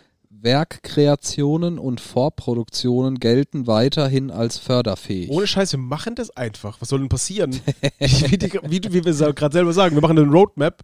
Werkkreationen 0.42 1.78
und 1.78 2.00
Vorproduktionen 2.00 3.20
gelten 3.20 3.66
weiterhin 3.66 4.30
als 4.30 4.58
förderfähig. 4.58 5.30
Ohne 5.30 5.46
Scheiß, 5.46 5.72
wir 5.72 5.78
machen 5.78 6.14
das 6.14 6.30
einfach. 6.36 6.80
Was 6.80 6.88
soll 6.88 7.00
denn 7.00 7.08
passieren? 7.08 7.52
wie, 7.98 8.38
die, 8.38 8.52
wie, 8.52 8.80
wie 8.82 9.04
wir 9.04 9.32
gerade 9.32 9.52
selber 9.52 9.72
sagen, 9.72 9.94
wir 9.94 10.02
machen 10.02 10.18
eine 10.18 10.30
Roadmap. 10.30 10.82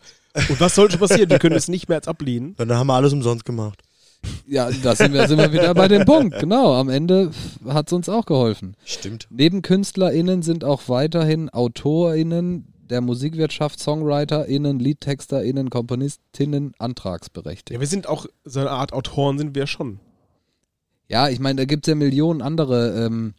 Und 0.49 0.61
was 0.61 0.75
soll 0.75 0.91
schon 0.91 1.01
passieren? 1.01 1.31
Wir 1.31 1.39
können 1.39 1.57
es 1.57 1.69
nicht 1.69 1.89
mehr 1.89 1.99
als 1.99 2.09
ablehnen. 2.09 2.55
Dann 2.59 2.73
haben 2.73 2.87
wir 2.87 2.95
alles 2.95 3.13
umsonst 3.13 3.45
gemacht. 3.45 3.83
Ja, 4.47 4.71
da 4.83 4.95
sind 4.95 5.13
wir, 5.13 5.29
sind 5.29 5.39
wir 5.39 5.53
wieder 5.53 5.73
bei 5.75 5.89
dem 5.89 6.05
Punkt. 6.05 6.37
Genau, 6.47 6.75
am 6.75 6.89
Ende 6.89 7.31
hat 7.67 7.87
es 7.87 7.93
uns 7.93 8.09
auch 8.09 8.27
geholfen. 8.27 8.77
Stimmt. 8.85 9.27
Neben 9.31 9.63
KünstlerInnen 9.63 10.43
sind 10.43 10.65
auch 10.65 10.89
weiterhin 10.89 11.49
AutorInnen 11.49 12.73
der 12.91 13.01
Musikwirtschaft, 13.01 13.81
SongwriterInnen, 13.81 14.79
LiedtexterInnen, 14.79 15.71
KomponistInnen 15.71 16.75
antragsberechtigt. 16.79 17.71
Ja, 17.71 17.81
wir 17.81 17.87
sind 17.87 18.09
auch 18.09 18.27
so 18.45 18.61
eine 18.61 18.71
Art 18.71 18.93
Autoren, 18.93 19.39
sind 19.39 19.55
wir 19.55 19.67
schon. 19.67 20.01
Ja, 21.09 21.29
ich 21.29 21.39
meine, 21.39 21.57
da 21.57 21.65
gibt 21.65 21.87
es 21.87 21.91
ja 21.91 21.95
Millionen 21.95 22.43
andere 22.43 23.07
ähm, 23.07 23.35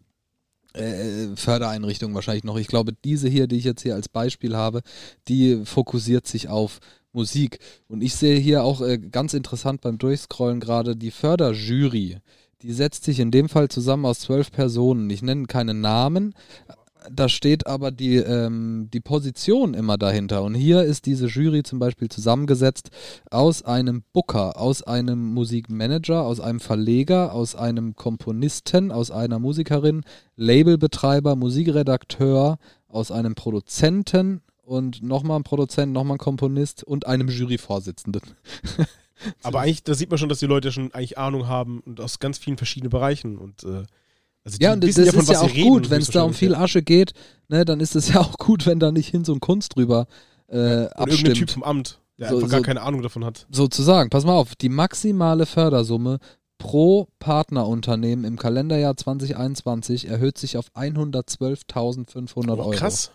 äh, 0.73 1.36
Fördereinrichtungen 1.36 2.15
wahrscheinlich 2.15 2.43
noch. 2.43 2.57
Ich 2.57 2.67
glaube, 2.67 2.93
diese 3.03 3.27
hier, 3.27 3.47
die 3.47 3.57
ich 3.57 3.65
jetzt 3.65 3.81
hier 3.81 3.95
als 3.95 4.10
Beispiel 4.10 4.55
habe, 4.55 4.81
die 5.27 5.65
fokussiert 5.65 6.27
sich 6.27 6.49
auf 6.49 6.79
Musik. 7.12 7.60
Und 7.88 8.01
ich 8.01 8.15
sehe 8.15 8.39
hier 8.39 8.63
auch 8.63 8.81
äh, 8.81 8.97
ganz 8.97 9.33
interessant 9.33 9.81
beim 9.81 9.97
Durchscrollen 9.97 10.60
gerade 10.60 10.95
die 10.95 11.12
Förderjury. 11.12 12.17
Die 12.62 12.73
setzt 12.73 13.03
sich 13.03 13.19
in 13.19 13.31
dem 13.31 13.49
Fall 13.49 13.69
zusammen 13.69 14.05
aus 14.05 14.19
zwölf 14.19 14.51
Personen. 14.51 15.10
Ich 15.10 15.21
nenne 15.21 15.45
keine 15.45 15.73
Namen. 15.73 16.33
Da 17.12 17.30
steht 17.30 17.67
aber 17.67 17.91
die, 17.91 18.15
ähm, 18.17 18.89
die 18.93 19.00
Position 19.00 19.74
immer 19.74 19.98
dahinter. 19.98 20.43
Und 20.43 20.56
hier 20.56 20.84
ist 20.84 21.06
diese 21.06 21.28
Jury 21.28 21.63
zum 21.63 21.80
Beispiel 21.80 22.10
zusammengesetzt 22.10 22.89
aus 23.30 23.63
einem 23.63 24.04
Booker, 24.13 24.60
aus 24.60 24.84
einem 24.84 25.34
Musikmanager, 25.34 26.24
aus 26.24 26.39
einem 26.39 26.60
Verleger, 26.60 27.34
aus 27.34 27.56
einem 27.56 27.96
Komponisten, 27.96 28.91
aus 28.91 29.12
einer 29.12 29.39
Musikerin, 29.39 30.04
Labelbetreiber, 30.36 31.36
Musikredakteur, 31.36 32.58
aus 32.88 33.12
einem 33.12 33.36
Produzenten 33.36 34.41
und 34.63 35.02
nochmal 35.02 35.39
ein 35.39 35.43
Produzent, 35.43 35.93
nochmal 35.93 36.15
ein 36.15 36.20
Komponist 36.20 36.84
und 36.84 37.08
einem 37.08 37.30
Juryvorsitzenden. 37.30 38.22
Aber 39.43 39.62
eigentlich, 39.62 39.84
da 39.84 39.93
sieht 39.93 40.10
man 40.10 40.20
schon, 40.20 40.30
dass 40.30 40.39
die 40.39 40.46
Leute 40.46 40.72
schon 40.72 40.93
eigentlich 40.93 41.17
Ahnung 41.17 41.48
haben 41.48 41.80
und 41.80 42.00
aus 42.00 42.20
ganz 42.20 42.38
vielen 42.38 42.58
verschiedenen 42.58 42.91
Bereichen. 42.91 43.38
Und, 43.38 43.63
äh, 43.63 43.84
also 44.47 44.57
Ja, 44.62 44.73
und 44.73 44.83
das 44.83 44.95
wissen 44.97 45.19
ist 45.19 45.29
ja 45.29 45.41
auch 45.41 45.53
gut, 45.53 45.89
wenn 45.89 46.01
es 46.01 46.10
da 46.10 46.23
um 46.23 46.33
viel 46.33 46.51
ja. 46.53 46.60
Asche 46.60 46.81
geht, 46.81 47.12
ne, 47.49 47.65
dann 47.65 47.79
ist 47.79 47.95
es 47.95 48.07
ja 48.13 48.19
auch 48.21 48.38
gut, 48.38 48.65
wenn 48.65 48.79
da 48.79 48.91
nicht 48.91 49.10
hin 49.10 49.25
so 49.25 49.33
ein 49.33 49.39
Kunst 49.39 49.75
drüber 49.75 50.07
äh, 50.47 50.55
Oder 50.55 51.07
irgendein 51.10 51.33
Typ 51.33 51.51
vom 51.51 51.63
Amt, 51.63 51.99
der 52.17 52.29
So- 52.29 52.36
einfach 52.38 52.49
gar 52.49 52.60
so- 52.60 52.63
keine 52.63 52.81
Ahnung 52.81 53.01
davon 53.01 53.25
hat. 53.25 53.45
Sozusagen, 53.51 54.10
pass 54.10 54.23
mal 54.25 54.33
auf, 54.36 54.55
die 54.55 54.69
maximale 54.69 55.45
Fördersumme 55.45 56.19
pro 56.57 57.07
Partnerunternehmen 57.19 58.25
im 58.25 58.38
Kalenderjahr 58.38 58.95
2021 58.97 60.07
erhöht 60.07 60.38
sich 60.38 60.57
auf 60.57 60.71
112.500 60.73 62.36
Oh, 62.36 62.62
Euro. 62.62 62.69
krass. 62.71 63.12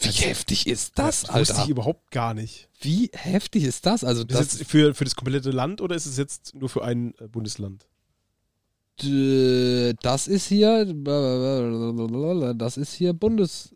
Wie 0.00 0.10
heftig 0.10 0.66
ist 0.66 0.98
das, 0.98 1.22
Das 1.22 1.34
wusste 1.34 1.52
ich 1.54 1.58
Alter? 1.60 1.70
überhaupt 1.70 2.10
gar 2.10 2.34
nicht. 2.34 2.68
Wie 2.80 3.10
heftig 3.14 3.64
ist 3.64 3.86
das? 3.86 4.04
Also 4.04 4.22
Das 4.22 4.38
das, 4.38 4.46
ist 4.52 4.58
jetzt 4.60 4.70
für, 4.70 4.94
für 4.94 5.04
das 5.04 5.16
komplette 5.16 5.50
Land 5.50 5.80
oder 5.80 5.96
ist 5.96 6.06
es 6.06 6.16
jetzt 6.16 6.54
nur 6.54 6.68
für 6.68 6.84
ein 6.84 7.14
äh, 7.18 7.26
Bundesland? 7.28 7.86
D- 9.02 9.94
das 10.02 10.26
ist 10.28 10.46
hier, 10.46 10.84
das 12.54 12.76
ist 12.76 12.94
hier 12.94 13.12
Bundes, 13.12 13.74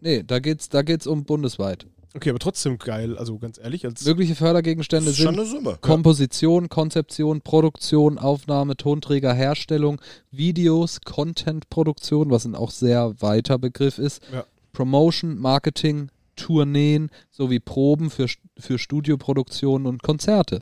nee, 0.00 0.22
da 0.22 0.38
geht's, 0.38 0.68
da 0.68 0.82
geht's 0.82 1.06
um 1.06 1.24
bundesweit. 1.24 1.86
Okay, 2.14 2.28
aber 2.28 2.38
trotzdem 2.38 2.76
geil, 2.76 3.16
also 3.16 3.38
ganz 3.38 3.58
ehrlich, 3.58 3.86
als 3.86 4.04
Mögliche 4.04 4.34
Fördergegenstände 4.34 5.12
sind 5.12 5.34
Summe. 5.46 5.78
Komposition, 5.80 6.68
Konzeption, 6.68 7.40
Produktion, 7.40 8.18
Aufnahme, 8.18 8.76
Tonträger, 8.76 9.32
Herstellung, 9.32 9.98
Videos, 10.30 11.00
Contentproduktion, 11.00 12.30
was 12.30 12.44
ein 12.44 12.54
auch 12.54 12.70
sehr 12.70 13.14
weiter 13.22 13.58
Begriff 13.58 13.96
ist, 13.98 14.20
Ja. 14.30 14.44
Promotion, 14.74 15.38
Marketing, 15.38 16.10
Tourneen 16.36 17.10
sowie 17.30 17.60
Proben 17.60 18.10
für, 18.10 18.26
für 18.58 18.78
Studioproduktionen 18.78 19.86
und 19.86 20.02
Konzerte. 20.02 20.60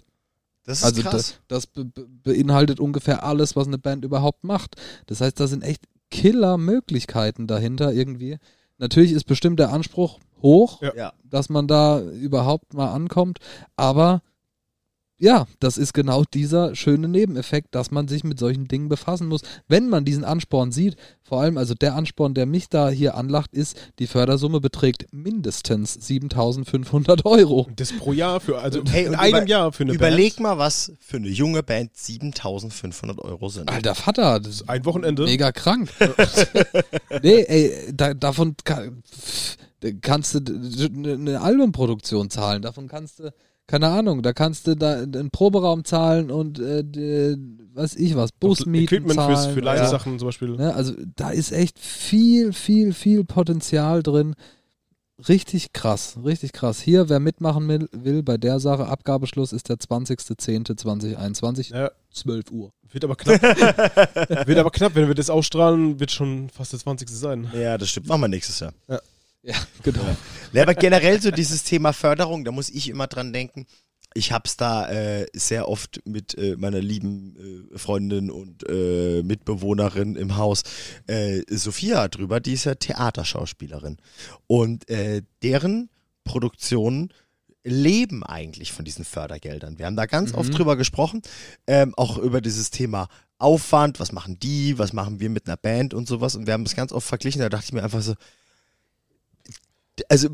Das 0.71 0.79
ist 0.79 0.85
Also 0.85 1.03
krass. 1.03 1.13
das, 1.13 1.39
das 1.49 1.67
be 1.67 1.85
be- 1.85 2.07
beinhaltet 2.23 2.79
ungefähr 2.81 3.25
alles, 3.25 3.57
was 3.57 3.67
eine 3.67 3.79
Band 3.79 4.05
überhaupt 4.05 4.45
macht. 4.45 4.77
Das 5.07 5.21
heißt, 5.21 5.39
da 5.41 5.47
sind 5.49 5.65
echt 5.65 5.83
Killer-Möglichkeiten 6.11 7.47
dahinter 7.47 7.93
irgendwie. 7.93 8.39
Natürlich 8.79 9.13
ist 9.13 9.25
bestimmt 9.25 9.59
der 9.59 9.73
Anspruch 9.73 10.19
hoch, 10.43 10.81
Ja. 10.81 10.95
ja. 10.97 11.13
dass 11.25 11.49
man 11.49 11.67
da 11.67 12.01
überhaupt 12.01 12.73
mal 12.75 12.93
ankommt, 12.93 13.39
aber 13.77 14.23
ja, 15.23 15.47
das 15.61 15.77
ist 15.79 15.93
genau 15.93 16.25
dieser 16.33 16.75
schöne 16.75 17.07
Nebeneffekt, 17.07 17.75
dass 17.75 17.91
man 17.91 18.09
sich 18.09 18.25
mit 18.25 18.39
solchen 18.39 18.67
Dingen 18.69 18.89
befassen 18.89 19.29
muss. 19.29 19.43
Wenn 19.69 19.89
man 19.91 20.05
diesen 20.07 20.25
Ansporn 20.25 20.73
sieht, 20.73 20.97
vor 21.23 21.43
allem 21.43 21.59
also 21.59 21.75
der 21.75 21.95
Ansporn, 21.95 22.33
der 22.35 22.47
mich 22.47 22.69
da 22.71 22.89
hier 22.89 23.15
anlacht, 23.17 23.53
ist, 23.53 23.77
die 23.99 24.07
Fördersumme 24.07 24.61
beträgt 24.61 25.07
mindestens 25.13 25.95
7500 25.95 27.27
Euro. 27.27 27.69
Das 27.77 27.93
pro 27.93 28.13
Jahr 28.15 28.41
für, 28.41 28.59
also 28.61 28.83
Hey, 28.91 29.05
in 29.05 29.11
und 29.11 29.15
einem 29.17 29.37
über- 29.43 29.47
Jahr 29.47 29.73
für 29.73 29.83
eine 29.85 29.93
Überleg 29.93 30.37
Band. 30.37 30.43
mal, 30.43 30.59
was 30.59 30.93
für 30.99 31.19
eine 31.19 31.29
junge 31.29 31.63
Band 31.63 31.97
7500 31.97 33.19
Euro 33.21 33.49
sind. 33.51 33.71
Alter 33.71 33.95
Vater, 33.95 34.41
das 34.41 34.55
ist 34.57 34.69
Ein 34.71 34.85
Wochenende. 34.87 35.25
mega 35.25 35.53
krank. 35.53 35.91
nee, 37.23 37.43
ey, 37.43 37.93
da, 37.95 38.15
davon 38.15 38.55
kann, 38.65 39.03
kannst 40.01 40.35
du 40.35 40.41
eine 40.87 41.41
Albumproduktion 41.41 42.31
zahlen, 42.31 42.63
davon 42.63 42.89
kannst 42.89 43.21
du, 43.21 43.33
keine 43.71 43.89
Ahnung, 43.89 44.23
da 44.23 44.33
kannst 44.33 44.67
du 44.67 44.75
da 44.75 44.95
einen 45.03 45.31
Proberaum 45.31 45.85
zahlen 45.85 46.31
und 46.31 46.59
äh, 46.59 46.83
d- 46.85 47.37
was 47.73 47.95
ich 47.95 48.17
was, 48.17 48.33
Busmieten 48.33 48.85
Equipment 48.99 49.15
zahlen. 49.15 49.37
fürs, 49.37 49.47
für 49.47 49.61
ja. 49.61 49.65
leise 49.65 49.87
Sachen 49.89 50.19
zum 50.19 50.27
Beispiel. 50.27 50.51
Ne, 50.57 50.75
also 50.75 50.93
da 51.15 51.31
ist 51.31 51.53
echt 51.53 51.79
viel, 51.79 52.53
viel, 52.53 52.93
viel 52.93 53.25
Potenzial 53.25 54.03
drin. 54.03 54.35
Richtig 55.29 55.73
krass, 55.73 56.17
richtig 56.25 56.53
krass. 56.53 56.81
Hier, 56.81 57.09
wer 57.11 57.21
mitmachen 57.21 57.69
will, 57.69 57.89
will 57.93 58.23
bei 58.23 58.39
der 58.39 58.59
Sache, 58.59 58.87
Abgabeschluss 58.87 59.53
ist 59.53 59.69
der 59.69 59.77
20.10.2021, 59.77 61.75
Ja, 61.75 61.91
12 62.13 62.51
Uhr. 62.51 62.73
wird 62.91 63.05
aber 63.05 63.17
knapp. 63.17 63.41
wird 64.47 64.59
aber 64.59 64.71
knapp, 64.71 64.95
wenn 64.95 65.09
wir 65.09 65.15
das 65.15 65.31
ausstrahlen, 65.31 66.01
wird 66.01 66.11
schon 66.11 66.49
fast 66.51 66.73
der 66.73 66.81
20. 66.81 67.09
sein. 67.11 67.51
Ja, 67.55 67.77
das 67.79 67.91
stimmt. 67.91 68.09
Machen 68.09 68.23
wir 68.23 68.29
nächstes 68.29 68.61
Jahr. 68.61 68.73
Ja, 68.89 68.99
genau. 69.83 70.17
Ja, 70.53 70.63
aber 70.63 70.75
generell 70.75 71.21
so 71.21 71.31
dieses 71.31 71.63
Thema 71.65 71.93
Förderung, 71.93 72.45
da 72.45 72.53
muss 72.53 72.69
ich 72.69 72.89
immer 72.89 73.07
dran 73.07 73.33
denken. 73.33 73.67
Ich 74.13 74.33
hab's 74.33 74.57
da 74.57 74.91
äh, 74.91 75.27
sehr 75.33 75.69
oft 75.69 76.01
mit 76.05 76.37
äh, 76.37 76.57
meiner 76.57 76.81
lieben 76.81 77.69
äh, 77.73 77.79
Freundin 77.79 78.31
und 78.31 78.69
äh, 78.69 79.23
Mitbewohnerin 79.23 80.17
im 80.17 80.37
Haus, 80.37 80.65
äh, 81.07 81.43
Sophia, 81.49 82.09
drüber, 82.09 82.41
die 82.41 82.55
ist 82.55 82.65
ja 82.65 82.75
Theaterschauspielerin. 82.75 83.99
Und 84.49 84.91
äh, 84.91 85.23
deren 85.43 85.91
Produktionen 86.25 87.13
leben 87.63 88.25
eigentlich 88.25 88.73
von 88.73 88.85
diesen 88.85 89.05
Fördergeldern. 89.05 89.79
Wir 89.79 89.87
haben 89.87 89.97
da 89.97 90.07
ganz 90.07 90.33
Mhm. 90.33 90.39
oft 90.39 90.59
drüber 90.59 90.77
gesprochen, 90.77 91.23
ähm, 91.69 91.95
auch 91.97 92.19
über 92.19 92.41
dieses 92.41 92.71
Thema 92.71 93.07
Aufwand, 93.39 94.01
was 94.01 94.11
machen 94.13 94.39
die, 94.41 94.77
was 94.79 94.93
machen 94.93 95.21
wir 95.21 95.31
mit 95.31 95.47
einer 95.47 95.57
Band 95.57 95.95
und 95.95 96.09
sowas. 96.09 96.35
Und 96.35 96.47
wir 96.47 96.55
haben 96.55 96.65
das 96.65 96.75
ganz 96.75 96.91
oft 96.93 97.07
verglichen, 97.07 97.41
da 97.41 97.49
dachte 97.49 97.67
ich 97.67 97.73
mir 97.73 97.85
einfach 97.85 98.03
so, 98.03 98.15
also 100.09 100.29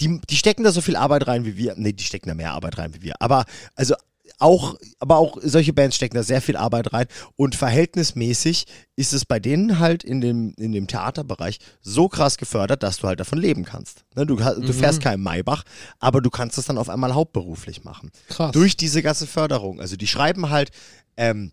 die, 0.00 0.20
die 0.28 0.36
stecken 0.36 0.64
da 0.64 0.72
so 0.72 0.80
viel 0.80 0.96
Arbeit 0.96 1.26
rein 1.26 1.44
wie 1.44 1.56
wir. 1.56 1.74
Nee, 1.76 1.92
die 1.92 2.04
stecken 2.04 2.28
da 2.28 2.34
mehr 2.34 2.52
Arbeit 2.52 2.78
rein 2.78 2.94
wie 2.94 3.02
wir. 3.02 3.14
Aber 3.20 3.44
also 3.74 3.94
auch, 4.38 4.76
aber 4.98 5.18
auch 5.18 5.38
solche 5.42 5.72
Bands 5.72 5.94
stecken 5.94 6.16
da 6.16 6.22
sehr 6.22 6.42
viel 6.42 6.56
Arbeit 6.56 6.92
rein 6.92 7.06
und 7.36 7.54
verhältnismäßig 7.54 8.66
ist 8.96 9.12
es 9.12 9.24
bei 9.24 9.38
denen 9.38 9.78
halt 9.78 10.02
in 10.02 10.20
dem, 10.20 10.54
in 10.56 10.72
dem 10.72 10.86
Theaterbereich 10.88 11.58
so 11.80 12.08
krass 12.08 12.38
gefördert, 12.38 12.82
dass 12.82 12.98
du 12.98 13.06
halt 13.08 13.20
davon 13.20 13.38
leben 13.38 13.64
kannst. 13.64 14.04
Ne, 14.16 14.26
du, 14.26 14.36
du 14.36 14.42
Mhm. 14.60 14.72
fährst 14.72 15.00
kein 15.00 15.20
Maybach, 15.20 15.62
aber 16.00 16.20
du 16.20 16.30
kannst 16.30 16.58
das 16.58 16.66
dann 16.66 16.78
auf 16.78 16.88
einmal 16.88 17.14
hauptberuflich 17.14 17.84
machen. 17.84 18.10
Krass. 18.28 18.52
Durch 18.52 18.76
diese 18.76 19.02
ganze 19.02 19.26
Förderung. 19.26 19.80
Also 19.80 19.96
die 19.96 20.06
schreiben 20.08 20.50
halt, 20.50 20.70
ähm, 21.16 21.52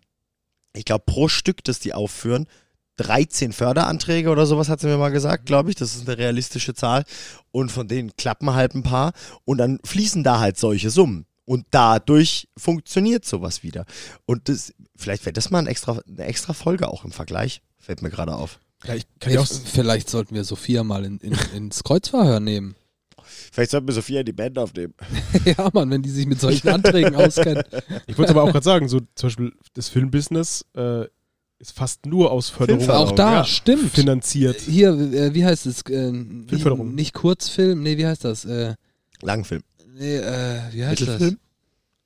ich 0.74 0.84
glaube, 0.84 1.04
pro 1.06 1.28
Stück, 1.28 1.62
das 1.64 1.78
die 1.80 1.92
aufführen, 1.94 2.46
13 2.96 3.52
Förderanträge 3.52 4.30
oder 4.30 4.46
sowas 4.46 4.68
hat 4.68 4.80
sie 4.80 4.86
mir 4.86 4.98
mal 4.98 5.10
gesagt, 5.10 5.46
glaube 5.46 5.70
ich. 5.70 5.76
Das 5.76 5.94
ist 5.94 6.08
eine 6.08 6.18
realistische 6.18 6.74
Zahl. 6.74 7.04
Und 7.50 7.72
von 7.72 7.88
denen 7.88 8.14
klappen 8.16 8.52
halt 8.52 8.74
ein 8.74 8.82
paar. 8.82 9.12
Und 9.44 9.58
dann 9.58 9.80
fließen 9.84 10.22
da 10.22 10.40
halt 10.40 10.58
solche 10.58 10.90
Summen. 10.90 11.26
Und 11.44 11.66
dadurch 11.70 12.48
funktioniert 12.56 13.24
sowas 13.24 13.62
wieder. 13.62 13.84
Und 14.26 14.48
das, 14.48 14.72
vielleicht 14.96 15.24
wäre 15.26 15.32
das 15.32 15.50
mal 15.50 15.58
ein 15.58 15.66
extra, 15.66 16.00
eine 16.06 16.24
extra 16.24 16.52
Folge 16.52 16.88
auch 16.88 17.04
im 17.04 17.12
Vergleich. 17.12 17.62
Fällt 17.78 18.02
mir 18.02 18.10
gerade 18.10 18.34
auf. 18.34 18.60
Ja, 18.86 18.94
ich 18.94 19.06
vielleicht 19.64 20.08
sollten 20.08 20.34
wir 20.34 20.44
Sophia 20.44 20.84
mal 20.84 21.04
in, 21.04 21.18
in, 21.18 21.36
ins 21.54 21.82
Kreuzverhör 21.82 22.40
nehmen. 22.40 22.76
Vielleicht 23.52 23.70
sollten 23.70 23.86
wir 23.86 23.94
Sophia 23.94 24.20
in 24.20 24.26
die 24.26 24.32
Band 24.32 24.58
aufnehmen. 24.58 24.94
ja, 25.44 25.70
Mann, 25.72 25.90
wenn 25.90 26.02
die 26.02 26.10
sich 26.10 26.26
mit 26.26 26.40
solchen 26.40 26.68
Anträgen 26.68 27.14
auskennt. 27.14 27.64
ich 28.06 28.16
wollte 28.16 28.30
aber 28.30 28.42
auch 28.44 28.52
gerade 28.52 28.64
sagen, 28.64 28.88
so 28.88 29.00
zum 29.14 29.28
Beispiel 29.28 29.52
das 29.74 29.88
Filmbusiness 29.88 30.64
äh, 30.74 31.06
ist 31.60 31.72
fast 31.72 32.06
nur 32.06 32.30
aus 32.32 32.48
Förderung. 32.48 32.88
Auch 32.90 33.12
da, 33.12 33.32
ja. 33.34 33.44
stimmt. 33.44 33.92
finanziert. 33.92 34.60
Hier, 34.60 34.90
äh, 34.92 35.34
wie 35.34 35.44
heißt 35.44 35.66
es? 35.66 35.82
Äh, 35.82 36.10
nicht, 36.10 36.48
Filmförderung. 36.48 36.94
nicht 36.94 37.12
Kurzfilm, 37.14 37.82
nee, 37.82 37.98
wie 37.98 38.06
heißt 38.06 38.24
das? 38.24 38.44
Äh, 38.46 38.74
Langfilm. 39.20 39.62
nee, 39.92 40.16
äh, 40.16 40.60
wie 40.72 40.84
heißt 40.84 41.02
das? 41.06 41.20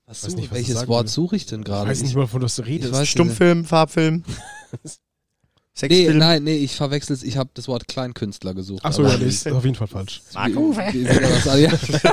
Was 0.07 0.23
Weiß 0.25 0.33
such, 0.33 0.37
nicht, 0.39 0.51
was 0.51 0.57
welches 0.59 0.87
Wort 0.89 1.09
suche 1.09 1.37
ich 1.37 1.47
denn 1.47 1.61
Ich 1.61 1.67
gerade? 1.67 1.89
weiß 1.89 2.03
nicht 2.03 2.15
mal, 2.15 2.27
von 2.27 2.43
was 2.43 2.57
du 2.57 2.63
redest. 2.63 3.07
Stummfilm, 3.07 3.65
Farbfilm. 3.65 4.23
Nee, 5.83 5.89
Sexfilm. 5.89 6.19
nein, 6.19 6.45
nee, 6.45 6.57
ich 6.59 6.77
verwechsel's. 6.77 7.25
Ich 7.25 7.37
habe 7.37 7.51
das 7.55 7.67
Wort 7.67 7.89
Kleinkünstler 7.89 8.55
gesucht. 8.55 8.85
Achso, 8.85 9.03
ja, 9.03 9.17
nee, 9.19 9.25
ist 9.25 9.49
auf 9.51 9.65
jeden 9.65 9.75
Fall 9.75 9.89
falsch. 9.89 10.23
Wie 10.93 11.03
das- 11.05 11.45
ja. 11.61 11.73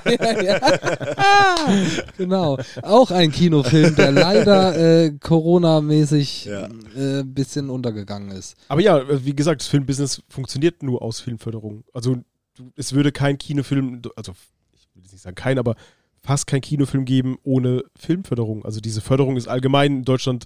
ja, 0.10 0.41
ja. 0.60 2.04
Genau. 2.17 2.58
Auch 2.82 3.12
ein 3.12 3.32
Kinofilm, 3.32 3.95
der 3.95 4.12
leider 4.12 4.76
äh, 5.06 5.12
Corona-mäßig 5.12 6.45
Ja. 6.45 6.67
äh, 6.95 7.24
bisschen 7.24 7.69
untergegangen 7.69 8.32
ist. 8.32 8.56
Aber 8.67 8.82
ja, 8.82 8.97
äh, 8.97 9.24
wie 9.26 9.36
gesagt, 9.36 9.62
das 9.62 9.67
Filmbusiness 9.67 10.21
funktioniert 10.28 10.82
nur 10.84 11.02
aus 11.04 11.19
Filmförderung. 11.19 11.84
Also 11.93 12.17
es 12.76 12.93
würde 12.93 13.12
kein 13.12 13.38
Kinofilm, 13.38 14.02
also 14.15 14.34
ich 14.74 14.88
will 14.95 15.04
jetzt 15.04 15.12
nicht 15.13 15.21
sagen 15.21 15.36
kein, 15.36 15.60
aber 15.60 15.76
fast 16.24 16.47
kein 16.47 16.62
Kinofilm 16.62 17.06
geben 17.06 17.38
ohne 17.43 17.84
Filmförderung. 17.95 18.65
Also 18.65 18.80
diese 18.82 19.02
Förderung 19.02 19.38
ist 19.38 19.47
allgemein 19.47 19.97
in 19.97 20.04
Deutschland 20.04 20.45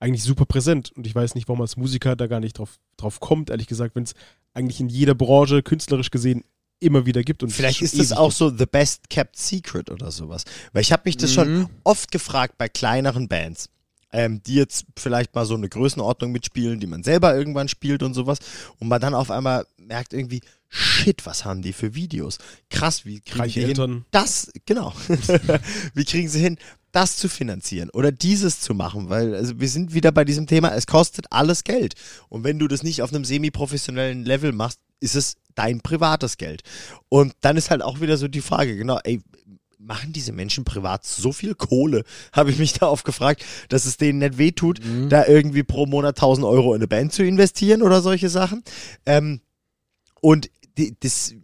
eigentlich 0.00 0.22
super 0.22 0.44
präsent. 0.46 0.92
Und 0.92 1.06
ich 1.06 1.14
weiß 1.14 1.34
nicht, 1.34 1.48
warum 1.48 1.60
als 1.62 1.76
Musiker 1.76 2.16
da 2.16 2.26
gar 2.26 2.40
nicht 2.40 2.58
drauf, 2.58 2.78
drauf 2.96 3.20
kommt, 3.20 3.50
ehrlich 3.50 3.66
gesagt, 3.66 3.96
wenn 3.96 4.04
es 4.04 4.14
eigentlich 4.54 4.80
in 4.80 4.88
jeder 4.88 5.14
Branche 5.14 5.62
künstlerisch 5.62 6.10
gesehen 6.10 6.44
immer 6.80 7.06
wieder 7.06 7.22
gibt. 7.22 7.42
Und 7.42 7.50
Vielleicht 7.50 7.78
schon 7.78 7.86
ist 7.86 7.98
das 7.98 8.12
auch 8.12 8.32
so 8.32 8.50
the 8.50 8.66
best 8.66 9.08
kept 9.08 9.36
secret 9.38 9.90
oder 9.90 10.10
sowas. 10.10 10.44
Weil 10.72 10.82
ich 10.82 10.92
habe 10.92 11.02
mich 11.06 11.16
das 11.16 11.32
schon 11.32 11.60
Mhm. 11.60 11.68
oft 11.84 12.10
gefragt 12.10 12.58
bei 12.58 12.68
kleineren 12.68 13.28
Bands, 13.28 13.70
ähm, 14.12 14.42
die 14.42 14.54
jetzt 14.54 14.86
vielleicht 14.96 15.34
mal 15.34 15.44
so 15.44 15.54
eine 15.54 15.68
Größenordnung 15.68 16.32
mitspielen, 16.32 16.80
die 16.80 16.86
man 16.86 17.02
selber 17.02 17.36
irgendwann 17.36 17.68
spielt 17.68 18.02
und 18.02 18.14
sowas. 18.14 18.38
Und 18.78 18.88
man 18.88 19.00
dann 19.00 19.14
auf 19.14 19.30
einmal 19.30 19.66
merkt 19.76 20.12
irgendwie, 20.12 20.40
shit, 20.68 21.26
was 21.26 21.44
haben 21.44 21.62
die 21.62 21.72
für 21.72 21.94
Videos? 21.94 22.38
Krass, 22.70 23.04
wie 23.04 23.20
kriegen 23.20 23.40
Reiche 23.40 23.60
die 23.60 23.74
hin, 23.74 24.04
das, 24.10 24.52
genau, 24.66 24.92
wie 25.94 26.04
kriegen 26.04 26.28
sie 26.28 26.40
hin, 26.40 26.58
das 26.92 27.16
zu 27.16 27.28
finanzieren 27.28 27.90
oder 27.90 28.12
dieses 28.12 28.60
zu 28.60 28.74
machen? 28.74 29.08
Weil 29.08 29.34
also 29.34 29.58
wir 29.60 29.68
sind 29.68 29.94
wieder 29.94 30.12
bei 30.12 30.24
diesem 30.24 30.46
Thema, 30.46 30.74
es 30.74 30.86
kostet 30.86 31.26
alles 31.30 31.64
Geld. 31.64 31.94
Und 32.28 32.44
wenn 32.44 32.58
du 32.58 32.68
das 32.68 32.82
nicht 32.82 33.02
auf 33.02 33.12
einem 33.12 33.24
semi-professionellen 33.24 34.24
Level 34.24 34.52
machst, 34.52 34.80
ist 35.00 35.14
es 35.14 35.36
dein 35.54 35.80
privates 35.80 36.36
Geld. 36.36 36.62
Und 37.08 37.34
dann 37.40 37.56
ist 37.56 37.70
halt 37.70 37.82
auch 37.82 38.00
wieder 38.00 38.16
so 38.16 38.28
die 38.28 38.40
Frage, 38.40 38.76
genau, 38.76 38.98
ey, 39.04 39.20
machen 39.78 40.12
diese 40.12 40.32
Menschen 40.32 40.64
privat 40.64 41.04
so 41.04 41.32
viel 41.32 41.54
Kohle, 41.54 42.04
habe 42.32 42.50
ich 42.50 42.58
mich 42.58 42.72
da 42.72 42.86
oft 42.88 43.04
gefragt, 43.04 43.44
dass 43.68 43.84
es 43.86 43.96
denen 43.96 44.18
nicht 44.20 44.38
wehtut, 44.38 44.84
Mhm. 44.84 45.08
da 45.08 45.26
irgendwie 45.26 45.62
pro 45.62 45.86
Monat 45.86 46.16
1000 46.16 46.46
Euro 46.46 46.72
in 46.74 46.78
eine 46.80 46.88
Band 46.88 47.12
zu 47.12 47.22
investieren 47.24 47.82
oder 47.82 48.00
solche 48.00 48.28
Sachen. 48.28 48.62
Ähm, 49.04 49.40
und 50.20 50.50
die, 50.78 50.96
das, 51.00 51.34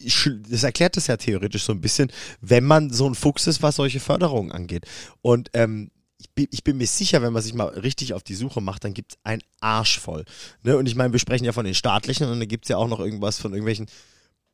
das 0.00 0.62
erklärt 0.64 0.96
das 0.96 1.06
ja 1.06 1.16
theoretisch 1.16 1.64
so 1.64 1.72
ein 1.72 1.80
bisschen, 1.80 2.10
wenn 2.40 2.64
man 2.64 2.90
so 2.90 3.08
ein 3.08 3.14
Fuchs 3.14 3.46
ist, 3.46 3.62
was 3.62 3.76
solche 3.76 4.00
Förderungen 4.00 4.52
angeht. 4.52 4.86
Und 5.20 5.50
ähm, 5.54 5.90
ich 6.18 6.30
bin, 6.30 6.46
ich 6.50 6.62
bin 6.64 6.76
mir 6.76 6.86
sicher, 6.86 7.20
wenn 7.22 7.32
man 7.32 7.42
sich 7.42 7.52
mal 7.54 7.66
richtig 7.68 8.14
auf 8.14 8.22
die 8.22 8.34
Suche 8.34 8.60
macht, 8.60 8.84
dann 8.84 8.94
gibt 8.94 9.12
es 9.12 9.18
ein 9.24 9.42
Arsch 9.60 9.98
voll. 9.98 10.24
Ne? 10.62 10.76
Und 10.76 10.86
ich 10.86 10.94
meine, 10.94 11.12
wir 11.12 11.18
sprechen 11.20 11.44
ja 11.44 11.52
von 11.52 11.64
den 11.64 11.74
staatlichen 11.74 12.28
und 12.28 12.38
dann 12.38 12.48
gibt 12.48 12.64
es 12.64 12.68
ja 12.68 12.76
auch 12.76 12.88
noch 12.88 13.00
irgendwas 13.00 13.38
von 13.38 13.52
irgendwelchen 13.52 13.86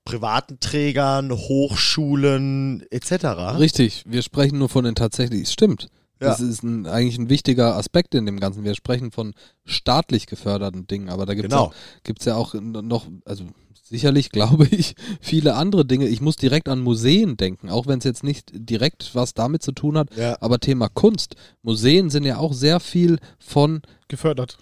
privaten 0.09 0.59
Trägern, 0.59 1.31
Hochschulen 1.31 2.83
etc. 2.91 3.59
Richtig, 3.59 4.05
wir 4.07 4.23
sprechen 4.23 4.59
nur 4.59 4.71
von 4.71 4.85
den 4.85 4.95
tatsächlich, 4.95 5.51
stimmt. 5.51 5.89
Ja. 6.21 6.29
Das 6.29 6.41
ist 6.41 6.63
ein, 6.63 6.87
eigentlich 6.87 7.19
ein 7.19 7.29
wichtiger 7.29 7.77
Aspekt 7.77 8.15
in 8.15 8.27
dem 8.27 8.41
Ganzen. 8.41 8.65
Wir 8.65 8.75
sprechen 8.75 9.11
von 9.13 9.35
staatlich 9.65 10.27
geförderten 10.27 10.87
Dingen, 10.87 11.09
aber 11.09 11.27
da 11.27 11.35
gibt 11.35 11.47
es 11.47 11.51
Genau. 11.57 11.73
gibt's 12.05 12.25
ja 12.25 12.35
auch 12.37 12.55
noch, 12.55 13.07
also 13.25 13.45
sicherlich 13.85 14.31
glaube 14.33 14.67
ich, 14.67 14.95
viele 15.21 15.55
andere 15.55 15.85
Dinge. 15.87 16.09
Ich 16.09 16.21
muss 16.21 16.37
direkt 16.37 16.69
an 16.69 16.81
Museen 16.81 17.37
denken, 17.37 17.71
auch 17.71 17.87
wenn 17.87 17.99
es 18.01 18.05
jetzt 18.05 18.23
nicht 18.25 18.51
direkt 18.53 19.15
was 19.15 19.33
damit 19.35 19.63
zu 19.63 19.73
tun 19.73 19.97
hat, 19.97 20.15
Ja. 20.17 20.37
aber 20.41 20.59
Thema 20.59 20.89
Kunst. 20.89 21.37
Museen 21.63 22.11
sind 22.11 22.25
ja 22.25 22.39
auch 22.39 22.53
sehr 22.53 22.81
viel 22.81 23.19
von, 23.39 23.81
Gefördert. 24.09 24.59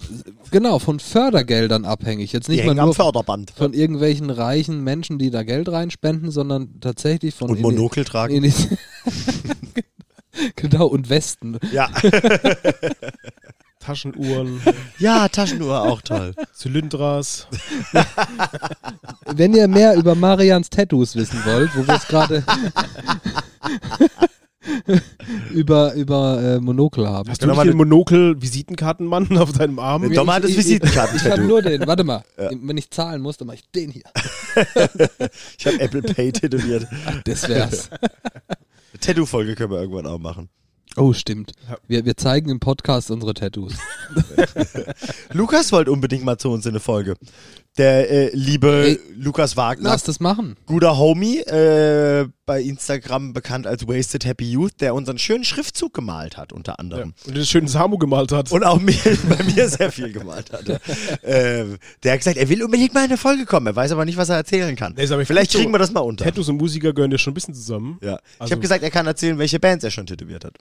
genau, 0.51 0.79
von 0.81 0.99
Fördergeldern 1.01 1.85
abhängig. 1.85 2.33
Jetzt 2.33 2.49
Die 2.49 2.53
nicht 2.53 2.65
mal 2.65 2.71
hängen 2.71 2.81
am 2.81 2.87
nur 2.87 2.95
Förderband. 2.95 3.51
von 3.53 3.73
irgendwelchen 3.73 4.31
reichen 4.31 4.83
Menschen, 4.85 5.19
die 5.19 5.31
da 5.31 5.43
Geld 5.45 5.69
reinspenden, 5.69 6.31
sondern 6.31 6.81
tatsächlich 6.81 7.35
von 7.35 7.51
Und 7.51 7.61
Monokel 7.61 8.05
tragen. 8.05 8.45
Genau, 10.57 10.87
und 10.87 11.09
Westen. 11.09 11.59
Ja. 11.73 11.89
Taschenuhren, 13.79 14.61
ja, 14.99 15.29
Taschenuhr 15.29 15.83
auch 15.83 16.03
toll. 16.03 16.35
Zylindras. 16.55 17.47
Wenn 19.27 19.55
ihr 19.55 19.69
mehr 19.69 19.95
über 19.95 20.17
Marians 20.17 20.71
Tattoos 20.71 21.15
wissen 21.15 21.41
wollt, 21.45 21.71
wo 21.77 21.87
wir 21.87 21.95
es 21.95 22.09
gerade 22.09 22.43
über, 25.53 25.95
über 25.95 26.43
äh, 26.43 26.59
Monokel 26.59 27.07
haben. 27.09 27.29
Hast 27.31 27.43
du 27.43 27.47
Genau, 27.47 27.61
nicht 27.63 27.71
den 27.73 27.77
Monokel-Visitenkartenmann 27.77 29.37
auf 29.39 29.53
deinem 29.53 29.79
Arm? 29.79 30.03
Mit 30.03 30.17
Dom 30.17 30.31
hat 30.33 30.45
das 30.45 30.51
Ich- 30.51 30.59
ich- 30.71 30.83
Ich 30.83 30.97
habe 30.99 31.43
nur 31.43 31.63
den, 31.63 31.87
warte 31.87 32.05
mal, 32.05 32.23
wenn 32.37 32.77
ich 32.77 32.91
zahlen 32.91 33.23
muss, 33.23 33.37
dann 33.37 33.47
mache 33.47 33.57
ich 33.59 33.71
den 33.71 33.91
hier. 33.91 34.03
Ich 35.59 35.67
habe 35.67 35.81
Apple 35.81 36.03
Pay 36.03 36.33
tätowiert. 36.33 36.87
Das 37.25 37.49
wär's. 37.49 37.91
Tattoo-Folge 38.99 39.55
können 39.55 39.71
wir 39.71 39.81
irgendwann 39.81 40.07
auch 40.07 40.19
machen. 40.19 40.49
Oh, 40.97 41.13
stimmt. 41.13 41.53
Wir, 41.89 42.07
wir 42.07 42.17
zeigen 42.17 42.49
im 42.49 42.59
Podcast 42.59 43.11
unsere 43.11 43.35
Tattoos. 43.35 43.75
Lukas 45.33 45.71
wollte 45.73 45.93
unbedingt 45.93 46.25
mal 46.25 46.39
zu 46.39 46.51
uns 46.51 46.65
in 46.65 46.71
eine 46.71 46.81
Folge. 46.81 47.17
Der 47.79 48.11
äh, 48.11 48.31
liebe 48.33 48.85
Ey, 48.87 48.99
Lukas 49.19 49.57
Wagner, 49.57 49.91
Lass 49.91 50.03
das 50.03 50.19
machen. 50.19 50.57
guter 50.65 50.97
Homie, 50.97 51.41
äh, 51.41 52.27
bei 52.47 52.63
Instagram 52.63 53.35
bekannt 53.35 53.67
als 53.67 53.87
Wasted 53.87 54.25
Happy 54.25 54.51
Youth, 54.51 54.81
der 54.81 54.95
unseren 54.95 55.19
schönen 55.19 55.45
Schriftzug 55.45 55.93
gemalt 55.93 56.39
hat, 56.39 56.53
unter 56.55 56.73
Ja. 56.73 56.77
anderem. 56.79 57.13
Und 57.27 57.37
den 57.37 57.45
schönen 57.45 57.69
Samu 57.69 57.99
gemalt 57.99 58.33
hat. 58.33 58.51
Und 58.51 58.65
auch 58.65 58.81
mir, 58.81 58.95
bei 59.29 59.43
mir 59.45 59.69
sehr 59.69 59.93
viel 59.93 60.11
gemalt 60.13 60.53
hat. 60.53 60.81
ähm, 61.23 61.77
der 62.03 62.13
hat 62.13 62.21
gesagt, 62.21 62.37
er 62.39 62.49
will 62.49 62.63
unbedingt 62.63 62.95
mal 62.95 63.01
in 63.05 63.11
eine 63.11 63.19
Folge 63.19 63.45
kommen. 63.45 63.67
Er 63.67 63.77
weiß 63.77 63.93
aber 63.93 64.05
nicht, 64.07 64.17
was 64.17 64.29
er 64.31 64.37
erzählen 64.37 64.75
kann. 64.75 64.95
Nee, 64.97 65.07
Vielleicht 65.25 65.51
so- 65.53 65.59
kriegen 65.59 65.73
wir 65.73 65.79
das 65.79 65.93
mal 65.93 66.01
unter. 66.01 66.25
Tattoos 66.25 66.49
und 66.49 66.57
Musiker 66.57 66.95
gehören 66.95 67.11
ja 67.13 67.19
schon 67.19 67.33
ein 67.33 67.35
bisschen 67.35 67.55
zusammen. 67.55 67.99
Ja. 68.03 68.15
ich 68.37 68.41
Also- 68.41 68.53
habe 68.53 68.63
gesagt, 68.63 68.85
er 68.85 68.91
kann 68.91 69.07
erzählen, 69.07 69.37
welche 69.39 69.61
Bands 69.61 69.85
er 69.85 69.91
schon 69.91 70.07
tätowiert 70.07 70.45
hat. 70.47 70.57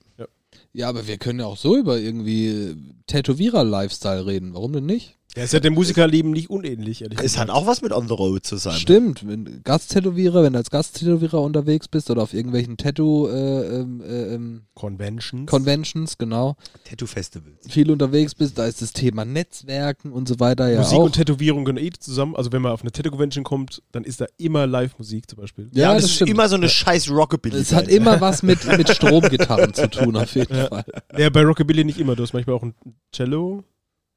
Ja, 0.73 0.89
aber 0.89 1.07
wir 1.07 1.17
können 1.17 1.39
ja 1.39 1.45
auch 1.45 1.57
so 1.57 1.77
über 1.77 1.97
irgendwie 1.97 2.47
äh, 2.47 2.75
Tätowierer-Lifestyle 3.07 4.25
reden. 4.25 4.53
Warum 4.53 4.73
denn 4.73 4.85
nicht? 4.85 5.14
Der 5.35 5.43
ist 5.43 5.51
ja 5.53 5.59
dem 5.59 5.73
Musikerleben 5.73 6.31
nicht 6.31 6.49
unähnlich, 6.49 7.01
ehrlich 7.01 7.19
Es 7.19 7.37
hat 7.37 7.47
gesagt. 7.47 7.49
auch 7.51 7.67
was 7.67 7.81
mit 7.81 7.91
On 7.91 8.07
the 8.07 8.13
Road 8.13 8.45
zu 8.45 8.55
sein. 8.55 8.73
Stimmt, 8.77 9.27
wenn 9.27 9.61
Gasttätowierer, 9.65 10.43
wenn 10.43 10.53
du 10.53 10.59
als 10.59 10.69
Gasttätowierer 10.69 11.41
unterwegs 11.41 11.89
bist 11.89 12.09
oder 12.09 12.21
auf 12.23 12.33
irgendwelchen 12.33 12.77
Tattoo 12.77 13.27
äh, 13.27 13.81
ähm, 13.81 14.01
äh, 14.01 14.33
ähm, 14.35 14.61
Conventions. 14.75 15.49
Conventions, 15.51 16.17
genau, 16.17 16.55
Tattoo-Festivals. 16.85 17.67
viel 17.69 17.91
unterwegs 17.91 18.33
bist, 18.33 18.57
da 18.57 18.65
ist 18.65 18.81
das 18.81 18.93
Thema 18.93 19.25
Netzwerken 19.25 20.13
und 20.13 20.27
so 20.29 20.39
weiter 20.39 20.69
ja 20.69 20.79
Musik 20.79 20.97
auch. 20.99 21.03
und 21.03 21.15
Tätowierung 21.15 21.65
gehören 21.65 21.83
eh 21.83 21.91
zusammen. 21.99 22.35
Also 22.35 22.53
wenn 22.53 22.61
man 22.61 22.71
auf 22.71 22.81
eine 22.81 22.91
Tattoo-Convention 22.93 23.43
kommt, 23.43 23.83
dann 23.91 24.05
ist 24.05 24.21
da 24.21 24.27
immer 24.37 24.65
Live-Musik 24.67 25.29
zum 25.29 25.39
Beispiel. 25.39 25.69
Ja, 25.73 25.89
und 25.89 25.95
das 25.97 26.05
es 26.05 26.09
ist 26.11 26.15
stimmt. 26.15 26.31
immer 26.31 26.47
so 26.47 26.55
eine 26.55 26.69
scheiß 26.69 27.11
Rockabilly. 27.11 27.57
es 27.57 27.73
hat 27.73 27.89
immer 27.89 28.21
was 28.21 28.41
mit, 28.41 28.65
mit 28.77 28.89
Stromgitarren 28.89 29.73
zu 29.73 29.89
tun, 29.89 30.15
auf 30.15 30.33
jeden 30.35 30.55
Ja. 30.55 30.67
Fall. 30.67 30.85
Ja, 31.17 31.29
bei 31.29 31.43
Rockabilly 31.43 31.83
nicht 31.83 31.99
immer. 31.99 32.15
Du 32.15 32.23
hast 32.23 32.31
manchmal 32.33 32.55
auch 32.55 32.63
ein 32.63 32.73
Cello. 33.13 33.63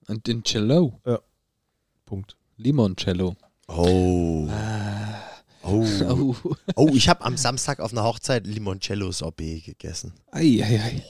Und 0.09 0.27
den 0.27 0.43
Cello, 0.43 1.01
Punkt. 2.07 2.37
Limoncello. 2.57 3.37
Oh. 3.69 4.49
Oh. 4.49 4.51
Oh. 5.71 6.35
Oh, 6.77 6.89
ich 6.95 7.11
habe 7.11 7.25
am 7.25 7.37
Samstag 7.37 7.81
auf 7.81 7.93
einer 7.93 8.03
Hochzeit 8.03 8.47
Limoncello 8.47 9.13
Sorbet 9.13 9.65
gegessen. 9.65 10.15
Ei, 10.31 10.63
ei, 10.65 10.81
ei. 10.81 11.03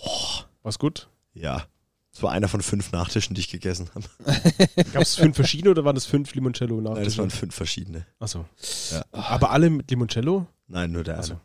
War's 0.64 0.80
gut? 0.80 1.08
Ja. 1.32 1.64
Das 2.12 2.22
war 2.24 2.32
einer 2.32 2.48
von 2.48 2.60
fünf 2.62 2.90
Nachtischen, 2.90 3.34
die 3.36 3.40
ich 3.42 3.50
gegessen 3.50 3.88
habe. 3.94 4.06
Gab 4.92 5.02
es 5.02 5.14
fünf 5.14 5.36
verschiedene 5.36 5.70
oder 5.70 5.84
waren 5.84 5.94
das 5.94 6.06
fünf 6.06 6.34
Limoncello 6.34 6.80
nach? 6.80 6.94
Nein, 6.94 7.04
das 7.04 7.16
waren 7.18 7.30
fünf 7.30 7.54
verschiedene. 7.54 8.04
Achso. 8.18 8.46
Ja. 8.90 9.04
Aber 9.12 9.52
alle 9.52 9.70
mit 9.70 9.88
Limoncello? 9.90 10.48
Nein, 10.66 10.90
nur 10.90 11.04
der 11.04 11.18
Achso. 11.18 11.34
eine. 11.34 11.40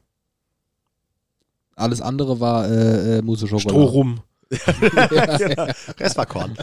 Alles 1.76 2.02
andere 2.02 2.40
war 2.40 2.68
äh, 2.68 3.18
äh, 3.18 3.22
Mousse 3.22 3.48
Schokolade. 3.48 3.70
Strohrum. 3.70 4.22
Genau. 5.38 5.68
Rest 6.00 6.18
war 6.18 6.26
Korn. 6.26 6.58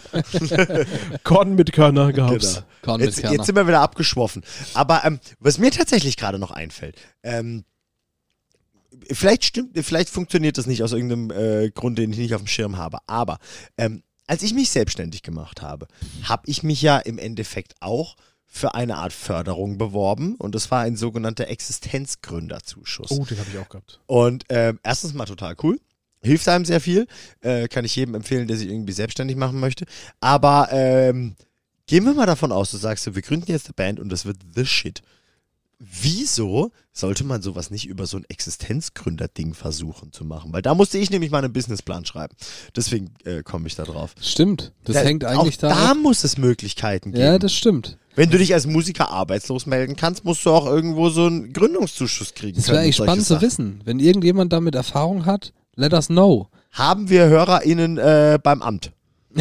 Korn 1.25 1.55
mit 1.55 1.73
Körner 1.73 2.13
gab's. 2.13 2.55
Genau. 2.55 2.67
Korn 2.83 3.01
mit 3.01 3.17
Jetzt, 3.17 3.23
jetzt 3.31 3.47
sind 3.47 3.57
wir 3.57 3.67
wieder 3.67 3.81
abgeschwoffen. 3.81 4.43
Aber 4.75 5.05
ähm, 5.05 5.21
was 5.39 5.59
mir 5.59 5.71
tatsächlich 5.71 6.17
gerade 6.17 6.39
noch 6.39 6.51
einfällt, 6.51 6.97
ähm, 7.23 7.65
vielleicht 9.11 9.45
stimmt, 9.45 9.79
vielleicht 9.85 10.11
funktioniert 10.11 10.59
das 10.59 10.67
nicht 10.67 10.83
aus 10.83 10.93
irgendeinem 10.93 11.31
äh, 11.31 11.71
Grund, 11.71 11.99
den 11.99 12.13
ich 12.13 12.19
nicht 12.19 12.35
auf 12.35 12.43
dem 12.43 12.49
Schirm 12.49 12.77
habe. 12.77 12.99
Aber 13.07 13.39
ähm, 13.77 14.03
als 14.27 14.43
ich 14.43 14.55
mich 14.55 14.71
selbstständig 14.71 15.23
gemacht 15.23 15.63
habe, 15.63 15.89
habe 16.25 16.43
ich 16.47 16.63
mich 16.63 16.83
ja 16.83 16.99
im 16.99 17.19
Endeffekt 17.19 17.75
auch 17.81 18.17
für 18.47 18.75
eine 18.75 18.97
Art 18.97 19.13
Förderung 19.13 19.79
beworben 19.79 20.35
und 20.35 20.55
das 20.55 20.71
war 20.71 20.81
ein 20.81 20.97
sogenannter 20.97 21.47
Existenzgründerzuschuss. 21.49 23.13
Oh, 23.13 23.25
den 23.25 23.39
habe 23.39 23.49
ich 23.51 23.59
auch 23.59 23.69
gehabt. 23.69 24.01
Und 24.07 24.45
ähm, 24.49 24.81
erstens 24.83 25.15
mal 25.15 25.25
total 25.25 25.55
cool. 25.63 25.81
Hilft 26.23 26.49
einem 26.49 26.65
sehr 26.65 26.81
viel. 26.81 27.07
Äh, 27.41 27.69
kann 27.69 27.85
ich 27.85 27.97
jedem 27.97 28.15
empfehlen, 28.15 28.47
der 28.49 28.57
sich 28.57 28.69
irgendwie 28.69 28.93
selbstständig 28.93 29.37
machen 29.37 29.59
möchte. 29.61 29.87
Aber 30.21 30.69
ähm, 30.71 31.35
gehen 31.87 32.05
wir 32.05 32.15
mal 32.15 32.27
davon 32.27 32.53
aus, 32.53 32.71
du 32.71 32.77
sagst, 32.77 33.05
so, 33.05 33.15
wir 33.15 33.23
gründen 33.23 33.51
jetzt 33.51 33.67
eine 33.67 33.75
Band 33.75 34.01
und 34.01 34.11
das 34.11 34.25
wird 34.27 34.37
the 34.55 34.67
shit. 34.67 35.03
Wieso 35.83 36.73
sollte 36.93 37.25
man 37.25 37.41
sowas 37.41 37.71
nicht 37.71 37.87
über 37.87 38.05
so 38.07 38.19
ein 38.19 38.27
Existenzgründer-Ding 38.29 39.55
versuchen 39.55 40.13
zu 40.13 40.27
machen? 40.27 40.53
Weil 40.53 40.61
da 40.61 40.75
musste 40.75 40.99
ich 40.99 41.11
nämlich 41.11 41.31
mal 41.31 41.43
einen 41.43 41.55
Businessplan 41.55 42.05
schreiben. 42.05 42.37
Deswegen 42.77 43.15
äh, 43.25 43.43
komme 43.43 43.67
ich 43.67 43.77
da 43.77 43.85
drauf. 43.85 44.15
Stimmt, 44.21 44.73
das 44.85 44.97
Da- 44.97 45.01
hängt 45.03 45.25
eigentlich 45.25 45.57
auch 45.57 45.61
da. 45.61 45.69
da 45.71 45.95
muss 45.95 46.23
es 46.23 46.37
Möglichkeiten 46.37 47.13
geben. 47.13 47.25
ja, 47.25 47.39
das 47.39 47.55
stimmt. 47.55 47.97
Wenn 48.15 48.29
du 48.29 48.37
dich 48.37 48.53
als 48.53 48.67
Musiker 48.67 49.09
arbeitslos 49.11 49.65
melden 49.65 49.97
kannst, 49.97 50.27
musst 50.27 50.45
du 50.45 50.51
auch 50.51 50.67
irgendwo 50.67 51.09
so 51.09 51.25
einen 51.27 51.53
Gründungszuschuss 51.55 52.35
kriegen. 52.35 52.57
Das 52.59 52.69
wäre 52.69 52.81
eigentlich 52.81 52.97
spannend 52.97 53.25
zu 53.25 53.35
Sachen. 53.35 53.47
wissen. 53.47 53.81
Wenn 53.87 54.01
irgendjemand 54.01 54.53
damit 54.53 54.75
Erfahrung 54.75 55.25
hat, 55.25 55.55
let 55.77 55.93
us 55.93 56.07
know. 56.09 56.49
Haben 56.73 57.09
wir 57.11 57.27
HörerInnen 57.27 57.99
äh, 57.99 58.39
beim 58.43 58.63
Amt? 58.63 58.93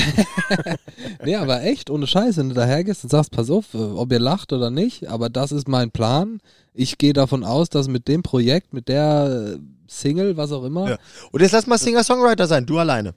Nee, 1.24 1.36
aber 1.36 1.64
echt, 1.64 1.90
ohne 1.90 2.08
Scheiß, 2.08 2.38
wenn 2.38 2.50
du 2.50 2.56
dahergehst 2.56 3.04
und 3.04 3.10
sagst, 3.10 3.32
pass 3.32 3.50
auf, 3.50 3.74
äh, 3.74 3.78
ob 3.78 4.12
ihr 4.12 4.20
lacht 4.20 4.54
oder 4.54 4.70
nicht, 4.70 5.08
aber 5.10 5.30
das 5.30 5.52
ist 5.52 5.68
mein 5.68 5.92
Plan. 5.92 6.40
Ich 6.74 6.98
gehe 6.98 7.14
davon 7.14 7.44
aus, 7.44 7.70
dass 7.70 7.88
mit 7.88 8.08
dem 8.08 8.24
Projekt, 8.24 8.74
mit 8.74 8.88
der 8.88 9.56
äh, 9.56 9.60
Single, 9.88 10.38
was 10.38 10.52
auch 10.52 10.64
immer, 10.64 10.90
Ja. 10.92 10.98
Und 11.32 11.42
jetzt 11.42 11.52
lass 11.52 11.68
mal 11.68 11.78
Singer-Songwriter 11.78 12.48
sein, 12.48 12.66
du 12.66 12.78
alleine. 12.78 13.14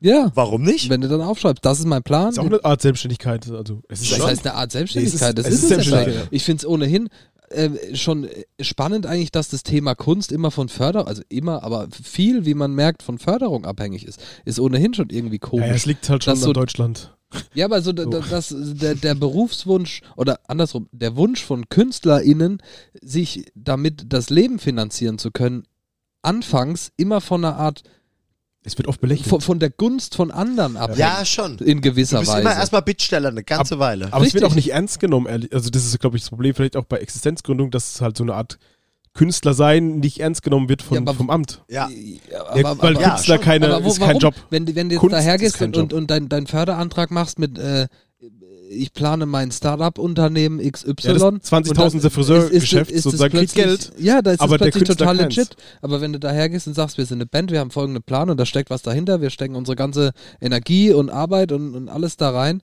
ja, 0.00 0.30
Warum 0.34 0.62
nicht? 0.62 0.88
wenn 0.90 1.00
du 1.00 1.08
dann 1.08 1.20
aufschreibst, 1.20 1.64
das 1.64 1.80
ist 1.80 1.86
mein 1.86 2.02
Plan. 2.02 2.30
Ist 2.30 2.38
auch 2.38 2.44
eine 2.46 2.64
Art 2.64 2.80
Selbstständigkeit. 2.82 3.50
Also, 3.50 3.80
es 3.88 4.00
ist 4.02 4.12
das 4.12 4.18
schon- 4.18 4.26
heißt 4.28 4.46
eine 4.46 4.54
Art 4.56 4.72
Selbstständigkeit. 4.72 5.36
Nee, 5.36 5.42
das 5.42 5.46
es 5.46 5.54
ist- 5.54 5.64
ist, 5.64 5.64
es 5.64 5.64
ist 5.64 5.70
ja 5.70 5.76
Selbstständigkeit, 5.92 6.24
schon. 6.26 6.34
Ich 6.36 6.44
finde 6.44 6.58
es 6.60 6.66
ohnehin 6.66 7.08
äh, 7.54 7.96
schon 7.96 8.28
spannend 8.60 9.06
eigentlich, 9.06 9.32
dass 9.32 9.48
das 9.48 9.62
Thema 9.62 9.94
Kunst 9.94 10.32
immer 10.32 10.50
von 10.50 10.68
Förderung, 10.68 11.08
also 11.08 11.22
immer, 11.28 11.62
aber 11.62 11.88
viel, 11.90 12.44
wie 12.44 12.54
man 12.54 12.74
merkt, 12.74 13.02
von 13.02 13.18
Förderung 13.18 13.64
abhängig 13.64 14.06
ist. 14.06 14.20
Ist 14.44 14.60
ohnehin 14.60 14.94
schon 14.94 15.10
irgendwie 15.10 15.38
komisch. 15.38 15.66
ja, 15.68 15.74
es 15.74 15.86
liegt 15.86 16.08
halt 16.08 16.24
schon 16.24 16.36
so- 16.36 16.48
an 16.48 16.52
Deutschland. 16.54 17.10
Ja, 17.54 17.64
aber 17.66 17.82
so, 17.82 17.92
da- 17.92 18.04
da- 18.04 18.20
das, 18.20 18.54
der, 18.56 18.94
der 18.94 19.16
Berufswunsch 19.16 20.02
oder 20.16 20.38
andersrum, 20.46 20.88
der 20.92 21.16
Wunsch 21.16 21.42
von 21.42 21.68
KünstlerInnen, 21.68 22.58
sich 23.02 23.46
damit 23.56 24.04
das 24.12 24.30
Leben 24.30 24.60
finanzieren 24.60 25.18
zu 25.18 25.32
können, 25.32 25.64
anfangs 26.22 26.92
immer 26.96 27.20
von 27.20 27.44
einer 27.44 27.56
Art, 27.56 27.82
Es 28.66 28.78
wird 28.78 28.88
oft 28.88 29.00
belächelt. 29.00 29.28
von, 29.28 29.40
von 29.42 29.58
der 29.58 29.68
Gunst 29.70 30.14
von 30.16 30.30
anderen 30.30 30.76
abhängt. 30.78 30.98
Ja, 30.98 31.24
schon. 31.24 31.58
In 31.58 31.82
Du 31.82 31.90
gewisser 31.90 32.20
bist 32.20 32.30
Weise. 32.32 32.40
immer 32.40 32.54
erstmal 32.56 32.80
Bittsteller 32.82 33.28
eine 33.28 33.44
ganze 33.44 33.78
Weile. 33.78 34.06
Aber 34.06 34.24
es 34.24 34.32
wird 34.32 34.42
Richtig. 34.42 34.50
auch 34.52 34.56
nicht 34.56 34.72
ernst 34.72 35.00
genommen, 35.00 35.26
ehrlich. 35.26 35.52
Also 35.52 35.68
das 35.70 35.84
ist, 35.84 35.98
glaube 36.00 36.16
ich, 36.16 36.22
das 36.22 36.30
Problem 36.30 36.54
vielleicht 36.54 36.76
auch 36.76 36.84
bei 36.84 36.96
Existenzgründung, 36.96 37.70
dass 37.70 37.94
es 37.96 38.00
halt 38.00 38.16
so 38.16 38.24
eine 38.24 38.34
Art 38.34 38.58
Künstler 39.12 39.54
sein 39.54 40.00
nicht 40.00 40.18
ernst 40.18 40.42
genommen 40.42 40.68
wird 40.68 40.82
von, 40.82 40.96
Ja, 40.96 41.00
aber- 41.02 41.14
vom 41.14 41.30
Amt. 41.30 41.62
Ja. 41.68 41.88
Ja, 41.88 42.56
Ja, 42.56 42.82
weil 42.82 42.94
Künstler 42.96 43.38
keine, 43.38 43.66
aber 43.72 43.84
wo, 43.84 43.88
ist 43.90 43.98
kein 44.00 44.08
warum? 44.08 44.20
Job. 44.20 44.34
Wenn, 44.50 44.66
du- 44.66 44.74
wenn 44.74 44.88
du 44.88 44.94
jetzt 44.94 45.00
Kunst 45.00 45.14
daher 45.14 45.34
ist 45.36 45.40
gehst 45.42 45.58
kein 45.58 45.68
und, 45.68 45.76
und, 45.76 45.92
und 45.92 46.10
deinen 46.10 46.28
dein 46.28 46.46
Förderantrag 46.46 47.10
machst 47.12 47.38
mit, 47.38 47.58
äh, 47.58 47.86
ich 48.74 48.92
plane 48.92 49.26
mein 49.26 49.50
Startup-Unternehmen 49.50 50.58
XY. 50.58 50.94
Ja, 51.00 51.12
das 51.14 51.22
und 51.22 51.44
20.000. 51.44 51.74
dann 51.74 52.00
der 52.00 52.10
Friseurgeschäft 52.10 52.96
sozusagen 52.98 53.36
kriegt 53.36 53.54
Geld. 53.54 53.92
Ja, 53.98 54.22
da 54.22 54.32
ist 54.32 54.40
aber 54.40 54.58
plötzlich 54.58 54.84
total 54.84 55.16
legit. 55.16 55.56
Aber 55.82 56.00
wenn 56.00 56.12
du 56.12 56.18
daher 56.18 56.48
gehst 56.48 56.66
und 56.66 56.74
sagst, 56.74 56.98
wir 56.98 57.06
sind 57.06 57.18
eine 57.18 57.26
Band, 57.26 57.50
wir 57.50 57.60
haben 57.60 57.70
folgenden 57.70 58.02
Plan 58.02 58.30
und 58.30 58.38
da 58.38 58.46
steckt 58.46 58.70
was 58.70 58.82
dahinter, 58.82 59.20
wir 59.20 59.30
stecken 59.30 59.56
unsere 59.56 59.76
ganze 59.76 60.12
Energie 60.40 60.92
und 60.92 61.10
Arbeit 61.10 61.52
und, 61.52 61.74
und 61.74 61.88
alles 61.88 62.16
da 62.16 62.30
rein, 62.30 62.62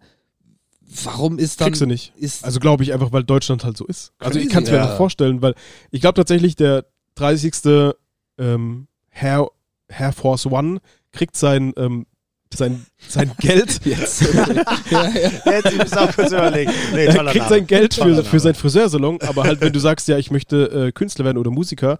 warum 1.03 1.39
ist 1.39 1.61
dann. 1.61 1.67
Kriegst 1.67 1.81
du 1.81 1.85
nicht. 1.85 2.13
Also 2.41 2.59
glaube 2.59 2.83
ich 2.83 2.93
einfach, 2.93 3.11
weil 3.11 3.23
Deutschland 3.23 3.63
halt 3.63 3.77
so 3.77 3.85
ist. 3.85 4.13
Also 4.19 4.39
ich 4.39 4.45
Crazy, 4.45 4.53
kann 4.53 4.63
es 4.63 4.69
mir 4.69 4.77
ja. 4.77 4.83
einfach 4.83 4.97
vorstellen, 4.97 5.41
weil 5.41 5.55
ich 5.91 6.01
glaube 6.01 6.15
tatsächlich, 6.15 6.55
der 6.55 6.85
30. 7.15 7.93
Ähm, 8.37 8.87
Air, 9.13 9.49
Air 9.87 10.13
Force 10.13 10.45
One 10.45 10.79
kriegt 11.11 11.35
sein, 11.35 11.73
ähm, 11.77 12.05
sein, 12.53 12.85
sein 13.07 13.31
Geld. 13.39 13.81
jetzt. 13.85 14.21
ja, 14.91 15.07
ja. 15.09 15.31
Jetzt 15.45 15.71
ich 15.71 15.77
muss 15.77 15.93
auch 15.93 16.13
kurz 16.13 16.31
überlegen. 16.31 16.71
Nee, 16.93 17.05
Er 17.05 17.13
kriegt 17.25 17.35
Name. 17.37 17.49
sein 17.49 17.67
Geld 17.67 17.95
Toller 17.95 18.23
für, 18.23 18.29
für 18.31 18.39
seinen 18.39 18.55
Friseursalon, 18.55 19.19
aber 19.21 19.43
halt, 19.43 19.61
wenn 19.61 19.73
du 19.73 19.79
sagst, 19.79 20.07
ja, 20.07 20.17
ich 20.17 20.31
möchte 20.31 20.87
äh, 20.87 20.91
Künstler 20.91 21.25
werden 21.25 21.37
oder 21.37 21.51
Musiker, 21.51 21.97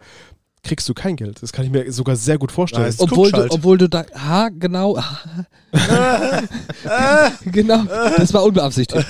kriegst 0.64 0.88
du 0.88 0.93
kein 0.93 1.16
Geld. 1.16 1.41
Das 1.41 1.52
kann 1.54 1.66
ich 1.66 1.72
mir 1.72 1.91
sogar 1.91 2.16
sehr 2.16 2.38
gut 2.38 2.52
vorstellen. 2.52 2.84
Nice. 2.86 2.99
Obwohl 2.99 3.32
du, 3.32 3.38
halt. 3.39 3.52
obwohl 3.52 3.78
du 3.80 3.89
da, 3.89 4.06
ha, 4.14 4.49
genau, 4.49 4.95
genau, 7.52 7.84
das 8.18 8.34
war 8.34 8.43
unbeabsichtigt. 8.43 9.06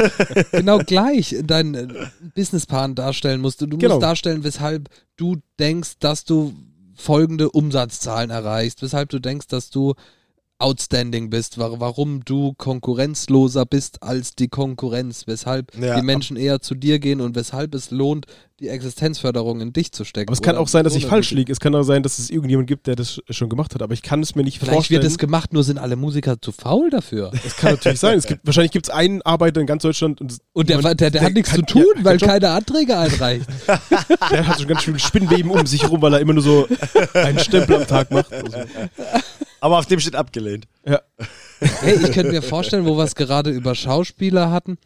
genau 0.52 0.80
gleich 0.80 1.36
deinen 1.44 1.74
äh, 1.76 2.06
Businessplan 2.36 2.96
darstellen 2.96 3.42
musst. 3.42 3.62
Du, 3.62 3.66
du 3.66 3.78
Genau. 3.78 3.96
musst 3.96 4.04
darstellen, 4.04 4.44
weshalb 4.44 4.89
du 5.18 5.38
denkst, 5.60 5.96
dass 6.00 6.24
du 6.24 6.54
folgende 6.96 7.50
Umsatzzahlen 7.52 8.30
erreichst, 8.30 8.82
weshalb 8.82 9.10
du 9.10 9.20
denkst, 9.20 9.48
dass 9.48 9.70
du 9.72 9.96
outstanding 10.62 11.30
bist, 11.30 11.57
wa- 11.57 11.76
warum 11.80 12.24
du 12.26 12.53
konkurrenzloser 12.53 13.66
bist 13.66 14.03
als 14.03 14.36
die 14.36 14.47
Konkurrenz, 14.47 15.28
weshalb 15.28 15.76
Ja. 15.78 15.95
die 15.99 16.05
Menschen 16.05 16.38
eher 16.38 16.62
zu 16.62 16.76
dir 16.76 16.99
gehen 16.99 17.22
und 17.22 17.36
weshalb 17.36 17.74
es 17.76 17.91
lohnt, 17.91 18.26
die 18.59 18.68
Existenzförderung 18.70 19.59
in 19.59 19.74
dich 19.74 19.91
zu 19.91 20.03
stecken. 20.05 20.30
aber 20.30 20.34
es 20.34 20.41
kann 20.43 20.55
auch 20.55 20.68
sein, 20.68 20.84
dass 20.84 20.93
ich 20.93 21.07
falsch 21.07 21.32
liege. 21.32 21.51
Es 21.51 21.59
kann 21.59 21.74
auch 21.74 21.82
sein, 21.82 22.03
dass 22.03 22.20
es 22.20 22.30
irgendjemand 22.30 22.68
gibt, 22.68 22.86
der 22.86 22.95
das 22.95 23.20
schon 23.32 23.49
gemacht 23.49 23.74
hat, 23.74 23.82
aber 23.82 23.95
ich 23.95 24.03
kann 24.03 24.22
es 24.22 24.36
mir 24.36 24.43
nicht 24.43 24.59
Vielleicht 24.59 24.74
vorstellen. 24.76 25.01
wird 25.01 25.12
es 25.12 25.18
gemacht, 25.18 25.51
nur 25.51 25.64
sind 25.64 25.80
alle 25.80 25.95
Musiker 25.95 26.39
zu 26.39 26.51
faul 26.51 26.91
dafür. 26.91 27.32
das 27.43 27.55
kann 27.55 27.72
natürlich 27.72 27.99
sein. 27.99 28.20
Es 28.20 28.28
gibt, 28.28 28.45
wahrscheinlich 28.45 28.72
gibt 28.72 28.86
es 28.86 28.93
einen 28.93 29.24
Arbeiter 29.24 29.62
in 29.62 29.66
ganz 29.66 29.82
Deutschland 29.82 30.22
und 30.22 30.38
Und 30.53 30.70
der, 30.70 30.78
jemand- 30.78 30.99
der, 30.99 31.09
der, 31.09 31.22
hat 31.24 31.34
nichts 31.34 31.49
kann- 31.49 31.62
zu 31.66 31.74
tun, 31.74 31.86
ja, 31.97 32.03
weil 32.05 32.20
keine 32.20 32.49
Anträge 32.51 32.95
einreicht. 32.99 33.47
Der 34.32 34.47
hat 34.47 34.59
schon 34.59 34.68
ganz 34.68 34.84
schön 34.84 34.99
Spinnweben 34.99 35.49
um 35.49 35.66
sich 35.66 35.89
rum, 35.89 36.01
weil 36.01 36.14
er 36.14 36.20
immer 36.20 36.34
nur 36.34 36.43
so 36.43 36.68
einen 37.16 37.39
Stempel 37.39 37.78
am 37.78 37.88
Tag 37.88 38.12
macht. 38.12 38.32
Also, 38.32 38.57
Aber 39.62 39.80
auf 39.80 39.86
dem 39.86 39.99
steht 40.01 40.16
abgelehnt. 40.16 40.68
ja. 40.86 40.99
hey, 41.59 41.95
ich 42.03 42.12
könnte 42.12 42.32
mir 42.32 42.41
vorstellen, 42.41 42.86
wo 42.86 42.97
wir 42.97 43.03
es 43.05 43.16
gerade 43.16 43.51
über 43.51 43.76
Schauspieler 43.76 44.51
hatten, 44.51 44.78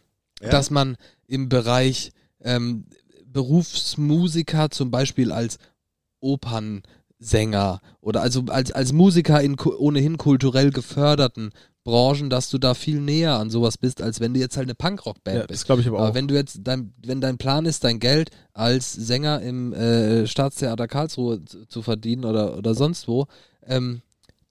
Ja. 0.42 0.50
dass 0.50 0.70
man 0.70 0.96
im 1.26 1.48
Bereich 1.48 2.12
ähm, 2.42 2.84
Berufsmusiker 3.24 4.70
zum 4.70 4.90
Beispiel 4.90 5.32
als 5.32 5.58
Opernsänger 6.20 7.80
oder 8.00 8.20
also 8.22 8.44
als, 8.48 8.72
als 8.72 8.92
Musiker 8.92 9.40
in 9.40 9.56
ku- 9.56 9.74
ohnehin 9.76 10.18
kulturell 10.18 10.70
geförderten 10.70 11.50
Branchen, 11.84 12.28
dass 12.30 12.50
du 12.50 12.58
da 12.58 12.74
viel 12.74 13.00
näher 13.00 13.38
an 13.38 13.48
sowas 13.48 13.78
bist, 13.78 14.02
als 14.02 14.18
wenn 14.20 14.34
du 14.34 14.40
jetzt 14.40 14.56
halt 14.56 14.66
eine 14.66 14.74
Punkrock-Band 14.74 15.36
ja, 15.38 15.46
bist. 15.46 15.60
das 15.62 15.66
glaube 15.66 15.82
ich 15.82 15.88
aber 15.88 15.98
Aber 16.00 16.10
auch. 16.10 16.14
wenn 16.14 16.26
du 16.28 16.34
jetzt 16.34 16.58
dein, 16.64 16.92
wenn 17.04 17.20
dein 17.20 17.38
Plan 17.38 17.64
ist, 17.64 17.84
dein 17.84 18.00
Geld 18.00 18.30
als 18.52 18.92
Sänger 18.92 19.40
im 19.42 19.72
äh, 19.72 20.26
Staatstheater 20.26 20.88
Karlsruhe 20.88 21.44
zu, 21.44 21.64
zu 21.66 21.82
verdienen 21.82 22.24
oder, 22.24 22.58
oder 22.58 22.74
sonst 22.74 23.06
wo, 23.06 23.26
ähm, 23.64 24.02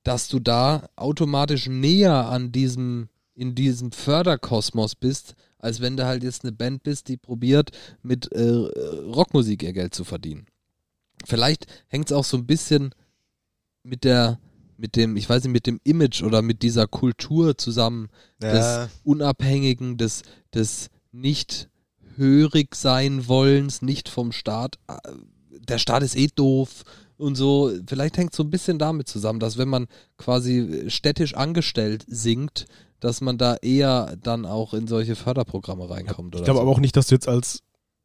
dass 0.06 0.28
du 0.28 0.40
da 0.40 0.88
automatisch 0.96 1.68
näher 1.68 2.30
an 2.30 2.52
diesem, 2.52 3.10
in 3.34 3.56
diesem 3.56 3.92
Förderkosmos 3.92 4.96
bist, 4.96 5.34
als 5.58 5.82
wenn 5.82 5.98
du 5.98 6.06
halt 6.06 6.24
jetzt 6.24 6.44
eine 6.44 6.52
Band 6.52 6.84
bist, 6.84 7.08
die 7.08 7.18
probiert, 7.18 7.72
mit 8.04 8.32
äh, 8.32 8.44
Rockmusik 8.44 9.64
ihr 9.64 9.74
Geld 9.74 9.96
zu 9.96 10.04
verdienen. 10.04 10.46
Vielleicht 11.26 11.66
hängt 11.88 12.06
es 12.06 12.12
auch 12.16 12.24
so 12.24 12.38
ein 12.38 12.46
bisschen 12.46 12.94
mit 13.82 14.04
der, 14.04 14.40
mit 14.78 14.96
dem, 14.96 15.18
ich 15.18 15.28
weiß 15.28 15.44
nicht, 15.44 15.54
mit 15.54 15.66
dem 15.66 15.80
Image 15.84 16.22
oder 16.22 16.44
mit 16.44 16.62
dieser 16.62 16.86
Kultur 16.86 17.58
zusammen, 17.58 18.10
des 18.40 18.90
Unabhängigen, 19.04 19.98
des, 19.98 20.22
des 20.54 20.90
nicht 21.12 21.68
hörig 22.16 22.76
sein 22.76 23.28
wollens, 23.28 23.82
nicht 23.82 24.08
vom 24.08 24.32
Staat. 24.32 24.78
äh, 24.88 24.98
Der 25.68 25.80
Staat 25.80 26.04
ist 26.04 26.16
eh 26.16 26.28
doof 26.28 26.84
und 27.18 27.36
so. 27.36 27.72
Vielleicht 27.88 28.18
hängt 28.18 28.32
es 28.34 28.38
so 28.38 28.44
ein 28.44 28.50
bisschen 28.50 28.80
damit 28.80 29.08
zusammen, 29.08 29.40
dass 29.40 29.58
wenn 29.58 29.70
man 29.70 29.88
quasi 30.18 30.86
städtisch 30.90 31.34
angestellt 31.36 32.04
singt, 32.08 32.66
dass 33.00 33.22
man 33.22 33.38
da 33.38 33.56
eher 33.62 34.16
dann 34.24 34.46
auch 34.46 34.74
in 34.74 34.88
solche 34.88 35.16
Förderprogramme 35.16 35.90
reinkommt. 35.90 36.34
Ich 36.36 36.40
oder 36.42 36.46
glaube 36.46 36.58
so. 36.58 36.62
aber 36.64 36.72
auch 36.72 36.80
nicht, 36.80 36.96
dass 36.98 37.08
du 37.08 37.16
jetzt 37.16 37.28
als 37.28 37.60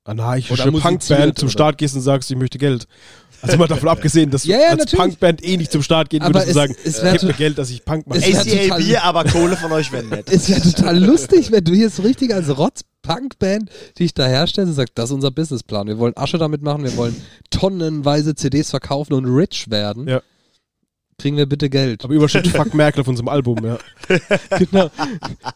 anarchische 0.04 0.70
Punkband 0.70 1.02
zum 1.38 1.46
oder- 1.46 1.52
Start 1.52 1.78
gehst 1.78 1.94
und 1.94 2.00
sagst, 2.02 2.30
ich 2.30 2.36
möchte 2.36 2.58
Geld. 2.58 2.86
Also 3.42 3.56
mal 3.56 3.68
davon 3.68 3.88
abgesehen, 3.90 4.30
dass 4.30 4.42
du 4.42 4.48
Ja, 4.50 4.58
ja, 4.58 4.68
als 4.70 4.78
natürlich. 4.80 5.00
Punkband 5.00 5.44
eh 5.44 5.56
nicht 5.56 5.72
zum 5.72 5.82
Start 5.82 6.10
gehen 6.10 6.22
würdest 6.22 6.48
und 6.48 6.52
sagen, 6.54 6.74
es 6.84 7.00
gib 7.02 7.22
mir 7.22 7.32
Geld, 7.34 7.56
dass 7.58 7.70
ich 7.70 7.84
Punk 7.84 8.06
mache. 8.06 8.18
Es 8.18 8.26
wär 8.26 8.40
ACA 8.40 8.62
total- 8.64 8.82
Bier, 8.82 9.04
aber 9.04 9.24
Kohle 9.24 9.56
von 9.56 9.72
euch 9.72 9.90
wäre 9.92 10.04
nett. 10.04 10.26
Es 10.30 10.48
wäre 10.48 10.60
total 10.60 11.02
lustig, 11.02 11.50
wenn 11.50 11.64
du 11.64 11.72
hier 11.72 11.88
so 11.90 12.02
richtig 12.02 12.34
als 12.34 12.48
Rotz-Punk-Band 13.00 13.70
dich 13.98 14.14
da 14.14 14.26
herstellst 14.26 14.70
und 14.70 14.74
sagst, 14.74 14.92
das 14.96 15.10
ist 15.10 15.14
unser 15.14 15.30
Businessplan. 15.30 15.86
Wir 15.86 15.98
wollen 15.98 16.16
Asche 16.16 16.38
damit 16.38 16.62
machen, 16.62 16.84
wir 16.84 16.96
wollen 16.96 17.16
tonnenweise 17.50 18.34
CDs 18.34 18.70
verkaufen 18.70 19.14
und 19.14 19.24
rich 19.26 19.70
werden. 19.70 20.08
Ja. 20.08 20.22
Kriegen 21.18 21.36
wir 21.36 21.46
bitte 21.46 21.68
Geld. 21.68 22.04
Aber 22.04 22.14
Überschrift 22.14 22.48
Fuck 22.48 22.72
Merkel 22.74 23.02
auf 23.02 23.08
unserem 23.08 23.28
Album, 23.28 23.58
ja. 23.64 23.78
genau. 24.58 24.90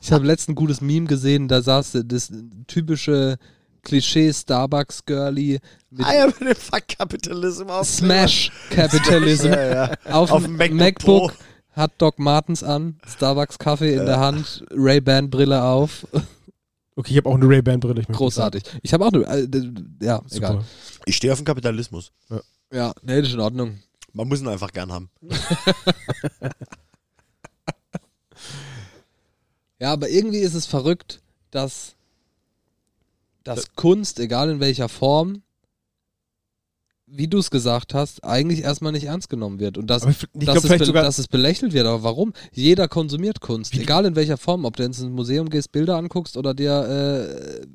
Ich 0.00 0.12
habe 0.12 0.26
letztens 0.26 0.52
ein 0.52 0.56
gutes 0.56 0.80
Meme 0.80 1.06
gesehen, 1.06 1.48
da 1.48 1.62
saß 1.62 2.02
das 2.04 2.30
typische 2.66 3.36
Klischee 3.82 4.32
Starbucks 4.32 5.04
Girlie 5.04 5.58
mit 5.90 6.06
ja, 6.06 6.26
mit 6.26 6.40
dem 6.40 6.54
Fuck 6.54 6.88
Capitalism 6.88 7.68
auf. 7.68 7.86
Smash 7.86 8.50
Capitalism 8.70 9.48
Ja, 9.48 9.74
ja. 9.74 9.90
auf, 10.10 10.30
Auf 10.32 10.42
dem 10.42 10.56
MacBook, 10.56 10.78
MacBook 10.78 11.32
hat 11.72 11.92
Doc 11.98 12.18
Martens 12.18 12.62
an, 12.62 12.98
Starbucks 13.06 13.58
Kaffee 13.58 13.94
in 13.94 14.06
der 14.06 14.20
Hand, 14.20 14.64
Ray-Ban 14.70 15.30
Brille 15.30 15.62
auf. 15.62 16.06
Okay, 16.96 17.12
ich 17.12 17.16
habe 17.16 17.28
auch 17.28 17.34
eine 17.34 17.48
Ray-Ban-Brille. 17.48 18.02
ich 18.02 18.08
Großartig. 18.08 18.62
Ich 18.82 18.92
habe 18.92 19.04
auch 19.04 19.12
eine, 19.12 19.24
äh, 19.24 19.48
ja, 20.00 20.16
sagen. 20.16 20.30
egal. 20.30 20.52
Super. 20.52 20.64
Ich 21.06 21.16
stehe 21.16 21.32
auf 21.32 21.38
den 21.38 21.44
Kapitalismus. 21.44 22.12
Ja, 22.72 22.92
nee, 23.02 23.18
das 23.18 23.28
ist 23.28 23.34
in 23.34 23.40
Ordnung. 23.40 23.80
Man 24.12 24.28
muss 24.28 24.40
ihn 24.40 24.48
einfach 24.48 24.72
gern 24.72 24.92
haben. 24.92 25.10
Ja, 29.84 29.92
aber 29.92 30.08
irgendwie 30.08 30.38
ist 30.38 30.54
es 30.54 30.64
verrückt, 30.64 31.20
dass, 31.50 31.94
dass 33.42 33.74
Kunst, 33.74 34.18
egal 34.18 34.48
in 34.48 34.60
welcher 34.60 34.88
Form, 34.88 35.42
wie 37.16 37.28
du 37.28 37.38
es 37.38 37.50
gesagt 37.50 37.94
hast, 37.94 38.24
eigentlich 38.24 38.62
erstmal 38.62 38.92
nicht 38.92 39.04
ernst 39.04 39.28
genommen 39.28 39.60
wird. 39.60 39.78
Und 39.78 39.88
dass, 39.88 40.04
ich 40.04 40.22
ich 40.22 40.28
dass, 40.32 40.40
glaube 40.44 40.58
es 40.58 40.64
vielleicht 40.66 40.78
be- 40.80 40.86
sogar, 40.86 41.02
dass 41.04 41.18
es 41.18 41.28
belächelt 41.28 41.72
wird. 41.72 41.86
Aber 41.86 42.02
warum? 42.02 42.32
Jeder 42.52 42.88
konsumiert 42.88 43.40
Kunst, 43.40 43.74
egal 43.74 44.04
in 44.04 44.16
welcher 44.16 44.36
Form. 44.36 44.64
Ob 44.64 44.76
du 44.76 44.82
ins 44.82 45.00
Museum 45.02 45.48
gehst, 45.48 45.72
Bilder 45.72 45.96
anguckst 45.96 46.36
oder 46.36 46.54
dir 46.54 46.72
äh, 46.72 47.66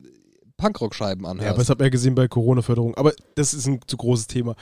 Punkrock-Scheiben 0.57 1.23
ja, 1.23 1.29
aber 1.29 1.39
anhörst. 1.39 1.59
das 1.59 1.69
hat 1.69 1.79
man 1.79 1.85
ja 1.85 1.89
gesehen 1.89 2.15
bei 2.15 2.27
Corona-Förderung. 2.27 2.95
Aber 2.95 3.13
das 3.35 3.53
ist 3.53 3.65
ein 3.65 3.79
zu 3.87 3.97
großes 3.97 4.27
Thema. 4.27 4.55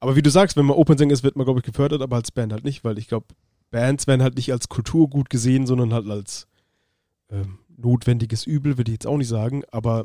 Aber 0.00 0.16
wie 0.16 0.22
du 0.22 0.30
sagst, 0.30 0.56
wenn 0.56 0.66
man 0.66 0.76
Opernsänger 0.76 1.12
ist, 1.12 1.22
wird 1.22 1.36
man, 1.36 1.44
glaube 1.46 1.60
ich, 1.60 1.64
gefördert, 1.66 2.02
aber 2.02 2.16
als 2.16 2.30
Band 2.32 2.52
halt 2.52 2.64
nicht, 2.64 2.84
weil 2.84 2.98
ich 2.98 3.08
glaube, 3.08 3.26
Bands 3.70 4.06
werden 4.06 4.22
halt 4.22 4.36
nicht 4.36 4.52
als 4.52 4.68
Kulturgut 4.68 5.30
gesehen, 5.30 5.66
sondern 5.66 5.94
halt 5.94 6.08
als 6.08 6.46
ähm, 7.30 7.58
notwendiges 7.76 8.46
Übel, 8.46 8.76
würde 8.76 8.90
ich 8.90 8.96
jetzt 8.96 9.06
auch 9.06 9.16
nicht 9.16 9.28
sagen, 9.28 9.62
aber 9.70 10.04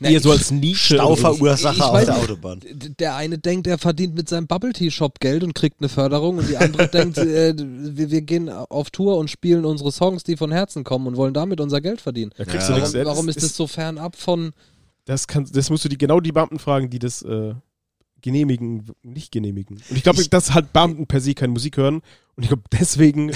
Na, 0.00 0.08
eher 0.10 0.20
so 0.20 0.32
ich- 0.32 0.38
als 0.38 0.50
Nische. 0.50 0.96
oder 0.96 1.06
so. 1.08 1.16
Stauverursacher 1.16 1.90
auf 1.92 2.04
der. 2.04 2.16
Autobahn. 2.16 2.60
Der 2.98 3.16
eine 3.16 3.38
denkt, 3.38 3.66
er 3.66 3.78
verdient 3.78 4.14
mit 4.14 4.28
seinem 4.28 4.46
Bubble 4.46 4.72
Tea 4.72 4.90
Shop 4.90 5.20
Geld 5.20 5.42
und 5.44 5.54
kriegt 5.54 5.80
eine 5.80 5.88
Förderung 5.88 6.38
und 6.38 6.48
die 6.48 6.56
andere 6.56 6.88
denkt, 6.92 7.18
äh, 7.18 7.54
wir, 7.56 8.10
wir 8.10 8.22
gehen 8.22 8.48
auf 8.48 8.90
Tour 8.90 9.16
und 9.18 9.30
spielen 9.30 9.64
unsere 9.64 9.92
Songs, 9.92 10.24
die 10.24 10.36
von 10.36 10.52
Herzen 10.52 10.84
kommen 10.84 11.06
und 11.06 11.16
wollen 11.16 11.34
damit 11.34 11.60
unser 11.60 11.80
Geld 11.80 12.00
verdienen. 12.00 12.32
Da 12.36 12.44
kriegst 12.44 12.68
Ja. 12.68 12.74
du 12.74 12.80
nichts. 12.80 12.94
Warum, 12.94 13.06
Ja, 13.06 13.12
warum 13.12 13.28
ist 13.28 13.42
das 13.42 13.56
so 13.56 13.66
fernab 13.66 14.16
von 14.16 14.52
Das, 15.04 15.26
kann, 15.26 15.48
das 15.52 15.70
musst 15.70 15.84
du 15.84 15.88
die, 15.88 15.98
genau 15.98 16.20
die 16.20 16.32
Beamten 16.32 16.58
fragen, 16.58 16.90
die 16.90 16.98
das 16.98 17.22
äh, 17.22 17.54
genehmigen, 18.20 18.86
nicht 19.02 19.32
genehmigen. 19.32 19.76
Und 19.90 19.96
ich 19.96 20.02
glaube, 20.02 20.24
dass 20.28 20.54
halt 20.54 20.72
Beamten 20.72 21.06
per 21.06 21.20
se 21.20 21.34
keine 21.34 21.52
Musik 21.52 21.76
hören. 21.76 22.02
Und 22.34 22.44
ich 22.44 22.48
glaube, 22.48 22.62
deswegen, 22.72 23.28
äh, 23.28 23.34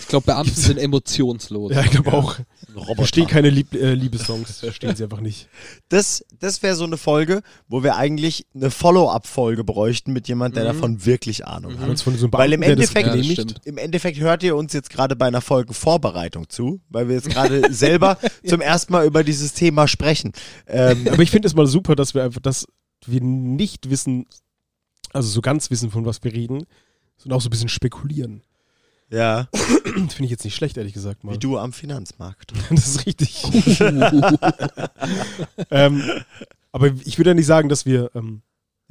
Ich 0.00 0.08
glaube, 0.08 0.26
Beamten 0.26 0.54
sind 0.54 0.76
emotionslos. 0.78 1.72
ja, 1.72 1.82
ich 1.82 1.92
glaube 1.92 2.12
auch, 2.12 2.38
Roboter. 2.74 2.96
verstehen 2.96 3.26
keine 3.28 3.50
Lieb 3.50 3.72
äh, 3.72 3.94
Liebessongs, 3.94 4.58
verstehen 4.60 4.96
sie 4.96 5.04
einfach 5.04 5.20
nicht. 5.20 5.48
Das, 5.90 6.24
das 6.40 6.60
wäre 6.62 6.74
so 6.74 6.84
eine 6.84 6.96
Folge, 6.96 7.42
wo 7.68 7.82
wir 7.84 7.96
eigentlich 7.96 8.46
eine 8.54 8.70
Follow-up-Folge 8.70 9.62
bräuchten 9.62 10.12
mit 10.12 10.26
jemand, 10.28 10.56
der 10.56 10.64
Mhm. 10.64 10.68
davon 10.68 11.06
wirklich 11.06 11.46
Ahnung 11.46 11.78
hat. 11.78 11.88
Es 11.90 12.02
von 12.02 12.16
so 12.18 12.26
einem 12.26 12.32
Weil 12.32 12.52
im 12.52 12.60
Beamten, 12.60 12.80
Endeffekt- 12.82 13.38
Ja. 13.38 13.44
Im 13.64 13.78
Endeffekt 13.78 14.18
hört 14.18 14.42
ihr 14.42 14.56
uns 14.56 14.72
jetzt 14.72 14.90
gerade 14.90 15.14
bei 15.16 15.26
einer 15.26 15.40
Folge 15.40 15.72
Vorbereitung 15.72 16.48
zu, 16.48 16.80
weil 16.88 17.08
wir 17.08 17.14
jetzt 17.14 17.30
gerade 17.30 17.62
selber 17.72 18.18
zum 18.44 18.60
ersten 18.60 18.92
Mal 18.92 19.06
über 19.06 19.22
dieses 19.24 19.54
Thema 19.54 19.86
sprechen. 19.86 20.32
Ähm, 20.66 21.06
Aber 21.10 21.22
ich 21.22 21.30
finde 21.30 21.46
es 21.46 21.54
mal 21.54 21.66
super, 21.68 21.94
dass 21.94 22.12
wir 22.14 22.24
einfach, 22.24 22.40
dass 22.40 22.66
wir 23.06 23.20
nicht 23.20 23.88
wissen, 23.88 24.26
Also 25.12 25.28
so 25.28 25.40
ganz 25.42 25.70
wissen, 25.70 25.90
von 25.90 26.04
was 26.06 26.22
wir 26.24 26.32
reden, 26.32 26.64
sondern 27.18 27.36
auch 27.36 27.42
so 27.42 27.48
ein 27.48 27.50
bisschen 27.50 27.68
spekulieren. 27.68 28.42
Ja, 29.10 29.48
Finde 29.82 30.24
ich 30.24 30.30
jetzt 30.30 30.44
nicht 30.44 30.54
schlecht, 30.54 30.78
ehrlich 30.78 30.94
gesagt 30.94 31.22
mal. 31.22 31.34
wie 31.34 31.38
du 31.38 31.58
am 31.58 31.72
Finanzmarkt. 31.72 32.52
Das 32.70 32.86
ist 32.86 33.06
richtig. 33.06 33.44
ähm, 35.70 36.02
aber 36.72 36.86
ich 37.04 37.18
würde 37.18 37.30
ja 37.30 37.34
nicht 37.34 37.46
sagen, 37.46 37.68
dass 37.68 37.84
wir 37.84 38.10
ähm, 38.14 38.40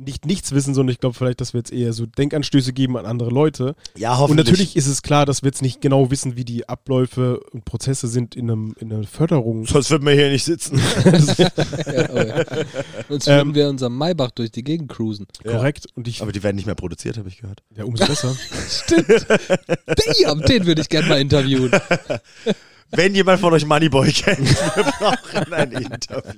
nicht 0.05 0.25
nichts 0.25 0.51
wissen, 0.51 0.73
sondern 0.73 0.91
ich 0.91 0.99
glaube 0.99 1.15
vielleicht, 1.15 1.41
dass 1.41 1.53
wir 1.53 1.59
jetzt 1.59 1.71
eher 1.71 1.93
so 1.93 2.05
Denkanstöße 2.05 2.73
geben 2.73 2.97
an 2.97 3.05
andere 3.05 3.29
Leute. 3.29 3.75
Ja, 3.97 4.13
Und 4.13 4.19
hoffentlich. 4.19 4.45
natürlich 4.47 4.75
ist 4.75 4.87
es 4.87 5.01
klar, 5.01 5.25
dass 5.25 5.43
wir 5.43 5.47
jetzt 5.47 5.61
nicht 5.61 5.81
genau 5.81 6.11
wissen, 6.11 6.35
wie 6.35 6.43
die 6.45 6.67
Abläufe 6.67 7.39
und 7.51 7.65
Prozesse 7.65 8.07
sind 8.07 8.35
in, 8.35 8.49
einem, 8.49 8.75
in 8.79 8.91
einer 8.91 9.03
Förderung. 9.07 9.65
Sonst 9.65 9.91
würden 9.91 10.05
wir 10.05 10.13
hier 10.13 10.29
nicht 10.29 10.43
sitzen. 10.43 10.77
ja, 11.05 12.09
oh 12.11 12.17
ja. 12.17 12.45
Sonst 13.09 13.27
würden 13.27 13.49
Ähm, 13.49 13.55
wir 13.55 13.69
unserem 13.69 13.97
Maybach 13.97 14.31
durch 14.31 14.51
die 14.51 14.63
Gegend 14.63 14.89
cruisen. 14.91 15.27
Korrekt. 15.43 15.85
Und 15.95 16.07
ich, 16.07 16.21
Aber 16.21 16.31
die 16.31 16.43
werden 16.43 16.55
nicht 16.55 16.65
mehr 16.65 16.75
produziert, 16.75 17.17
habe 17.17 17.29
ich 17.29 17.37
gehört. 17.39 17.61
ja, 17.75 17.83
umso 17.85 18.05
besser. 18.05 18.35
Stimmt. 18.69 19.25
Damn, 20.23 20.41
den 20.41 20.65
würde 20.65 20.81
ich 20.81 20.89
gerne 20.89 21.07
mal 21.07 21.21
interviewen. 21.21 21.71
Wenn 22.91 23.15
jemand 23.15 23.39
von 23.39 23.53
euch 23.53 23.65
Moneyboy 23.65 24.11
kennt, 24.11 24.49
wir 24.49 24.83
brauchen 24.83 25.53
ein 25.53 25.71
Interview. 25.71 26.31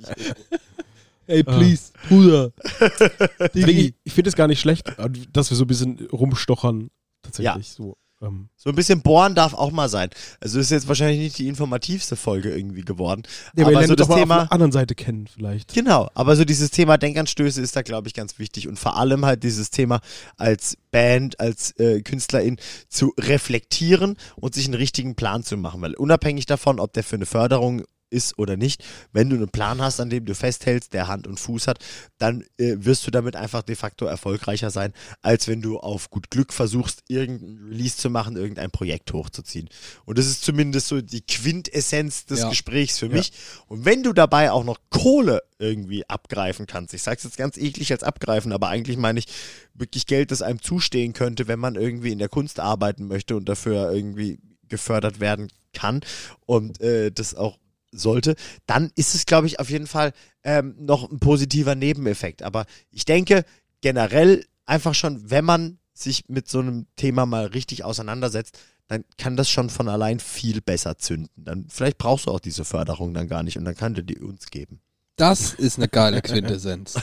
Hey, 1.26 1.42
please, 1.42 1.92
Bruder. 2.08 2.52
Deswegen, 3.54 3.78
ich 3.78 3.94
ich 4.04 4.12
finde 4.12 4.28
es 4.28 4.36
gar 4.36 4.48
nicht 4.48 4.60
schlecht, 4.60 4.88
äh, 4.98 5.08
dass 5.32 5.50
wir 5.50 5.56
so 5.56 5.64
ein 5.64 5.68
bisschen 5.68 6.06
rumstochern. 6.12 6.90
Tatsächlich 7.22 7.70
so. 7.70 7.96
Ähm, 8.22 8.48
So 8.56 8.70
ein 8.70 8.76
bisschen 8.76 9.02
bohren 9.02 9.34
darf 9.34 9.54
auch 9.54 9.72
mal 9.72 9.88
sein. 9.88 10.08
Also 10.40 10.60
ist 10.60 10.70
jetzt 10.70 10.86
wahrscheinlich 10.88 11.18
nicht 11.18 11.38
die 11.38 11.48
informativste 11.48 12.14
Folge 12.16 12.54
irgendwie 12.54 12.82
geworden. 12.82 13.22
ja, 13.56 13.66
aber 13.66 13.80
wir 13.80 13.86
so 13.88 13.94
das 13.96 14.06
doch 14.06 14.14
mal 14.14 14.14
auf 14.14 14.20
Thema. 14.28 14.36
der 14.42 14.52
anderen 14.52 14.72
Seite 14.72 14.94
kennen 14.94 15.26
vielleicht. 15.26 15.74
Genau, 15.74 16.08
aber 16.14 16.36
so 16.36 16.44
dieses 16.44 16.70
Thema 16.70 16.96
Denkanstöße 16.96 17.60
ist 17.60 17.74
da, 17.74 17.82
glaube 17.82 18.06
ich, 18.08 18.14
ganz 18.14 18.38
wichtig. 18.38 18.68
Und 18.68 18.78
vor 18.78 18.96
allem 18.96 19.24
halt 19.24 19.42
dieses 19.42 19.70
Thema 19.70 20.00
als 20.36 20.76
Band, 20.92 21.40
als 21.40 21.72
äh, 21.78 22.02
Künstlerin 22.02 22.58
zu 22.88 23.12
reflektieren 23.18 24.16
und 24.36 24.54
sich 24.54 24.66
einen 24.66 24.74
richtigen 24.74 25.16
Plan 25.16 25.42
zu 25.42 25.56
machen. 25.56 25.80
Weil 25.82 25.94
unabhängig 25.94 26.46
davon, 26.46 26.78
ob 26.80 26.92
der 26.92 27.02
für 27.04 27.16
eine 27.16 27.26
Förderung 27.26 27.82
ist 28.14 28.38
oder 28.38 28.56
nicht, 28.56 28.82
wenn 29.12 29.28
du 29.28 29.36
einen 29.36 29.48
Plan 29.48 29.82
hast, 29.82 30.00
an 30.00 30.08
dem 30.08 30.24
du 30.24 30.34
festhältst, 30.34 30.94
der 30.94 31.08
Hand 31.08 31.26
und 31.26 31.38
Fuß 31.40 31.66
hat, 31.66 31.78
dann 32.18 32.42
äh, 32.58 32.76
wirst 32.78 33.06
du 33.06 33.10
damit 33.10 33.36
einfach 33.36 33.62
de 33.62 33.74
facto 33.76 34.06
erfolgreicher 34.06 34.70
sein, 34.70 34.92
als 35.20 35.48
wenn 35.48 35.60
du 35.60 35.78
auf 35.78 36.10
gut 36.10 36.30
Glück 36.30 36.52
versuchst, 36.52 37.02
irgendein 37.08 37.68
Release 37.68 37.96
zu 37.96 38.08
machen, 38.10 38.36
irgendein 38.36 38.70
Projekt 38.70 39.12
hochzuziehen. 39.12 39.68
Und 40.04 40.16
das 40.18 40.26
ist 40.26 40.44
zumindest 40.44 40.88
so 40.88 41.00
die 41.02 41.20
Quintessenz 41.22 42.26
des 42.26 42.40
Ja. 42.40 42.48
Gesprächs 42.48 42.98
für 42.98 43.06
Ja. 43.06 43.12
mich. 43.16 43.32
Und 43.66 43.84
wenn 43.84 44.02
du 44.02 44.12
dabei 44.12 44.50
auch 44.52 44.64
noch 44.64 44.78
Kohle 44.90 45.42
irgendwie 45.58 46.08
abgreifen 46.08 46.66
kannst, 46.66 46.94
ich 46.94 47.02
sag's 47.02 47.24
jetzt 47.24 47.36
ganz 47.36 47.56
eklig 47.56 47.90
als 47.92 48.02
abgreifen, 48.02 48.52
aber 48.52 48.68
eigentlich 48.68 48.96
meine 48.96 49.18
ich 49.18 49.26
wirklich 49.74 50.06
Geld, 50.06 50.30
das 50.30 50.42
einem 50.42 50.62
zustehen 50.62 51.12
könnte, 51.12 51.48
wenn 51.48 51.58
man 51.58 51.74
irgendwie 51.74 52.12
in 52.12 52.18
der 52.18 52.28
Kunst 52.28 52.60
arbeiten 52.60 53.06
möchte 53.08 53.36
und 53.36 53.48
dafür 53.48 53.92
irgendwie 53.92 54.38
gefördert 54.68 55.20
werden 55.20 55.48
kann 55.72 56.00
und 56.46 56.80
äh, 56.80 57.10
das 57.10 57.34
auch 57.34 57.58
sollte, 57.98 58.34
dann 58.66 58.90
ist 58.96 59.14
es, 59.14 59.26
glaube 59.26 59.46
ich, 59.46 59.60
auf 59.60 59.70
jeden 59.70 59.86
Fall 59.86 60.12
ähm, 60.42 60.74
noch 60.78 61.10
ein 61.10 61.18
positiver 61.18 61.74
Nebeneffekt. 61.74 62.42
Aber 62.42 62.66
ich 62.90 63.04
denke 63.04 63.44
generell 63.80 64.44
einfach 64.66 64.94
schon, 64.94 65.30
wenn 65.30 65.44
man 65.44 65.78
sich 65.92 66.24
mit 66.28 66.48
so 66.48 66.60
einem 66.60 66.86
Thema 66.96 67.26
mal 67.26 67.46
richtig 67.46 67.84
auseinandersetzt, 67.84 68.58
dann 68.88 69.04
kann 69.16 69.36
das 69.36 69.48
schon 69.48 69.70
von 69.70 69.88
allein 69.88 70.20
viel 70.20 70.60
besser 70.60 70.98
zünden. 70.98 71.44
Dann 71.44 71.66
vielleicht 71.68 71.98
brauchst 71.98 72.26
du 72.26 72.30
auch 72.30 72.40
diese 72.40 72.64
Förderung 72.64 73.14
dann 73.14 73.28
gar 73.28 73.42
nicht 73.42 73.56
und 73.56 73.64
dann 73.64 73.76
kann 73.76 73.94
dir 73.94 74.02
die 74.02 74.18
uns 74.18 74.50
geben. 74.50 74.80
Das 75.16 75.54
ist 75.54 75.78
eine 75.78 75.86
geile 75.86 76.20
Quintessenz. 76.22 76.94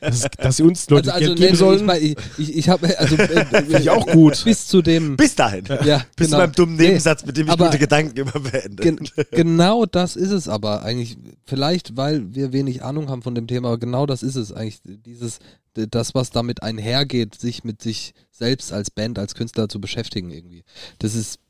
Dass, 0.00 0.20
dass 0.38 0.56
sie 0.58 0.62
uns 0.62 0.88
Leute 0.88 1.12
Also, 1.12 1.24
also 1.30 1.34
Geld 1.34 1.38
geben 1.38 1.50
nee, 1.52 1.56
sollen, 1.58 1.78
ich, 1.80 1.84
mein, 1.84 2.02
ich, 2.02 2.16
ich, 2.38 2.56
ich 2.58 2.68
habe 2.68 2.96
also 2.98 3.16
äh, 3.18 3.44
finde 3.46 3.80
ich 3.80 3.90
auch 3.90 4.06
gut. 4.06 4.44
bis 4.44 4.68
zu 4.68 4.82
dem 4.82 5.16
Bis 5.16 5.34
dahin. 5.34 5.64
ja 5.84 6.04
Bis 6.16 6.28
genau. 6.28 6.30
zu 6.30 6.36
meinem 6.36 6.52
dummen 6.52 6.76
Nee, 6.76 6.86
Nebensatz, 6.88 7.26
mit 7.26 7.36
dem 7.36 7.46
ich 7.46 7.52
aber- 7.52 7.66
gute 7.66 7.78
Gedanken 7.78 8.16
immer 8.16 8.30
beende. 8.38 8.82
Gen 8.82 9.00
genau 9.32 9.84
das 9.84 10.14
ist 10.14 10.30
es 10.30 10.46
aber 10.48 10.82
eigentlich. 10.84 11.16
Vielleicht, 11.44 11.96
weil 11.96 12.34
wir 12.34 12.52
wenig 12.52 12.84
Ahnung 12.84 13.08
haben 13.08 13.22
von 13.22 13.34
dem 13.34 13.48
Thema, 13.48 13.68
aber 13.68 13.78
genau 13.78 14.06
das 14.06 14.22
ist 14.22 14.36
es 14.36 14.52
eigentlich. 14.52 14.80
Dieses, 14.84 15.40
das, 15.74 16.14
was 16.14 16.30
damit 16.30 16.62
einhergeht, 16.62 17.34
sich 17.34 17.64
mit 17.64 17.82
sich 17.82 18.14
selbst 18.30 18.72
als 18.72 18.92
Band, 18.92 19.18
als 19.18 19.34
Künstler 19.34 19.68
zu 19.68 19.80
beschäftigen 19.80 20.30
irgendwie. 20.30 20.62
Das 21.00 21.16
ist, 21.16 21.40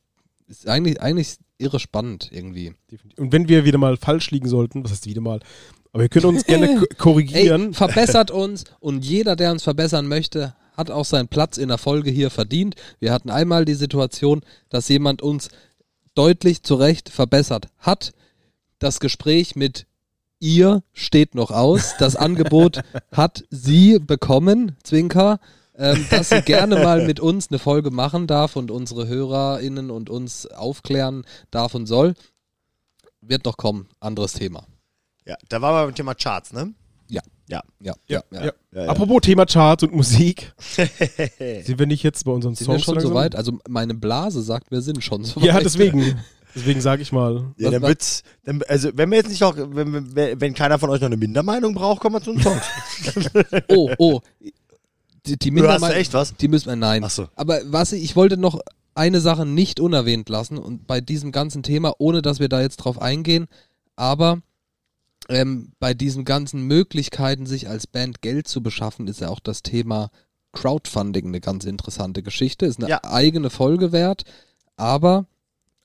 ist 0.49 0.67
eigentlich, 0.67 1.03
eigentlich 1.03 1.37
irre 1.59 1.79
spannend 1.79 2.31
irgendwie. 2.33 2.75
Und 3.17 3.33
wenn 3.33 3.49
wir 3.49 3.65
wieder 3.65 3.79
mal 3.79 3.97
falsch 3.97 4.31
liegen 4.33 4.49
sollten, 4.49 4.83
was 4.83 4.91
heißt 4.91 5.07
wieder 5.07 5.21
mal, 5.21 5.41
aber 5.95 6.03
ihr 6.03 6.09
könnt 6.11 6.25
uns 6.27 6.45
gerne 6.45 6.67
ko- 6.67 6.85
Ey, 6.91 6.97
korrigieren. 6.99 7.73
verbessert 7.73 8.31
uns 8.33 8.65
und 8.81 9.05
jeder, 9.05 9.37
der 9.37 9.53
uns 9.53 9.63
verbessern 9.63 10.07
möchte, 10.07 10.55
hat 10.77 10.91
auch 10.91 11.05
seinen 11.05 11.29
Platz 11.29 11.57
in 11.57 11.69
der 11.69 11.79
Folge 11.79 12.11
hier 12.11 12.31
verdient. 12.31 12.75
Wir 12.99 13.13
hatten 13.13 13.31
einmal 13.31 13.65
die 13.65 13.75
Situation, 13.75 14.43
dass 14.69 14.89
jemand 14.89 15.23
uns 15.23 15.49
deutlich 16.15 16.63
zu 16.65 16.75
Recht 16.75 17.09
verbessert 17.09 17.69
hat. 17.79 18.13
Das 18.81 19.01
Gespräch 19.01 19.55
mit 19.57 19.87
ihr 20.41 20.83
steht 20.93 21.35
noch 21.37 21.51
aus. 21.53 21.95
Das 21.99 22.17
Angebot 22.17 22.83
hat 23.13 23.45
sie 23.51 23.99
bekommen, 24.01 24.77
Zwinker, 24.83 25.39
ähm, 25.77 26.05
dass 26.11 26.29
sie 26.31 26.43
gerne 26.43 26.77
mal 26.83 27.07
mit 27.07 27.21
uns 27.21 27.49
eine 27.51 27.59
Folge 27.61 27.91
machen 27.91 28.27
darf 28.27 28.57
und 28.57 28.71
unsere 28.73 29.07
HörerInnen 29.07 29.91
und 29.93 30.11
uns 30.11 30.47
aufklären 30.47 31.25
darf 31.53 31.75
und 31.75 31.87
soll. 31.87 32.15
Wird 33.21 33.45
noch 33.45 33.57
kommen, 33.57 33.89
anderes 34.01 34.33
Thema. 34.35 34.67
Ja, 35.27 35.37
da 35.49 35.63
waren 35.63 35.75
wir 35.75 35.87
beim 35.87 35.95
Thema 35.95 36.15
Charts, 36.15 36.53
ne? 36.53 36.73
Ja. 37.09 37.23
Ja. 37.49 37.63
Ja, 37.81 37.95
Ja, 38.09 38.23
ja. 38.31 38.41
ja. 38.45 38.53
Ja, 38.73 38.83
ja. 38.85 38.89
Apropos 38.89 39.21
Thema 39.23 39.47
Charts 39.47 39.83
und 39.83 39.95
Musik. 39.95 40.53
sind 40.67 41.79
wir 41.79 41.87
nicht 41.87 42.03
jetzt 42.03 42.25
bei 42.25 42.33
unseren 42.33 42.55
Sind 42.55 42.67
wir 42.67 42.75
Songs 42.75 42.85
schon 42.85 42.95
langsam? 42.95 43.11
so 43.13 43.15
weit? 43.15 43.37
Also 43.37 43.59
meine 43.69 43.95
Blase 43.95 44.43
sagt, 44.43 44.71
wir 44.71 44.81
sind 44.81 45.03
schon 45.05 45.25
so 45.25 45.41
Ja, 45.41 45.55
weit. 45.55 45.65
deswegen. 45.65 46.19
Deswegen 46.57 46.81
sage 46.81 47.03
ich 47.03 47.11
mal. 47.11 47.53
Ja, 47.59 47.69
dann 47.73 47.83
wird's, 47.83 48.23
dann, 48.45 48.63
also 48.69 48.89
wenn 48.95 49.11
wir 49.11 49.17
jetzt 49.19 49.29
nicht 49.29 49.43
auch, 49.43 49.57
wenn, 49.57 50.15
wenn, 50.15 50.41
wenn 50.41 50.55
keiner 50.55 50.79
von 50.79 50.89
euch 50.89 51.01
noch 51.01 51.07
eine 51.07 51.17
Mindermeinung 51.17 51.75
braucht, 51.75 52.01
kommen 52.01 52.15
wir 52.15 52.23
zu 52.23 52.33
den 52.33 52.43
Songs. 52.43 52.63
Oh, 53.69 53.91
oh. 53.99 54.21
Die, 55.27 55.37
die 55.37 55.51
Du 55.51 55.57
hast 55.67 55.81
Mindermeinung- 55.81 55.89
du 55.89 55.95
echt 55.97 56.15
was? 56.15 56.37
Die 56.37 56.47
müssen 56.47 56.67
wir, 56.69 56.77
nein. 56.77 57.03
Ach 57.03 57.11
so. 57.11 57.27
Aber 57.35 57.61
was 57.67 57.91
ich 57.93 58.15
wollte 58.15 58.37
noch 58.37 58.61
eine 58.95 59.21
Sache 59.21 59.45
nicht 59.47 59.81
unerwähnt 59.81 60.29
lassen 60.29 60.57
und 60.57 60.87
bei 60.87 61.01
diesem 61.01 61.33
ganzen 61.33 61.65
Thema, 61.65 61.95
ohne 61.99 62.23
dass 62.23 62.39
wir 62.39 62.49
da 62.49 62.61
jetzt 62.61 62.77
drauf 62.77 63.03
eingehen, 63.03 63.49
aber 63.97 64.41
ähm, 65.29 65.73
bei 65.79 65.95
diesen 65.95 66.25
ganzen 66.25 66.63
Möglichkeiten, 66.63 67.47
sich 67.47 67.69
als 67.69 67.87
Band 67.87 68.23
Geld 68.23 68.49
zu 68.49 68.63
beschaffen, 68.63 69.09
ist 69.09 69.21
ja 69.21 69.29
auch 69.29 69.41
das 69.41 69.63
Thema 69.63 70.11
Crowdfunding 70.53 71.27
eine 71.27 71.41
ganz 71.41 71.65
interessante 71.65 72.23
Geschichte. 72.23 72.67
Ist 72.67 72.79
eine 72.81 72.89
Ja. 72.89 73.05
eigene 73.05 73.51
Folge 73.51 73.93
wert, 73.93 74.25
aber 74.77 75.27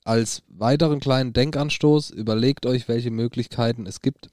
als 0.04 0.42
weiteren 0.48 1.00
kleinen 1.00 1.32
Denkanstoß, 1.32 2.10
überlegt 2.10 2.66
euch, 2.66 2.88
welche 2.88 3.10
Möglichkeiten 3.10 3.86
es 3.86 4.00
gibt. 4.00 4.30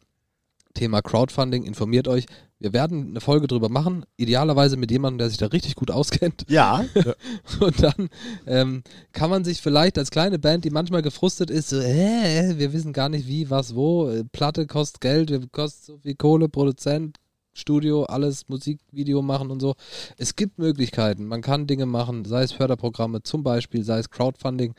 Thema 0.78 1.02
Crowdfunding, 1.02 1.64
informiert 1.64 2.08
euch. 2.08 2.26
Wir 2.60 2.72
werden 2.72 3.10
eine 3.10 3.20
Folge 3.20 3.48
drüber 3.48 3.68
machen, 3.70 4.06
idealerweise 4.16 4.78
mit 4.78 4.92
jemandem, 4.92 5.18
der 5.18 5.30
sich 5.30 5.38
da 5.38 5.48
richtig 5.48 5.76
gut 5.76 5.92
auskennt. 5.92 6.46
Ja, 6.50 6.86
Und 7.60 7.84
dann 7.84 8.10
ähm, 8.46 8.84
kann 9.12 9.30
man 9.30 9.44
sich 9.44 9.62
vielleicht 9.62 9.98
als 9.98 10.12
kleine 10.12 10.40
Band, 10.40 10.66
die 10.66 10.70
manchmal 10.70 11.02
gefrustet 11.02 11.50
ist, 11.50 11.70
so, 11.70 11.80
äh, 11.80 12.58
wir 12.58 12.74
wissen 12.74 12.94
gar 12.94 13.10
nicht 13.10 13.28
wie, 13.28 13.50
was, 13.50 13.76
wo, 13.76 14.24
Platte 14.32 14.68
kostet 14.68 15.02
Geld, 15.02 15.30
wir 15.30 15.42
kostet 15.52 15.86
so 15.86 15.98
viel 15.98 16.16
Kohle, 16.16 16.48
Produzent, 16.48 17.18
Studio, 17.54 18.04
alles, 18.04 18.48
Musikvideo 18.50 19.22
machen 19.24 19.50
und 19.50 19.60
so. 19.60 19.74
Es 20.18 20.36
gibt 20.36 20.60
Möglichkeiten, 20.60 21.26
man 21.26 21.42
kann 21.42 21.66
Dinge 21.66 21.88
machen, 21.88 22.24
sei 22.26 22.44
es 22.44 22.52
Förderprogramme 22.52 23.24
zum 23.24 23.42
Beispiel, 23.42 23.84
sei 23.84 23.98
es 24.00 24.10
Crowdfunding. 24.12 24.76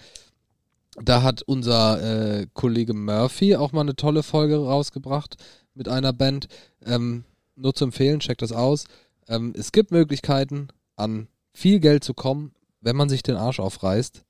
Da 1.00 1.22
hat 1.22 1.42
unser 1.42 2.40
äh, 2.40 2.46
Kollege 2.54 2.94
Murphy 2.94 3.54
auch 3.54 3.72
mal 3.72 3.82
eine 3.82 3.94
tolle 3.94 4.24
Folge 4.24 4.56
rausgebracht 4.56 5.36
mit 5.78 5.88
einer 5.88 6.12
Band. 6.12 6.48
Ähm, 6.84 7.24
nur 7.56 7.74
zu 7.74 7.84
empfehlen, 7.84 8.20
checkt 8.20 8.42
das 8.42 8.52
aus. 8.52 8.84
Ähm, 9.28 9.54
es 9.56 9.72
gibt 9.72 9.90
Möglichkeiten, 9.90 10.68
an 10.96 11.28
viel 11.54 11.80
Geld 11.80 12.04
zu 12.04 12.12
kommen, 12.12 12.52
wenn 12.80 12.96
man 12.96 13.08
sich 13.08 13.22
den 13.22 13.36
Arsch 13.36 13.60
aufreißt. 13.60 14.22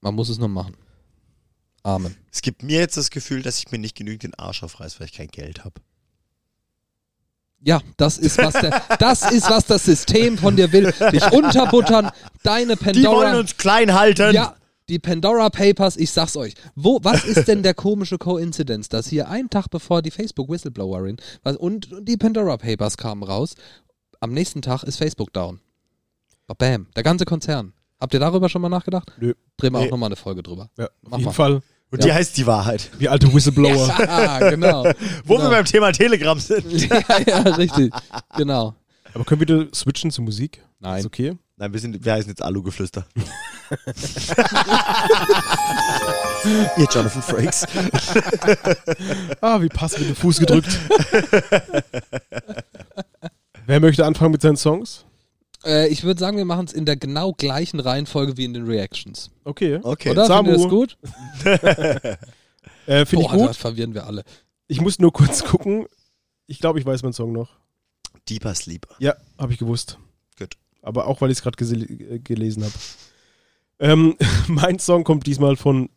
Man 0.00 0.14
muss 0.14 0.28
es 0.28 0.38
nur 0.38 0.48
machen. 0.48 0.76
Amen. 1.82 2.16
es 2.32 2.40
gibt 2.40 2.62
mir 2.62 2.78
jetzt 2.78 2.96
das 2.96 3.10
Gefühl, 3.10 3.42
dass 3.42 3.58
ich 3.58 3.70
mir 3.70 3.78
nicht 3.78 3.94
genügend 3.94 4.22
den 4.22 4.34
Arsch 4.36 4.62
aufreiß, 4.62 4.98
weil 4.98 5.06
ich 5.06 5.12
kein 5.12 5.28
Geld 5.28 5.66
habe. 5.66 5.82
Ja, 7.60 7.80
das 7.98 8.16
ist 8.16 8.38
was 8.38 8.54
der, 8.54 8.82
das 8.98 9.30
ist 9.30 9.50
was 9.50 9.66
das 9.66 9.84
System 9.84 10.38
von 10.38 10.56
dir 10.56 10.72
will. 10.72 10.92
Dich 11.12 11.30
unterbuttern, 11.30 12.10
deine 12.42 12.76
Die 12.76 12.84
wollen 12.84 13.02
Pandora. 13.02 13.38
uns 13.38 13.56
klein 13.58 13.92
halten. 13.92 14.34
Ja, 14.34 14.54
die 14.88 14.98
Pandora 14.98 15.48
Papers, 15.50 15.96
ich 15.96 16.10
sag's 16.10 16.36
euch. 16.36 16.54
Wo, 16.74 17.00
was 17.02 17.24
ist 17.24 17.48
denn 17.48 17.62
der 17.62 17.74
komische 17.74 18.18
Coincidence, 18.18 18.88
dass 18.88 19.08
hier 19.08 19.28
einen 19.28 19.50
Tag 19.50 19.68
bevor 19.70 20.02
die 20.02 20.10
Facebook 20.10 20.48
Whistleblowerin 20.48 21.16
was, 21.42 21.56
und, 21.56 21.90
und 21.92 22.08
die 22.08 22.16
Pandora 22.16 22.56
Papers 22.56 22.96
kamen 22.96 23.22
raus, 23.22 23.54
am 24.20 24.32
nächsten 24.32 24.62
Tag 24.62 24.82
ist 24.82 24.96
Facebook 24.96 25.32
down. 25.32 25.60
Bam, 26.58 26.86
der 26.94 27.02
ganze 27.02 27.24
Konzern. 27.24 27.72
Habt 28.00 28.12
ihr 28.12 28.20
darüber 28.20 28.48
schon 28.48 28.60
mal 28.60 28.68
nachgedacht? 28.68 29.12
Nö. 29.18 29.32
Drehen 29.56 29.72
wir 29.72 29.80
Nee. 29.80 29.86
auch 29.86 29.90
nochmal 29.92 30.08
eine 30.08 30.16
Folge 30.16 30.42
drüber. 30.42 30.68
Ja, 30.76 30.84
auf 30.86 30.90
Mach 31.02 31.18
jeden 31.18 31.24
mal. 31.26 31.32
Fall. 31.32 31.54
Und 31.90 32.00
Ja. 32.00 32.06
die 32.06 32.12
heißt 32.12 32.36
die 32.36 32.46
Wahrheit. 32.46 32.90
Wie 32.98 33.08
alte 33.08 33.32
Whistleblower. 33.32 33.88
Ah, 34.08 34.50
genau. 34.50 34.84
Wo 35.24 35.36
genau. 35.36 35.46
wir 35.46 35.50
beim 35.50 35.64
Thema 35.64 35.92
Telegram 35.92 36.38
sind. 36.38 36.70
ja, 36.90 37.02
ja, 37.26 37.38
richtig. 37.54 37.92
Genau. 38.36 38.74
Aber 39.14 39.24
können 39.24 39.40
wir 39.40 39.48
wieder 39.48 39.68
switchen 39.74 40.10
zu 40.10 40.20
Musik? 40.22 40.56
Ist 40.58 40.64
Nein. 40.80 41.06
okay? 41.06 41.38
Nein, 41.56 41.72
wir, 41.72 41.78
sind, 41.78 42.04
wir 42.04 42.12
heißen 42.12 42.28
jetzt 42.28 42.42
Alugeflüster. 42.42 43.06
Ihr 46.76 46.88
Jonathan 46.90 47.22
Frakes. 47.22 47.64
Ah, 49.40 49.60
wie 49.60 49.68
passend 49.68 50.00
mit 50.00 50.10
dem 50.10 50.16
Fuß 50.16 50.40
gedrückt. 50.40 50.68
Wer 53.66 53.80
möchte 53.80 54.04
anfangen 54.04 54.32
mit 54.32 54.42
seinen 54.42 54.56
Songs? 54.56 55.04
Äh, 55.64 55.88
ich 55.88 56.02
würde 56.02 56.18
sagen, 56.18 56.36
wir 56.36 56.44
machen 56.44 56.66
es 56.66 56.72
in 56.72 56.84
der 56.86 56.96
genau 56.96 57.32
gleichen 57.32 57.78
Reihenfolge 57.80 58.36
wie 58.36 58.44
in 58.44 58.52
den 58.54 58.66
Reactions. 58.66 59.30
Okay. 59.44 59.78
Okay. 59.82 60.10
Oder? 60.10 60.26
Samu. 60.26 60.50
Findet 60.50 60.60
ihr 60.60 60.64
das 60.64 62.02
gut? 62.02 62.18
Äh, 62.86 63.06
Finde 63.06 63.24
ich 63.24 63.30
gut. 63.30 63.40
da 63.48 63.52
verwirren 63.54 63.94
wir 63.94 64.06
alle. 64.06 64.24
Ich 64.66 64.80
muss 64.80 64.98
nur 64.98 65.12
kurz 65.12 65.44
gucken. 65.44 65.86
Ich 66.46 66.58
glaube, 66.58 66.78
ich 66.78 66.84
weiß 66.86 67.02
meinen 67.02 67.14
Song 67.14 67.32
noch. 67.32 67.50
Deeper 68.28 68.54
Sleep. 68.54 68.86
Ja, 68.98 69.14
habe 69.38 69.52
ich 69.52 69.58
gewusst. 69.58 69.98
Aber 70.84 71.06
auch, 71.06 71.20
weil 71.20 71.30
ich 71.30 71.38
es 71.38 71.42
gerade 71.42 71.62
äh, 71.64 72.18
gelesen 72.18 72.64
habe. 72.64 72.74
Ähm, 73.78 74.16
mein 74.48 74.78
Song 74.78 75.04
kommt 75.04 75.26
diesmal 75.26 75.56
von 75.56 75.88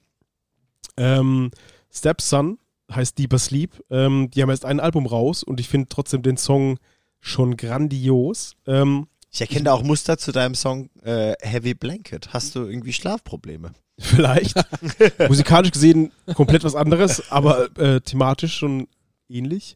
ähm, 0.98 1.52
Stepson, 1.92 2.58
heißt 2.92 3.18
Deeper 3.18 3.40
Sleep. 3.40 3.84
Ähm, 3.90 4.30
die 4.32 4.42
haben 4.42 4.50
erst 4.50 4.66
ein 4.66 4.80
Album 4.80 5.06
raus 5.06 5.44
und 5.44 5.60
ich 5.60 5.68
finde 5.68 5.88
trotzdem 5.90 6.22
den 6.22 6.38
Song 6.38 6.80
schon 7.20 7.58
grandios. 7.58 8.56
Ähm, 8.66 9.08
Ich 9.32 9.42
erkenne 9.42 9.66
da 9.66 9.74
auch 9.74 9.84
Muster 9.84 10.18
zu 10.18 10.32
deinem 10.32 10.56
Song 10.56 10.90
äh, 11.04 11.34
Heavy 11.42 11.74
Blanket. 11.74 12.34
Hast 12.34 12.56
du 12.56 12.66
irgendwie 12.66 12.94
Schlafprobleme? 12.94 13.74
vielleicht. 14.00 14.56
Musikalisch 15.28 15.72
gesehen 15.72 16.12
komplett 16.36 16.64
was 16.64 16.76
anderes, 16.76 17.32
aber 17.32 17.76
äh, 17.80 18.00
thematisch 18.02 18.56
schon 18.56 18.88
ähnlich. 19.28 19.76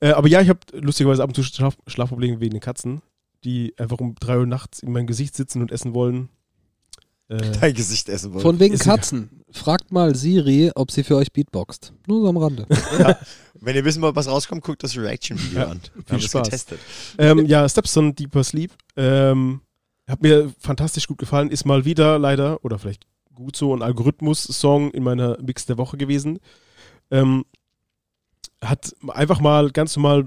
Äh, 0.00 0.10
aber 0.10 0.28
ja, 0.28 0.40
ich 0.40 0.48
habe 0.48 0.60
lustigerweise 0.72 1.22
ab 1.22 1.30
und 1.30 1.34
zu 1.34 1.42
Schlaf 1.42 1.76
Schlafprobleme 1.86 2.40
wegen 2.40 2.52
den 2.52 2.60
Katzen, 2.60 3.02
die 3.44 3.74
einfach 3.78 3.98
um 3.98 4.14
drei 4.16 4.38
Uhr 4.38 4.46
nachts 4.46 4.80
in 4.80 4.92
mein 4.92 5.06
Gesicht 5.06 5.34
sitzen 5.36 5.60
und 5.62 5.70
essen 5.70 5.94
wollen. 5.94 6.28
Äh, 7.28 7.38
Dein 7.60 7.74
Gesicht 7.74 8.08
essen 8.08 8.32
wollen. 8.32 8.42
Von 8.42 8.60
wegen. 8.60 8.76
Katzen. 8.78 9.30
Fragt 9.50 9.92
mal 9.92 10.16
Siri, 10.16 10.72
ob 10.74 10.90
sie 10.90 11.04
für 11.04 11.14
euch 11.16 11.32
beatboxt. 11.32 11.92
Nur 12.08 12.22
so 12.22 12.28
am 12.28 12.36
Rande. 12.38 12.66
Wenn 13.60 13.76
ihr 13.76 13.84
wissen 13.84 14.02
wollt, 14.02 14.16
was 14.16 14.26
rauskommt, 14.26 14.64
guckt 14.64 14.82
das 14.82 14.96
Reaction-Video 14.96 15.60
Ja, 15.60 15.68
an. 15.68 15.80
Wir 15.94 16.02
viel 16.02 16.12
haben 16.12 16.18
es 16.18 16.24
Spaß. 16.24 16.42
getestet. 16.48 16.80
ähm, 17.18 17.46
ja, 17.46 17.68
Stepson 17.68 18.14
Deeper 18.16 18.42
Sleep. 18.42 18.72
Ähm, 18.96 19.60
hat 20.08 20.22
mir 20.22 20.52
fantastisch 20.58 21.06
gut 21.06 21.18
gefallen. 21.18 21.50
Ist 21.50 21.64
mal 21.66 21.84
wieder 21.84 22.18
leider, 22.18 22.64
oder 22.64 22.80
vielleicht 22.80 23.06
gut 23.32 23.54
so, 23.54 23.74
ein 23.74 23.82
Algorithmus-Song 23.82 24.90
in 24.90 25.04
meiner 25.04 25.40
Mix 25.40 25.66
der 25.66 25.78
Woche 25.78 25.96
gewesen. 25.96 26.40
Ähm, 27.12 27.44
hat 28.60 28.94
einfach 29.08 29.40
mal 29.40 29.70
ganz 29.70 29.94
normal 29.94 30.26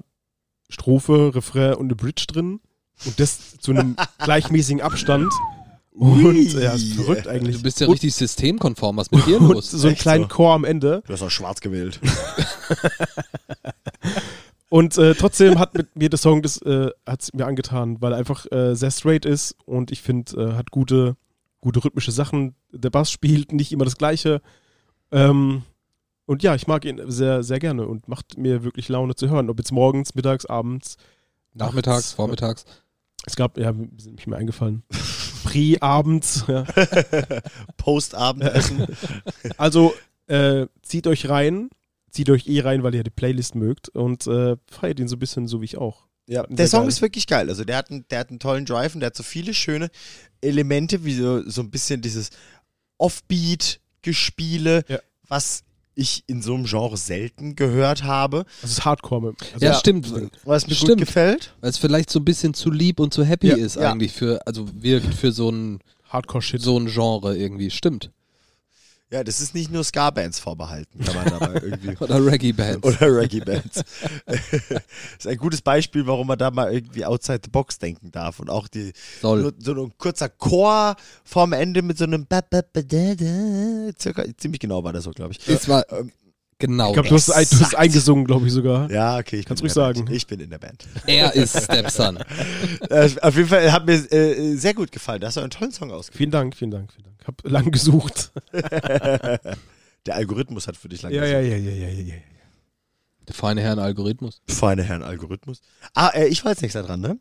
Strophe, 0.70 1.34
Refrain 1.36 1.74
und 1.76 1.88
eine 1.88 1.96
Bridge 1.96 2.26
drin. 2.28 2.62
Und 3.06 3.20
das 3.20 3.58
zu 3.60 3.72
einem 3.72 3.96
gleichmäßigen 4.20 4.82
Abstand. 4.82 5.32
Und 5.92 6.54
ja, 6.54 6.74
ist 6.74 6.94
verrückt 6.94 7.28
eigentlich. 7.28 7.58
Du 7.58 7.64
bist 7.64 7.80
ja 7.80 7.88
und, 7.88 7.94
richtig 7.94 8.14
systemkonform. 8.14 8.98
Was 8.98 9.10
mit 9.10 9.26
dir 9.26 9.42
und 9.42 9.54
los? 9.54 9.72
so 9.72 9.88
einen 9.88 9.94
Echt 9.94 10.04
kleinen 10.04 10.26
so? 10.26 10.30
Chor 10.30 10.54
am 10.54 10.64
Ende. 10.64 11.02
Du 11.08 11.14
hast 11.14 11.24
auch 11.24 11.32
schwarz 11.32 11.60
gewählt. 11.60 12.00
Und 14.70 14.98
äh, 14.98 15.16
trotzdem 15.16 15.60
hat 15.60 15.74
mit 15.76 15.96
mir 15.96 16.10
der 16.10 16.20
Song 16.20 16.42
das 16.42 16.62
äh, 16.62 16.90
hat's 17.06 17.34
mir 17.34 17.46
angetan, 17.46 18.02
weil 18.02 18.12
er 18.12 18.18
einfach 18.18 18.46
äh, 18.52 18.76
sehr 18.76 18.92
straight 18.92 19.26
ist 19.26 19.56
und 19.66 19.92
ich 19.92 20.02
finde, 20.02 20.34
äh, 20.42 20.54
hat 20.56 20.72
gute, 20.72 21.16
gute 21.62 21.84
rhythmische 21.84 22.12
Sachen. 22.12 22.54
Der 22.72 22.90
Bass 22.90 23.10
spielt 23.10 23.54
nicht 23.54 23.72
immer 23.72 23.86
das 23.86 23.98
Gleiche. 23.98 24.42
Ähm, 25.12 25.64
und 26.26 26.44
ja, 26.44 26.54
ich 26.54 26.68
mag 26.68 26.84
ihn 26.84 27.02
sehr, 27.10 27.44
sehr 27.44 27.60
gerne 27.60 27.88
und 27.88 28.10
macht 28.10 28.38
mir 28.38 28.64
wirklich 28.64 28.90
Laune 28.90 29.16
zu 29.16 29.30
hören. 29.30 29.50
Ob 29.50 29.58
jetzt 29.58 29.72
morgens, 29.72 30.16
mittags, 30.16 30.46
abends, 30.46 30.98
Nachmittags, 31.54 31.98
nachts. 31.98 32.12
vormittags. 32.12 32.66
Es 33.26 33.36
gab, 33.36 33.58
ja, 33.58 33.74
sind 33.98 34.16
nicht 34.16 34.28
mehr 34.28 34.38
eingefallen. 34.40 34.84
Pre, 35.44 35.78
abends. 35.82 36.44
Ja. 36.48 36.64
Postabendessen. 37.78 38.86
Also 39.58 39.94
äh, 40.28 40.68
zieht 40.82 41.08
euch 41.08 41.30
rein, 41.30 41.70
zieht 42.12 42.30
euch 42.30 42.48
eh 42.48 42.62
rein, 42.62 42.84
weil 42.84 42.96
ihr 42.96 43.04
die 43.04 43.10
Playlist 43.10 43.56
mögt 43.56 43.90
und 43.90 44.28
äh, 44.28 44.58
feiert 44.70 45.00
ihn 45.00 45.08
so 45.08 45.16
ein 45.16 45.20
bisschen 45.20 45.48
so 45.48 45.62
wie 45.62 45.66
ich 45.66 45.78
auch. 45.78 46.06
Ja, 46.28 46.44
der 46.50 46.68
Song 46.68 46.82
geil. 46.82 46.90
ist 46.90 47.02
wirklich 47.02 47.28
geil. 47.28 47.48
Also 47.50 47.64
der 47.64 47.78
hat, 47.78 47.90
einen, 47.90 48.06
der 48.10 48.20
hat 48.20 48.30
einen 48.30 48.40
tollen 48.40 48.66
Drive 48.66 48.94
und 48.94 49.00
der 49.00 49.08
hat 49.08 49.16
so 49.16 49.24
viele 49.24 49.54
schöne 49.54 49.90
Elemente, 50.42 51.06
wie 51.06 51.14
so, 51.16 51.50
so 51.50 51.62
ein 51.62 51.72
bisschen 51.72 52.02
dieses 52.02 52.32
Offbeat-Gespiele, 52.98 54.84
Ja. 54.88 55.00
was 55.28 55.64
ich 55.98 56.24
in 56.28 56.42
so 56.42 56.54
einem 56.54 56.66
Genre 56.66 56.96
selten 56.96 57.56
gehört 57.56 58.04
habe, 58.04 58.46
es 58.64 58.72
ist 58.72 58.86
Hardcore. 58.86 59.34
Also 59.54 59.66
Ja, 59.66 59.74
stimmt. 59.74 60.12
was 60.46 60.66
mir 60.68 60.70
gut 60.76 60.78
Stimmt. 60.78 61.02
gefällt. 61.02 61.54
Weil 61.62 61.70
es 61.72 61.78
vielleicht 61.78 62.10
so 62.10 62.20
ein 62.20 62.26
bisschen 62.26 62.54
zu 62.54 62.72
lieb 62.72 63.00
und 63.00 63.14
zu 63.14 63.24
happy 63.26 63.48
Ja, 63.48 63.56
ist 63.56 63.76
ja. 63.76 63.92
eigentlich 63.92 64.14
für, 64.14 64.46
also 64.48 64.68
wirkt 64.74 65.14
für 65.14 65.32
so 65.32 65.50
ein, 65.50 65.80
Hardcore-Shit. 66.10 66.62
so 66.62 66.80
ein 66.80 66.88
Genre 66.88 67.36
irgendwie. 67.36 67.70
Stimmt. 67.70 68.12
Ja, 69.10 69.24
das 69.24 69.40
ist 69.40 69.56
nicht 69.56 69.72
nur 69.72 69.86
Ska-Bands 69.86 70.38
vorbehalten, 70.40 71.00
kann 71.00 71.16
man 71.16 71.26
dabei 71.26 71.54
irgendwie. 71.62 71.96
Oder 72.04 72.26
Reggae-Bands. 72.26 72.84
Oder 72.86 73.16
Reggae-Bands. 73.16 73.84
das 74.26 74.40
ist 75.20 75.28
ein 75.28 75.38
gutes 75.38 75.62
Beispiel, 75.62 76.06
warum 76.06 76.28
man 76.28 76.38
da 76.38 76.52
mal 76.52 76.74
irgendwie 76.74 77.06
outside 77.06 77.40
the 77.44 77.50
box 77.50 77.80
denken 77.80 78.12
darf. 78.12 78.42
Und 78.42 78.50
auch 78.50 78.68
die 78.68 78.92
Soll. 79.22 79.54
so, 79.60 79.72
ein 79.86 79.94
kurzer 79.98 80.28
Chor 80.28 80.98
vorm 81.24 81.54
Ende 81.54 81.82
mit 81.84 81.98
so 81.98 82.04
einem 82.04 82.28
circa, 83.98 84.26
ziemlich 84.36 84.60
genau 84.60 84.84
war 84.84 84.92
das 84.92 85.06
so, 85.06 85.12
glaube 85.12 85.32
ich. 85.32 85.48
Es 85.48 85.70
war 85.70 85.86
Ähm, 85.92 86.12
genau. 86.60 86.88
Ich 86.90 86.94
glaube, 86.94 87.10
du, 87.10 87.16
hast- 87.16 87.30
du 87.30 87.34
hast 87.34 87.52
Exakt. 87.52 87.76
eingesungen, 87.76 88.26
glaube 88.26 88.48
ich 88.48 88.54
sogar. 88.54 88.90
Ja, 88.92 89.18
okay, 89.18 89.38
ich 89.40 89.46
Kannst 89.46 89.64
bin 89.64 89.72
ruhig 89.72 89.76
in 89.78 89.82
der 89.84 89.94
sagen. 89.96 90.06
Band. 90.06 90.16
Ich 90.18 90.28
bin 90.28 90.40
in 90.40 90.50
der 90.50 90.58
Band. 90.60 90.88
er 91.06 91.34
ist 91.34 91.64
Stepson. 91.64 92.18
äh, 92.90 93.10
auf 93.22 93.36
jeden 93.36 93.48
Fall 93.50 93.72
hat 93.72 93.86
mir 93.86 93.94
äh, 94.12 94.56
sehr 94.56 94.74
gut 94.74 94.92
gefallen. 94.92 95.22
Da 95.22 95.28
hast 95.28 95.38
du 95.38 95.42
einen 95.42 95.50
tollen 95.50 95.72
Song 95.72 95.92
ausgewählt. 95.92 96.18
Vielen 96.18 96.32
Dank, 96.32 96.56
vielen 96.56 96.72
Dank, 96.72 96.92
vielen 96.94 97.06
Dank. 97.06 97.18
Hab 97.28 97.42
lang 97.50 97.72
gesucht. 97.72 98.32
Der 98.52 100.16
Algorithmus 100.16 100.68
hat 100.68 100.78
für 100.78 100.88
dich 100.88 101.02
lange 101.02 101.16
Ja, 101.16 101.26
ja, 101.26 101.40
ja, 101.42 101.58
ja, 101.58 101.72
ja, 101.72 101.88
ja, 101.90 102.04
ja. 102.04 102.14
Der 103.28 103.36
feine 103.36 103.60
Herrn 103.62 103.80
Algorithmus. 103.80 104.42
Feine 104.48 104.84
Herren 104.84 105.04
Algorithmus. 105.04 105.60
Ah, 105.94 106.10
äh, 106.14 106.28
ich 106.28 106.46
war 106.46 106.52
jetzt 106.54 106.62
nächster 106.62 106.84
dran, 106.84 107.02
ne? 107.02 107.20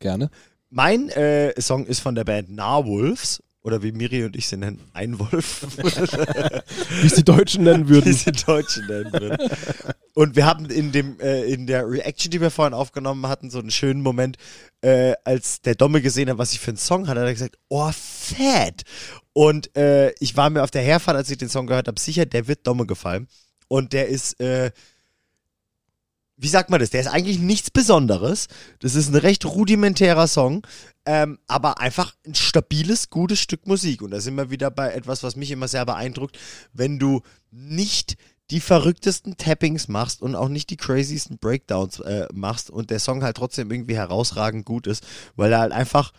Gerne. 0.00 0.30
Mein 0.70 1.10
äh, 1.10 1.60
Song 1.60 1.86
ist 1.86 2.00
von 2.00 2.16
der 2.16 2.24
Band 2.24 2.50
Narwolves. 2.50 3.40
Oder 3.64 3.82
wie 3.82 3.92
Miri 3.92 4.24
und 4.24 4.34
ich 4.34 4.48
sie 4.48 4.56
nennen, 4.56 4.80
Einwolf. 4.92 5.62
Wie 7.00 7.06
es 7.06 7.14
die 7.14 7.22
Deutschen 7.22 7.62
nennen 7.62 7.88
wie 7.88 7.94
würden. 7.94 8.12
sie 8.12 8.32
Deutschen 8.32 8.86
nennen 8.88 9.12
würden. 9.12 9.50
Und 10.14 10.34
wir 10.34 10.46
haben 10.46 10.66
in 10.66 10.90
dem 10.90 11.20
äh, 11.20 11.44
in 11.44 11.68
der 11.68 11.88
Reaction, 11.88 12.32
die 12.32 12.40
wir 12.40 12.50
vorhin 12.50 12.74
aufgenommen 12.74 13.28
hatten, 13.28 13.50
so 13.50 13.60
einen 13.60 13.70
schönen 13.70 14.02
Moment, 14.02 14.36
äh, 14.80 15.14
als 15.24 15.60
der 15.60 15.76
Domme 15.76 16.02
gesehen 16.02 16.28
hat, 16.28 16.38
was 16.38 16.52
ich 16.52 16.58
für 16.58 16.72
einen 16.72 16.76
Song 16.76 17.06
hatte, 17.06 17.20
hat 17.20 17.26
er 17.28 17.32
gesagt, 17.32 17.56
oh, 17.68 17.92
fett. 17.92 18.82
Und 19.32 19.74
äh, 19.76 20.10
ich 20.18 20.36
war 20.36 20.50
mir 20.50 20.64
auf 20.64 20.72
der 20.72 20.82
Herfahrt, 20.82 21.16
als 21.16 21.30
ich 21.30 21.38
den 21.38 21.48
Song 21.48 21.68
gehört 21.68 21.86
habe, 21.86 22.00
sicher, 22.00 22.26
der 22.26 22.48
wird 22.48 22.66
Domme 22.66 22.84
gefallen. 22.86 23.28
Und 23.68 23.92
der 23.92 24.08
ist, 24.08 24.40
äh, 24.40 24.72
wie 26.42 26.48
sagt 26.48 26.70
man 26.70 26.80
das? 26.80 26.90
Der 26.90 27.00
ist 27.00 27.06
eigentlich 27.06 27.38
nichts 27.38 27.70
Besonderes. 27.70 28.48
Das 28.80 28.94
ist 28.96 29.08
ein 29.08 29.14
recht 29.16 29.44
rudimentärer 29.44 30.26
Song, 30.26 30.66
ähm, 31.06 31.38
aber 31.46 31.78
einfach 31.78 32.14
ein 32.26 32.34
stabiles, 32.34 33.10
gutes 33.10 33.38
Stück 33.38 33.66
Musik. 33.66 34.02
Und 34.02 34.10
da 34.10 34.20
sind 34.20 34.34
wir 34.34 34.50
wieder 34.50 34.70
bei 34.70 34.92
etwas, 34.92 35.22
was 35.22 35.36
mich 35.36 35.50
immer 35.52 35.68
sehr 35.68 35.86
beeindruckt, 35.86 36.38
wenn 36.72 36.98
du 36.98 37.20
nicht 37.52 38.16
die 38.50 38.60
verrücktesten 38.60 39.36
Tappings 39.36 39.86
machst 39.88 40.20
und 40.20 40.34
auch 40.34 40.48
nicht 40.48 40.68
die 40.70 40.76
craziesten 40.76 41.38
Breakdowns 41.38 42.00
äh, 42.00 42.26
machst 42.34 42.70
und 42.70 42.90
der 42.90 42.98
Song 42.98 43.22
halt 43.22 43.36
trotzdem 43.36 43.70
irgendwie 43.70 43.96
herausragend 43.96 44.66
gut 44.66 44.86
ist, 44.86 45.04
weil 45.36 45.52
er 45.52 45.60
halt 45.60 45.72
einfach 45.72 46.12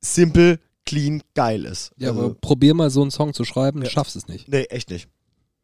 simpel, 0.00 0.58
clean, 0.86 1.22
geil 1.34 1.64
ist. 1.64 1.92
Ja, 1.98 2.08
also, 2.10 2.24
aber 2.24 2.34
probier 2.34 2.74
mal 2.74 2.90
so 2.90 3.02
einen 3.02 3.10
Song 3.10 3.34
zu 3.34 3.44
schreiben, 3.44 3.82
Ja. 3.82 3.90
schaffst 3.90 4.16
es 4.16 4.26
nicht. 4.26 4.48
nee, 4.48 4.64
echt 4.64 4.90
nicht. 4.90 5.08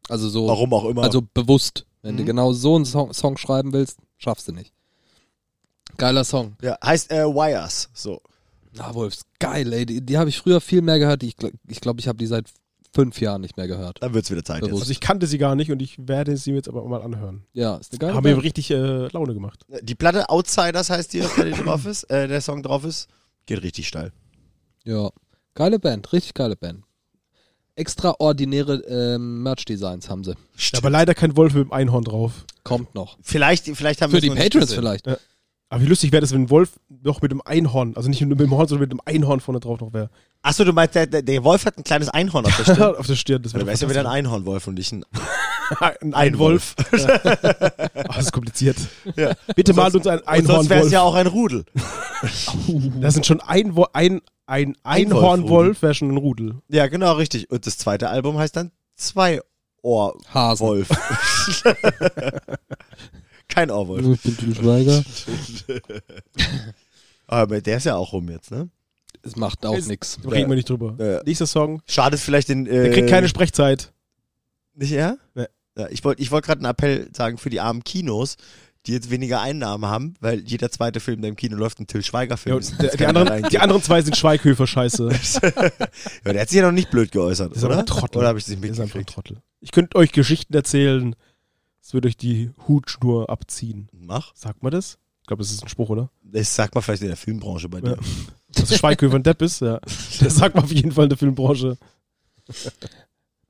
Also 0.07 0.29
so, 0.29 0.47
Warum 0.47 0.71
auch 0.73 0.85
immer. 0.85 1.03
also 1.03 1.21
bewusst. 1.33 1.85
Wenn 2.05 2.17
du 2.17 2.21
Mhm. 2.23 2.27
genau 2.27 2.53
so 2.53 2.75
einen 2.75 2.85
Song, 2.85 3.13
Song 3.13 3.35
schreiben 3.35 3.73
willst, 3.73 3.97
schaffst 4.17 4.47
du 4.47 4.51
nicht. 4.51 4.71
Geiler 5.97 6.23
Song. 6.23 6.55
ja, 6.61 6.77
heißt 6.83 7.11
äh, 7.11 7.25
Wires. 7.25 7.89
So. 7.93 8.21
Na, 8.73 8.93
Wolfs, 8.93 9.23
geil, 9.39 9.71
ey. 9.73 9.85
Die, 9.85 10.05
die 10.05 10.17
habe 10.17 10.29
ich 10.29 10.37
früher 10.37 10.61
viel 10.61 10.81
mehr 10.81 10.99
gehört. 10.99 11.23
Ich 11.23 11.35
glaube, 11.37 11.55
ich, 11.67 11.81
glaub, 11.81 11.99
ich 11.99 12.07
habe 12.07 12.17
die 12.17 12.27
seit 12.27 12.47
fünf 12.93 13.19
Jahren 13.21 13.41
nicht 13.41 13.57
mehr 13.57 13.67
gehört. 13.67 13.97
Dann 14.03 14.13
wird's 14.13 14.29
wieder 14.29 14.43
Zeit 14.43 14.61
Bewusst. 14.61 14.83
Also 14.83 14.91
ich 14.91 14.99
kannte 14.99 15.25
sie 15.27 15.37
gar 15.37 15.55
nicht 15.55 15.71
und 15.71 15.81
ich 15.81 15.95
werde 16.07 16.37
sie 16.37 16.51
jetzt 16.51 16.67
aber 16.69 16.83
mal 16.85 17.01
anhören. 17.01 17.45
Ja, 17.53 17.77
ist 17.77 17.91
eine 17.91 17.99
geile 17.99 18.13
Haben 18.13 18.23
mir 18.23 18.41
richtig 18.43 18.69
äh, 18.71 19.07
Laune 19.07 19.33
gemacht. 19.33 19.61
jetzt. 19.67 19.89
Die 19.89 19.95
Platte 19.95 20.29
Outsiders 20.29 20.89
heißt 20.89 21.11
die, 21.13 21.21
die 21.21 21.51
drauf 21.63 21.85
ist, 21.85 22.03
äh, 22.11 22.27
der 22.27 22.41
Song 22.41 22.61
drauf 22.61 22.85
ist. 22.85 23.07
Geht 23.47 23.63
richtig 23.63 23.87
steil. 23.87 24.11
Ja, 24.83 25.09
geile 25.55 25.79
Band, 25.79 26.11
richtig 26.13 26.33
geile 26.35 26.55
Band. 26.55 26.83
Extraordinäre 27.75 28.75
ähm, 28.87 29.43
Merch-Designs 29.43 30.09
haben 30.09 30.23
sie. 30.23 30.35
Aber 30.75 30.89
leider 30.89 31.13
kein 31.13 31.35
Wolf 31.35 31.53
mit 31.53 31.65
dem 31.65 31.73
Einhorn 31.73 32.03
drauf. 32.03 32.45
Kommt 32.63 32.95
noch. 32.95 33.17
Vielleicht, 33.21 33.65
vielleicht 33.65 34.01
haben 34.01 34.11
Für 34.11 34.21
wir 34.21 34.29
die 34.29 34.29
Patrons 34.29 34.73
vielleicht. 34.73 35.07
Ja. 35.07 35.17
Aber 35.69 35.81
wie 35.81 35.87
lustig 35.87 36.11
wäre 36.11 36.21
das, 36.21 36.31
wenn 36.31 36.43
ein 36.43 36.49
Wolf 36.51 36.73
noch 37.03 37.21
mit 37.21 37.31
dem 37.31 37.41
Einhorn, 37.43 37.95
also 37.95 38.07
nicht 38.07 38.21
mit 38.21 38.39
dem 38.39 38.51
Horn, 38.51 38.67
sondern 38.67 38.87
mit 38.87 38.91
dem 38.91 39.01
Einhorn 39.03 39.39
vorne 39.39 39.59
drauf 39.59 39.79
noch 39.79 39.93
wäre. 39.93 40.09
Achso, 40.43 40.63
du 40.63 40.73
meinst, 40.73 40.93
der, 40.93 41.07
der, 41.07 41.43
Wolf 41.43 41.65
hat 41.65 41.77
ein 41.77 41.83
kleines 41.83 42.07
Einhorn 42.09 42.45
auf 42.45 42.55
der 42.55 42.63
Stirn. 42.75 42.95
auf 42.95 43.07
der 43.07 43.15
Stirn. 43.15 43.41
Das 43.41 43.53
Ja, 43.53 43.55
wäre 43.55 43.65
du 43.65 43.69
wärst 43.71 43.81
ja 43.81 43.89
wieder 43.89 44.01
ein 44.01 44.05
Einhornwolf 44.07 44.67
und 44.67 44.75
nicht 44.75 44.91
ein 44.91 45.03
ein 45.79 46.13
Einwolf. 46.13 46.75
Ach, 46.77 46.93
das 48.15 48.25
ist 48.25 48.31
kompliziert. 48.31 48.77
Ja. 49.15 49.33
Bitte 49.55 49.73
malt 49.73 49.95
uns 49.95 50.05
ein 50.05 50.19
Und 50.19 50.45
sonst 50.45 50.69
wäre 50.69 50.81
es 50.81 50.85
Einhornwolf. 50.85 50.91
ja 50.91 51.01
auch 51.01 51.15
ein 51.15 51.27
Rudel. 51.27 51.65
Das 53.01 53.15
sind 53.15 53.25
schon 53.25 53.41
ein, 53.41 53.75
ein, 53.93 54.21
ein. 54.45 54.77
Einhornwolf, 54.83 55.81
wäre 55.81 55.95
schon 55.95 56.11
ein 56.11 56.17
Rudel. 56.17 56.61
Ja, 56.69 56.85
genau, 56.87 57.13
richtig. 57.13 57.49
Und 57.49 57.65
das 57.65 57.79
zweite 57.79 58.09
Album 58.09 58.37
heißt 58.37 58.55
dann 58.55 58.71
Zwei 58.95 59.41
Hasen. 60.33 60.85
Kein 63.55 63.71
Ohrwolf. 63.71 64.05
Ich 64.15 64.21
bin 64.21 64.37
Til 64.37 64.55
Schweiger. 64.55 65.03
Aber 67.27 67.61
der 67.61 67.77
ist 67.77 67.85
ja 67.85 67.95
auch 67.95 68.13
rum 68.13 68.29
jetzt, 68.29 68.51
ne? 68.51 68.69
Es 69.23 69.35
macht 69.35 69.65
auch 69.65 69.75
nichts. 69.87 70.19
Reden 70.29 70.49
wir 70.49 70.55
nicht 70.55 70.69
drüber. 70.69 70.95
Ja. 70.99 71.23
Nächster 71.23 71.47
Song. 71.47 71.81
Schadet 71.87 72.19
vielleicht 72.19 72.49
den. 72.49 72.67
Äh, 72.67 72.83
Der 72.83 72.91
kriegt 72.91 73.09
keine 73.09 73.27
Sprechzeit. 73.27 73.91
Nicht 74.75 74.91
er? 74.91 75.17
Nee. 75.33 75.45
Ja, 75.77 75.87
ich 75.89 76.03
wollte 76.03 76.21
ich 76.21 76.31
wollt 76.31 76.45
gerade 76.45 76.59
einen 76.59 76.69
Appell 76.69 77.09
sagen 77.15 77.37
für 77.37 77.49
die 77.49 77.59
armen 77.59 77.83
Kinos, 77.83 78.35
die 78.85 78.91
jetzt 78.93 79.09
weniger 79.09 79.41
Einnahmen 79.41 79.85
haben, 79.85 80.13
weil 80.21 80.39
jeder 80.41 80.69
zweite 80.69 80.99
Film, 80.99 81.21
der 81.21 81.29
im 81.29 81.35
Kino 81.35 81.57
läuft, 81.57 81.79
ein 81.79 81.87
Till 81.87 82.03
Schweiger-Film 82.03 82.55
Ja, 82.55 82.59
ist. 82.59 82.99
die, 82.99 83.05
anderen, 83.05 83.49
die 83.49 83.57
anderen 83.59 83.81
zwei 83.81 84.01
sind 84.01 84.15
Schweighöfer-Scheiße. 84.15 85.09
ja, 86.25 86.33
der 86.33 86.41
hat 86.41 86.49
sich 86.49 86.57
ja 86.59 86.65
noch 86.65 86.71
nicht 86.71 86.91
blöd 86.91 87.11
geäußert, 87.11 87.53
ist 87.53 87.63
aber 87.63 87.73
oder? 87.73 87.79
ein 87.81 87.85
Trottel. 87.87 88.19
Oder 88.19 88.27
habe 88.27 88.37
ich 88.37 88.45
das 88.45 88.51
nicht 88.51 88.63
Der 88.63 88.71
ist 88.71 88.79
einfach 88.79 88.95
ein 88.95 88.99
mitgekriegt? 88.99 89.27
Trottel. 89.27 89.41
Ich 89.59 89.71
könnte 89.71 89.97
euch 89.97 90.11
Geschichten 90.11 90.53
erzählen. 90.53 91.15
Es 91.85 91.93
wird 91.93 92.07
euch 92.07 92.17
die 92.17 92.49
Hutschnur 92.67 93.29
abziehen. 93.29 93.89
Mach. 93.91 94.35
Sagt 94.35 94.63
man 94.63 94.71
das? 94.71 94.97
Ich 95.21 95.27
glaube, 95.27 95.43
das 95.43 95.51
ist 95.51 95.61
ein 95.61 95.69
Spruch, 95.69 95.89
oder? 95.89 96.09
Das 96.23 96.55
sagt 96.55 96.73
man 96.73 96.83
vielleicht 96.83 97.03
in 97.03 97.09
der 97.09 97.17
Filmbranche 97.17 97.69
bei 97.69 97.79
dir. 97.79 97.91
Ja. 97.91 97.97
Dass 98.59 98.75
Schweighöfer 98.75 99.17
ein 99.17 99.21
Depp 99.21 99.43
ist, 99.43 99.61
ja. 99.61 99.79
Das 100.19 100.35
sagt 100.35 100.55
man 100.55 100.63
auf 100.63 100.71
jeden 100.71 100.91
Fall 100.91 101.03
in 101.03 101.09
der 101.09 101.17
Filmbranche. 101.19 101.77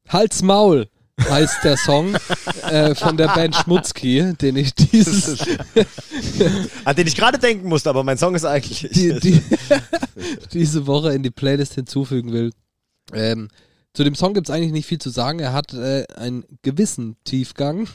Hals 0.10 0.42
Maul 0.42 0.90
heißt 1.18 1.64
der 1.64 1.78
Song 1.78 2.14
äh, 2.64 2.94
von 2.94 3.16
der 3.16 3.30
Band 3.30 3.56
Schmutzki, 3.56 4.34
den 4.34 4.58
ich 4.58 4.76
dieses 4.76 5.40
An 6.84 6.94
den 6.94 7.08
ich 7.08 7.16
gerade 7.16 7.40
denken 7.40 7.70
musste, 7.70 7.90
aber 7.90 8.04
mein 8.04 8.18
Song 8.18 8.36
ist 8.36 8.44
eigentlich. 8.44 8.90
die, 8.92 9.18
die, 9.18 9.42
diese 10.52 10.86
Woche 10.88 11.14
in 11.14 11.24
die 11.24 11.32
Playlist 11.32 11.76
hinzufügen 11.76 12.34
will. 12.34 12.52
Ähm, 13.14 13.48
zu 13.96 14.04
dem 14.04 14.14
Song 14.14 14.34
gibt 14.34 14.50
es 14.50 14.54
eigentlich 14.54 14.74
nicht 14.74 14.86
viel 14.86 15.00
zu 15.00 15.10
sagen. 15.10 15.40
Er 15.40 15.54
hat 15.54 15.74
äh, 15.74 16.06
einen 16.16 16.44
gewissen 16.62 17.16
Tiefgang. 17.24 17.88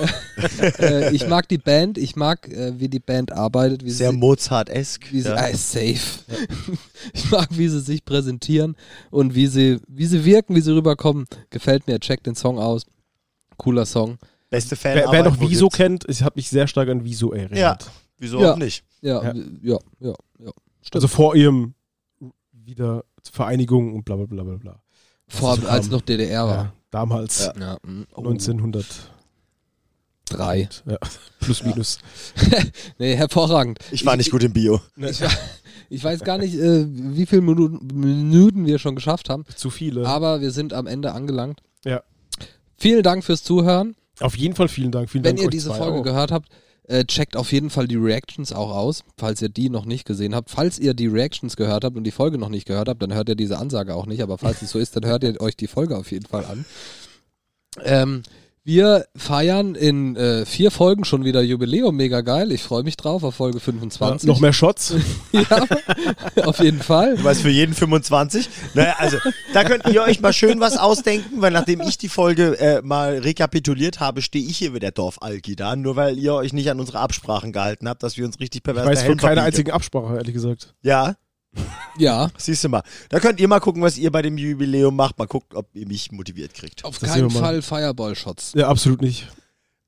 äh, 0.78 1.12
ich 1.14 1.26
mag 1.26 1.48
die 1.48 1.58
Band, 1.58 1.98
ich 1.98 2.14
mag, 2.14 2.48
äh, 2.48 2.78
wie 2.78 2.88
die 2.88 3.00
Band 3.00 3.32
arbeitet, 3.32 3.84
wie 3.84 3.90
Sehr 3.90 4.12
Mozart-esk. 4.12 5.12
wie 5.12 5.20
sie 5.20 5.28
ja. 5.28 5.34
ah, 5.34 5.52
safe. 5.52 5.98
ich 7.12 7.30
mag, 7.30 7.48
wie 7.50 7.68
sie 7.68 7.80
sich 7.80 8.04
präsentieren 8.04 8.76
und 9.10 9.34
wie 9.34 9.48
sie, 9.48 9.80
wie 9.88 10.06
sie 10.06 10.24
wirken, 10.24 10.54
wie 10.54 10.60
sie 10.60 10.72
rüberkommen. 10.72 11.26
Gefällt 11.50 11.88
mir. 11.88 11.98
Checkt 11.98 12.26
den 12.26 12.36
Song 12.36 12.60
aus. 12.60 12.86
Cooler 13.56 13.84
Song. 13.84 14.18
Beste 14.48 14.76
Fan. 14.76 14.94
Wer, 14.94 15.10
wer 15.10 15.24
noch 15.24 15.40
Wieso 15.40 15.68
kennt, 15.68 16.04
ich 16.08 16.22
habe 16.22 16.34
mich 16.36 16.50
sehr 16.50 16.68
stark 16.68 16.88
an 16.88 17.04
Wieso 17.04 17.32
erinnert. 17.32 17.58
Ja. 17.58 17.78
Wieso 18.18 18.40
Ja. 18.40 18.52
auch 18.52 18.56
nicht? 18.56 18.84
Ja, 19.00 19.24
Ja. 19.24 19.34
ja, 19.34 19.42
ja, 19.62 19.78
ja. 19.98 20.14
ja. 20.38 20.50
Also 20.92 21.08
vor 21.08 21.34
ihrem 21.34 21.74
wieder 22.52 23.04
Vereinigung 23.30 23.94
und 23.94 24.04
bla 24.04 24.16
bla 24.16 24.26
bla 24.26 24.44
bla 24.44 24.56
bla. 24.56 24.82
Vor, 25.32 25.56
so 25.56 25.66
als 25.66 25.86
kam. 25.86 25.92
noch 25.96 26.00
DDR 26.02 26.46
war. 26.46 26.56
Ja, 26.56 26.72
damals. 26.90 27.46
Ja. 27.46 27.52
Ja. 27.58 27.78
mm, 27.82 28.06
oh. 28.14 28.20
1903. 28.20 28.84
Drei. 30.28 30.68
Ja. 30.86 30.98
Plus 31.40 31.62
minus. 31.64 31.98
Nee, 32.98 33.16
hervorragend. 33.16 33.78
Ich 33.90 34.06
war 34.06 34.16
nicht 34.16 34.30
gut 34.30 34.42
im 34.44 34.52
Bio. 34.52 34.80
Ich, 34.96 35.20
ich 35.90 36.02
weiß 36.04 36.20
gar 36.20 36.38
nicht, 36.38 36.54
äh, 36.54 36.86
wie 36.88 37.26
viele 37.26 37.42
Minuten, 37.42 37.86
Minuten 37.92 38.64
wir 38.66 38.78
schon 38.78 38.94
geschafft 38.94 39.28
haben, 39.28 39.44
Zu 39.56 39.70
viele. 39.70 40.06
aber 40.06 40.40
wir 40.40 40.50
sind 40.52 40.72
am 40.72 40.86
Ende 40.86 41.12
angelangt. 41.12 41.60
Ja. 41.84 42.02
Vielen 42.78 43.02
Dank 43.02 43.24
fürs 43.24 43.42
Zuhören. 43.42 43.96
Auf 44.20 44.36
jeden 44.36 44.54
Fall 44.54 44.68
vielen 44.68 44.92
Dank. 44.92 45.10
Vielen 45.10 45.24
Wenn 45.24 45.36
Dank 45.36 45.44
ihr 45.46 45.50
diese 45.50 45.74
Folge 45.74 45.98
auch. 45.98 46.02
gehört 46.04 46.30
habt, 46.30 46.48
äh, 46.88 47.04
checkt 47.04 47.36
auf 47.36 47.52
jeden 47.52 47.70
Fall 47.70 47.86
die 47.86 47.96
Reactions 47.96 48.52
auch 48.52 48.74
aus, 48.74 49.04
falls 49.16 49.40
ihr 49.42 49.48
die 49.48 49.70
noch 49.70 49.84
nicht 49.84 50.04
gesehen 50.04 50.34
habt. 50.34 50.50
Falls 50.50 50.78
ihr 50.78 50.94
die 50.94 51.06
Reactions 51.06 51.56
gehört 51.56 51.84
habt 51.84 51.96
und 51.96 52.04
die 52.04 52.10
Folge 52.10 52.38
noch 52.38 52.48
nicht 52.48 52.66
gehört 52.66 52.88
habt, 52.88 53.02
dann 53.02 53.14
hört 53.14 53.28
ihr 53.28 53.36
diese 53.36 53.58
Ansage 53.58 53.94
auch 53.94 54.06
nicht, 54.06 54.22
aber 54.22 54.38
falls 54.38 54.62
es 54.62 54.70
so 54.70 54.78
ist, 54.78 54.96
dann 54.96 55.06
hört 55.06 55.24
ihr 55.24 55.40
euch 55.40 55.56
die 55.56 55.68
Folge 55.68 55.96
auf 55.96 56.10
jeden 56.10 56.26
Fall 56.26 56.44
an. 56.44 56.64
Ähm, 57.82 58.22
wir 58.64 59.06
feiern 59.16 59.74
in 59.74 60.14
äh, 60.14 60.46
vier 60.46 60.70
Folgen 60.70 61.04
schon 61.04 61.24
wieder 61.24 61.42
Jubiläum, 61.42 61.96
mega 61.96 62.20
geil. 62.20 62.52
Ich 62.52 62.62
freue 62.62 62.84
mich 62.84 62.96
drauf 62.96 63.24
auf 63.24 63.34
Folge 63.34 63.58
Ja, 63.58 63.64
25. 63.64 64.28
noch 64.28 64.38
mehr 64.38 64.52
Shots. 64.52 64.94
ja, 65.32 65.66
auf 66.44 66.60
jeden 66.60 66.80
Fall. 66.80 67.16
Du 67.16 67.24
weißt, 67.24 67.42
für 67.42 67.50
jeden 67.50 67.74
25. 67.74 68.48
Naja, 68.74 68.94
also, 68.98 69.18
da 69.52 69.64
könnt 69.64 69.88
ihr 69.88 70.02
euch 70.02 70.20
mal 70.20 70.32
schön 70.32 70.60
was 70.60 70.76
ausdenken, 70.76 71.40
weil 71.40 71.50
nachdem 71.50 71.80
ich 71.80 71.98
die 71.98 72.08
Folge 72.08 72.58
äh, 72.60 72.82
mal 72.82 73.18
rekapituliert 73.18 73.98
habe, 73.98 74.22
stehe 74.22 74.44
ich 74.46 74.58
hier 74.58 74.74
wie 74.74 74.80
der 74.80 74.92
Dorf-Alki 74.92 75.56
da, 75.56 75.74
nur 75.74 75.96
weil 75.96 76.18
ihr 76.18 76.34
euch 76.34 76.52
nicht 76.52 76.70
an 76.70 76.78
unsere 76.78 77.00
Absprachen 77.00 77.52
gehalten 77.52 77.88
habt, 77.88 78.02
dass 78.04 78.16
wir 78.16 78.24
uns 78.24 78.38
richtig 78.38 78.60
Ich 78.60 78.62
pervers 78.62 78.86
weiß 78.86 79.00
der 79.00 79.08
von 79.08 79.18
keiner 79.18 79.42
einzigen 79.42 79.72
Absprache, 79.72 80.16
ehrlich 80.16 80.34
gesagt. 80.34 80.74
Ja, 80.82 81.16
Ja, 81.98 82.30
siehst 82.38 82.64
du 82.64 82.68
mal. 82.68 82.82
Da 83.10 83.20
könnt 83.20 83.38
ihr 83.38 83.48
mal 83.48 83.60
gucken, 83.60 83.82
was 83.82 83.98
ihr 83.98 84.10
bei 84.10 84.22
dem 84.22 84.38
Jubiläum 84.38 84.96
macht. 84.96 85.18
Mal 85.18 85.26
gucken, 85.26 85.56
ob 85.56 85.68
ihr 85.74 85.86
mich 85.86 86.10
motiviert 86.10 86.54
kriegt. 86.54 86.84
auf 86.84 86.98
Das 86.98 87.10
keinen 87.10 87.28
wir 87.30 87.40
mal. 87.40 87.40
Fall 87.40 87.62
Fireball-Shots. 87.62 88.52
Ja, 88.54 88.68
absolut 88.68 89.02
nicht. 89.02 89.28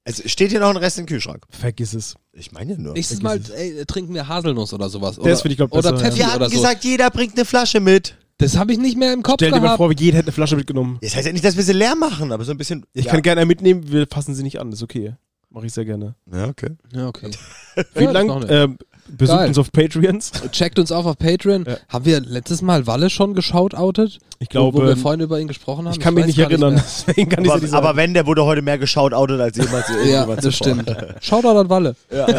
Es 0.04 0.30
steht 0.30 0.50
hier 0.50 0.60
noch 0.60 0.68
ein 0.68 0.76
Rest 0.76 0.98
im 0.98 1.06
Kühlschrank. 1.06 1.46
Vergiss 1.48 1.94
es. 1.94 2.14
Ich 2.32 2.52
meine 2.52 2.72
ja 2.72 2.78
nur. 2.78 2.92
Nächstes 2.92 3.22
Mal 3.22 3.40
ey, 3.56 3.86
trinken 3.86 4.12
wir 4.12 4.28
Haselnuss 4.28 4.74
oder 4.74 4.90
sowas. 4.90 5.16
Das 5.16 5.24
Oder, 5.24 5.36
finde 5.38 5.52
ich, 5.52 5.56
glaub, 5.56 5.72
oder 5.72 5.92
besser, 5.92 6.04
Pfeffi 6.04 6.18
Wir 6.18 6.24
oder 6.26 6.32
haben 6.34 6.44
so. 6.50 6.56
gesagt, 6.56 6.84
jeder 6.84 7.10
bringt 7.10 7.34
eine 7.36 7.46
Flasche 7.46 7.80
mit. 7.80 8.18
Das 8.36 8.58
habe 8.58 8.72
ich 8.72 8.78
nicht 8.78 8.98
mehr 8.98 9.14
im 9.14 9.22
Kopf 9.22 9.36
Stell 9.38 9.50
dir 9.50 9.56
mal 9.56 9.62
gehabt. 9.62 9.78
vor, 9.78 9.92
jeder 9.92 10.18
hätte 10.18 10.26
eine 10.26 10.32
Flasche 10.32 10.56
mitgenommen. 10.56 10.98
Das 11.00 11.16
heißt 11.16 11.26
ja 11.26 11.32
nicht, 11.32 11.44
dass 11.44 11.56
wir 11.56 11.62
sie 11.62 11.72
leer 11.72 11.94
machen, 11.94 12.32
aber 12.32 12.44
so 12.44 12.50
ein 12.50 12.58
bisschen. 12.58 12.84
Ich 12.92 13.06
ja. 13.06 13.12
kann 13.12 13.22
gerne 13.22 13.46
mitnehmen, 13.46 13.90
wir 13.90 14.06
fassen 14.06 14.34
sie 14.34 14.42
nicht 14.42 14.60
an, 14.60 14.70
ist 14.72 14.82
okay. 14.82 15.14
Mache 15.48 15.66
ich 15.66 15.72
sehr 15.72 15.84
gerne. 15.84 16.16
Ja, 16.30 16.48
okay. 16.48 16.70
ja, 16.92 17.08
okay. 17.08 17.30
Vielen 17.94 18.12
Ja, 18.12 18.38
nicht. 18.38 18.50
Ähm, 18.50 18.76
besucht 19.08 19.38
Geil. 19.38 19.48
uns 19.48 19.58
auf 19.58 19.72
Patreons. 19.72 20.30
Checkt 20.52 20.78
uns 20.78 20.92
auf 20.92 21.06
auf 21.06 21.18
Patreon. 21.18 21.64
Ja. 21.66 21.76
Haben 21.88 22.04
wir 22.04 22.20
letztes 22.20 22.62
Mal 22.62 22.86
Walle 22.86 23.10
schon 23.10 23.34
geschautoutet? 23.34 24.18
Ich 24.40 24.48
Wo, 24.52 24.64
wo 24.64 24.70
glaube, 24.72 24.88
wir 24.88 24.96
vorhin 24.96 25.20
über 25.20 25.38
ihn 25.40 25.46
gesprochen 25.48 25.86
haben? 25.86 25.92
ich 25.94 26.00
kann 26.00 26.14
mich 26.14 26.22
weiß 26.24 26.28
nicht 26.28 26.38
erinnern. 26.38 26.82
kann 27.06 27.16
ich 27.44 27.50
Aber, 27.50 27.60
nicht 27.60 27.72
aber 27.72 27.96
wenn, 27.96 28.14
der 28.14 28.26
wurde 28.26 28.44
heute 28.44 28.62
mehr 28.62 28.78
geschautoutet 28.78 29.40
als 29.40 29.56
jemals. 29.56 29.86
Ja, 30.04 30.26
das 30.26 30.44
zuvor. 30.44 30.52
stimmt. 30.52 30.96
Shoutout 31.20 31.56
an 31.58 31.68
Walle. 31.70 31.96
Ja. 32.12 32.26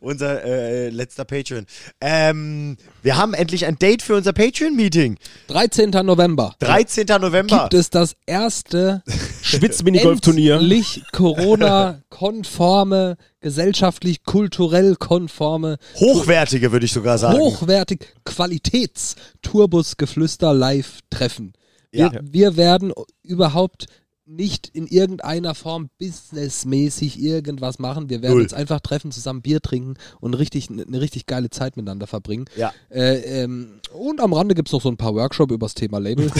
unser 0.00 0.42
äh, 0.44 0.88
letzter 0.90 1.24
Patreon. 1.24 1.66
Ähm, 2.00 2.76
wir 3.02 3.16
haben 3.16 3.34
endlich 3.34 3.66
ein 3.66 3.78
Date 3.78 4.02
für 4.02 4.14
unser 4.14 4.32
Patreon-Meeting. 4.32 5.18
13. 5.48 5.90
November 6.04 6.54
13. 6.60 7.06
November. 7.20 7.62
gibt 7.62 7.74
es 7.74 7.90
das 7.90 8.14
erste 8.26 9.02
Schwitz-Minigolf-Turnier. 9.42 10.54
endlich 10.56 11.02
Corona-konforme, 11.12 13.16
gesellschaftlich, 13.42 14.24
kulturell 14.24 14.96
konforme, 14.96 15.76
Hochwertige, 15.96 16.72
würde 16.72 16.86
ich 16.86 16.92
sogar 16.92 17.18
sagen. 17.18 17.38
hochwertig 17.38 18.14
Qualitäts-Turbus-Geflüster 18.24 20.54
live 20.54 21.00
treffen. 21.10 21.52
Wir, 21.90 22.10
Ja. 22.12 22.20
wir 22.22 22.56
werden 22.56 22.92
überhaupt 23.22 23.86
nicht 24.24 24.68
in 24.68 24.86
irgendeiner 24.86 25.54
Form 25.54 25.90
businessmäßig 25.98 27.20
irgendwas 27.20 27.78
machen. 27.78 28.08
Wir 28.08 28.22
werden 28.22 28.34
Null. 28.34 28.42
uns 28.42 28.52
einfach 28.52 28.80
treffen, 28.80 29.10
zusammen 29.10 29.42
Bier 29.42 29.60
trinken 29.60 29.94
und 30.20 30.34
richtig, 30.34 30.70
eine 30.70 31.00
richtig 31.00 31.26
geile 31.26 31.50
Zeit 31.50 31.76
miteinander 31.76 32.06
verbringen. 32.06 32.44
Ja. 32.56 32.72
Äh, 32.88 33.42
ähm, 33.42 33.80
und 33.92 34.20
am 34.20 34.32
Rande 34.32 34.54
gibt 34.54 34.68
es 34.68 34.72
noch 34.72 34.80
so 34.80 34.88
ein 34.88 34.96
paar 34.96 35.14
Workshops 35.14 35.52
über 35.52 35.66
das 35.66 35.74
Thema 35.74 35.98
Label. 35.98 36.30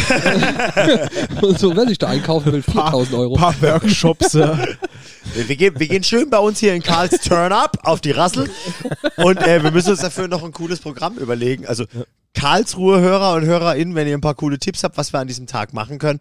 und 1.43 1.59
so, 1.59 1.75
wer 1.77 1.87
sich 1.87 1.99
da 1.99 2.09
einkaufen 2.09 2.53
will, 2.53 2.63
4000 2.63 3.15
Euro. 3.17 3.35
Ein 3.35 3.41
paar 3.41 3.63
Workshops. 3.63 4.33
ja. 4.35 4.59
Wir, 5.35 5.49
wir, 5.49 5.57
gehen, 5.57 5.79
wir 5.79 5.87
gehen 5.87 6.03
schön 6.03 6.29
bei 6.29 6.39
uns 6.39 6.59
hier 6.59 6.75
in 6.75 6.83
Karls 6.83 7.21
Turn 7.21 7.53
Up 7.53 7.79
auf 7.85 8.01
die 8.01 8.11
Rassel. 8.11 8.51
Und 9.17 9.39
äh, 9.39 9.63
wir 9.63 9.71
müssen 9.71 9.91
uns 9.93 10.01
dafür 10.01 10.27
noch 10.27 10.43
ein 10.43 10.53
cooles 10.53 10.81
Programm 10.81 11.17
überlegen. 11.17 11.65
Also 11.65 11.85
Karlsruhe-Hörer 12.35 13.35
und 13.35 13.45
HörerInnen, 13.45 13.95
wenn 13.95 14.09
ihr 14.09 14.17
ein 14.17 14.21
paar 14.21 14.35
coole 14.35 14.59
Tipps 14.59 14.85
habt, 14.85 14.97
was 14.97 15.13
wir 15.13 15.21
an 15.21 15.29
diesem 15.29 15.47
Tag 15.47 15.73
machen 15.73 15.99
können, 15.99 16.19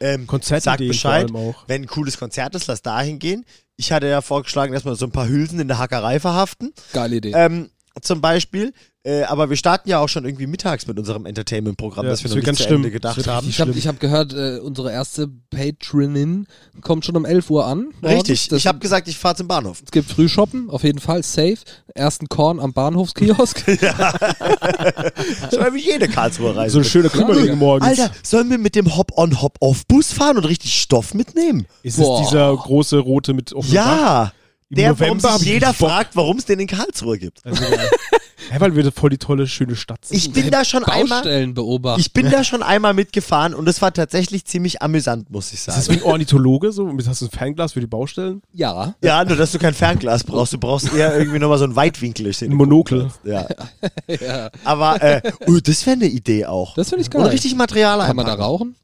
ähm, 0.00 0.26
Konzertideen 0.26 0.62
sagt 0.62 0.88
Bescheid. 0.88 1.30
Wenn 1.66 1.82
ein 1.82 1.86
cooles 1.86 2.18
Konzert 2.18 2.54
ist, 2.54 2.66
lass 2.66 2.82
dahin 2.82 3.18
gehen. 3.18 3.44
Ich 3.76 3.90
hatte 3.90 4.06
ja 4.06 4.20
vorgeschlagen, 4.20 4.72
dass 4.72 4.84
wir 4.84 4.94
so 4.94 5.06
ein 5.06 5.12
paar 5.12 5.28
Hülsen 5.28 5.58
in 5.58 5.68
der 5.68 5.78
Hackerei 5.78 6.20
verhaften. 6.20 6.72
Geile 6.92 7.16
Idee. 7.16 7.32
Ähm, 7.34 7.70
zum 8.00 8.20
Beispiel. 8.20 8.72
Äh, 9.06 9.24
aber 9.24 9.50
wir 9.50 9.56
starten 9.58 9.90
ja 9.90 9.98
auch 9.98 10.08
schon 10.08 10.24
irgendwie 10.24 10.46
mittags 10.46 10.86
mit 10.86 10.98
unserem 10.98 11.26
Entertainment-Programm, 11.26 12.06
Ja, 12.06 12.10
das 12.10 12.24
wir 12.24 12.30
noch 12.30 12.36
nicht 12.36 12.46
ganz 12.46 12.56
zu 12.56 12.64
schlimm. 12.64 12.76
Ende 12.76 12.90
gedacht 12.90 13.26
haben. 13.26 13.46
Ich 13.46 13.60
habe 13.60 13.72
ich 13.72 13.86
hab 13.86 14.00
gehört, 14.00 14.32
äh, 14.32 14.60
unsere 14.60 14.90
erste 14.90 15.28
Patronin 15.50 16.46
kommt 16.80 17.04
schon 17.04 17.14
um 17.14 17.26
11 17.26 17.50
Uhr 17.50 17.66
an. 17.66 17.88
morgens. 18.00 18.20
Richtig. 18.20 18.48
Das, 18.48 18.58
ich 18.60 18.66
habe 18.66 18.78
gesagt, 18.78 19.06
ich 19.06 19.18
fahre 19.18 19.34
zum 19.36 19.46
Bahnhof. 19.46 19.82
es 19.84 19.90
gibt 19.90 20.10
Frühshoppen, 20.10 20.70
auf 20.70 20.84
jeden 20.84 21.00
Fall, 21.00 21.22
safe. 21.22 21.58
Ersten 21.94 22.28
Korn 22.30 22.58
am 22.60 22.72
Bahnhofskiosk. 22.72 23.62
Soll 25.50 25.74
wie 25.74 25.80
jede 25.84 26.08
Karlsruhe 26.08 26.56
Reise. 26.56 26.72
So 26.72 26.78
eine 26.78 26.84
schöne 26.86 27.10
Kümmerlinge 27.10 27.56
morgens. 27.56 27.86
Alter, 27.86 28.10
sollen 28.22 28.48
wir 28.48 28.56
mit 28.56 28.74
dem 28.74 28.96
Hop-on-Hop-off-Bus 28.96 30.12
fahren 30.14 30.38
und 30.38 30.44
richtig 30.46 30.80
Stoff 30.80 31.12
mitnehmen? 31.12 31.66
Ist 31.82 31.98
es 31.98 32.04
Boah. 32.04 32.22
dieser 32.22 32.56
große 32.56 32.98
rote 32.98 33.34
mit 33.34 33.52
offenem 33.52 33.74
Dach? 33.74 34.32
Im 34.74 34.82
Der, 34.82 34.98
warum 35.00 35.16
November 35.16 35.32
hab 35.32 35.38
sich 35.38 35.48
ich 35.48 35.52
jeder 35.54 35.72
Bock. 35.72 35.88
fragt, 35.90 36.16
warum 36.16 36.36
es 36.38 36.44
den 36.44 36.60
in 36.60 36.66
Karlsruhe 36.66 37.18
gibt. 37.18 37.44
Also, 37.44 37.62
ja. 37.64 37.70
ja, 38.52 38.60
weil 38.60 38.74
wir 38.76 38.92
voll 38.92 39.10
die 39.10 39.18
tolle, 39.18 39.46
schöne 39.46 39.76
Stadt 39.76 40.04
sind. 40.04 40.16
Ich 40.16 40.32
bin 40.32 40.50
da 40.50 40.64
schon 40.64 40.84
einmal, 40.84 41.46
beobachten. 41.48 42.00
ich 42.00 42.12
bin 42.12 42.30
da 42.30 42.44
schon 42.44 42.62
einmal 42.62 42.94
mitgefahren 42.94 43.54
und 43.54 43.68
es 43.68 43.80
war 43.82 43.92
tatsächlich 43.92 44.44
ziemlich 44.44 44.82
amüsant, 44.82 45.30
muss 45.30 45.52
ich 45.52 45.64
das 45.64 45.78
ist 45.78 45.84
sagen. 45.86 45.98
wie 46.00 46.04
ein 46.04 46.10
Ornithologe, 46.10 46.72
so. 46.72 46.90
Hast 47.06 47.20
du 47.22 47.26
ein 47.26 47.30
Fernglas 47.30 47.72
für 47.72 47.80
die 47.80 47.86
Baustellen? 47.86 48.42
ja. 48.52 48.94
Ja, 49.02 49.24
nur 49.24 49.36
dass 49.36 49.52
du 49.52 49.58
kein 49.58 49.74
Fernglas 49.74 50.24
brauchst. 50.24 50.52
Du 50.52 50.58
brauchst 50.58 50.92
eher 50.92 51.16
irgendwie 51.16 51.38
nochmal 51.38 51.58
so 51.58 51.64
ein 51.64 51.76
Weitwinkel. 51.76 52.32
Ein 52.42 52.54
Monokel. 52.54 53.10
Ja. 53.24 53.46
ja. 54.08 54.50
Aber, 54.64 55.02
äh, 55.02 55.22
uh, 55.46 55.60
das 55.60 55.84
wäre 55.86 55.96
eine 55.96 56.06
Idee 56.06 56.46
auch. 56.46 56.74
Das 56.74 56.88
finde 56.90 57.02
ich 57.02 57.14
Und 57.14 57.22
geil. 57.22 57.30
richtig 57.30 57.54
Material 57.54 57.98
Kann 57.98 58.16
man 58.16 58.26
da 58.26 58.32
einpacken. 58.32 58.42
rauchen? 58.50 58.76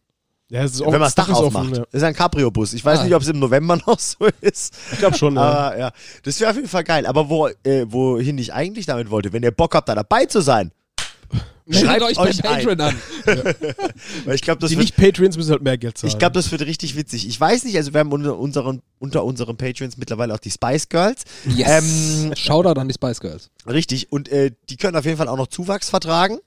Ja, 0.50 0.64
es 0.64 0.72
ist 0.72 0.80
Wenn 0.80 0.90
man 0.90 1.00
das 1.02 1.14
Dach 1.14 1.28
aufmacht. 1.30 1.76
ja. 1.76 1.84
Ist 1.92 2.02
ein 2.02 2.12
Cabrio-Bus. 2.14 2.72
Ich 2.74 2.84
weiß 2.84 2.98
Ah. 3.00 3.04
nicht, 3.04 3.14
ob 3.14 3.22
es 3.22 3.28
im 3.28 3.38
November 3.38 3.76
noch 3.86 3.98
so 3.98 4.26
ist. 4.40 4.74
Ich 4.92 4.98
glaube 4.98 5.16
schon. 5.16 5.38
Aber 5.38 5.78
ja, 5.78 5.92
das 6.24 6.40
wäre 6.40 6.50
auf 6.50 6.56
jeden 6.56 6.68
Fall 6.68 6.84
geil. 6.84 7.06
Aber 7.06 7.28
wo, 7.28 7.46
äh, 7.48 7.86
wohin 7.88 8.36
ich 8.38 8.52
eigentlich 8.52 8.86
damit 8.86 9.10
wollte, 9.10 9.32
wenn 9.32 9.42
ihr 9.44 9.52
Bock 9.52 9.74
habt, 9.74 9.88
da 9.88 9.94
dabei 9.94 10.26
zu 10.26 10.40
sein, 10.40 10.72
schreibt 11.70 12.02
euch 12.02 12.18
euch 12.18 12.42
bei 12.42 12.48
ein. 12.48 12.64
Patreon 12.66 12.80
an. 12.80 12.96
Weil 14.24 14.34
ich 14.34 14.40
glaube, 14.42 14.60
das 14.60 14.70
Die 14.70 14.76
wird 14.76 14.86
nicht 14.86 14.96
Patreons 14.96 15.36
müssen 15.36 15.52
halt 15.52 15.62
mehr 15.62 15.78
Geld 15.78 15.96
zahlen. 15.98 16.10
Ich 16.12 16.18
glaube, 16.18 16.32
das 16.34 16.50
wird 16.50 16.62
richtig 16.62 16.96
witzig. 16.96 17.28
Ich 17.28 17.40
weiß 17.40 17.62
nicht, 17.64 17.76
also 17.76 17.92
wir 17.94 18.00
haben 18.00 18.10
unter 18.10 18.36
unseren, 18.36 18.82
unter 18.98 19.24
unseren 19.24 19.56
Patreons 19.56 19.96
mittlerweile 19.98 20.34
auch 20.34 20.38
die 20.40 20.50
Spice 20.50 20.88
Girls. 20.88 21.22
Yes. 21.46 21.68
Ähm, 22.24 22.34
Shoutout 22.36 22.80
an 22.80 22.88
die 22.88 22.94
Spice 22.94 23.20
Girls. 23.20 23.50
Richtig. 23.68 24.10
Und 24.10 24.28
äh, 24.28 24.50
die 24.68 24.76
können 24.76 24.96
auf 24.96 25.04
jeden 25.04 25.16
Fall 25.16 25.28
auch 25.28 25.36
noch 25.36 25.46
Zuwachs 25.46 25.90
vertragen. 25.90 26.38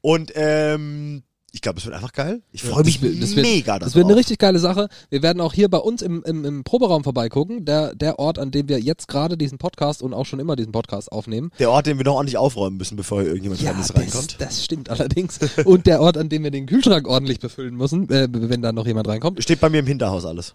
Und 0.00 0.32
ähm, 0.34 1.22
ich 1.54 1.60
glaube, 1.62 1.78
es 1.78 1.84
wird 1.86 1.94
einfach 1.94 2.12
geil. 2.12 2.42
Ich 2.50 2.62
freue 2.64 2.82
mich 2.84 2.94
Das 3.00 3.02
wird- 3.02 3.22
das 3.22 3.36
wird- 3.36 3.46
mega 3.46 3.78
Das 3.78 3.94
wird 3.94 4.04
eine 4.04 4.12
darauf. 4.14 4.18
richtig 4.18 4.38
geile 4.38 4.58
Sache. 4.58 4.88
Wir 5.08 5.22
werden 5.22 5.40
auch 5.40 5.52
hier 5.52 5.68
bei 5.68 5.78
uns 5.78 6.02
im, 6.02 6.22
im, 6.24 6.44
im 6.44 6.64
Proberaum 6.64 7.04
vorbeigucken. 7.04 7.64
Der, 7.64 7.94
der 7.94 8.18
Ort, 8.18 8.38
an 8.40 8.50
dem 8.50 8.68
wir 8.68 8.80
jetzt 8.80 9.06
gerade 9.06 9.38
diesen 9.38 9.58
Podcast 9.58 10.02
und 10.02 10.12
auch 10.14 10.26
schon 10.26 10.40
immer 10.40 10.56
diesen 10.56 10.72
Podcast 10.72 11.12
aufnehmen. 11.12 11.52
Der 11.60 11.70
Ort, 11.70 11.86
den 11.86 11.96
wir 11.96 12.04
noch 12.04 12.14
ordentlich 12.16 12.36
aufräumen 12.36 12.76
müssen, 12.76 12.96
bevor 12.96 13.20
hier 13.20 13.28
irgendjemand 13.28 13.62
Fremdes 13.62 13.88
das, 13.88 13.96
reinkommt. 13.96 14.36
das 14.40 14.64
stimmt 14.64 14.90
allerdings. 14.90 15.38
Und 15.64 15.86
der 15.86 16.00
Ort, 16.00 16.18
an 16.18 16.28
dem 16.28 16.42
wir 16.42 16.50
den 16.50 16.66
Kühlschrank 16.66 17.06
ordentlich 17.06 17.38
befüllen 17.38 17.76
müssen, 17.76 18.10
äh, 18.10 18.26
wenn 18.30 18.60
da 18.60 18.72
noch 18.72 18.86
jemand 18.86 19.06
reinkommt. 19.06 19.40
Steht 19.42 19.60
bei 19.60 19.70
mir 19.70 19.78
im 19.78 19.86
Hinterhaus 19.86 20.24
alles. 20.24 20.54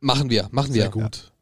Machen 0.00 0.28
wir, 0.30 0.48
machen 0.50 0.74
wir. 0.74 0.82
Sehr 0.82 0.90
gut. 0.90 1.32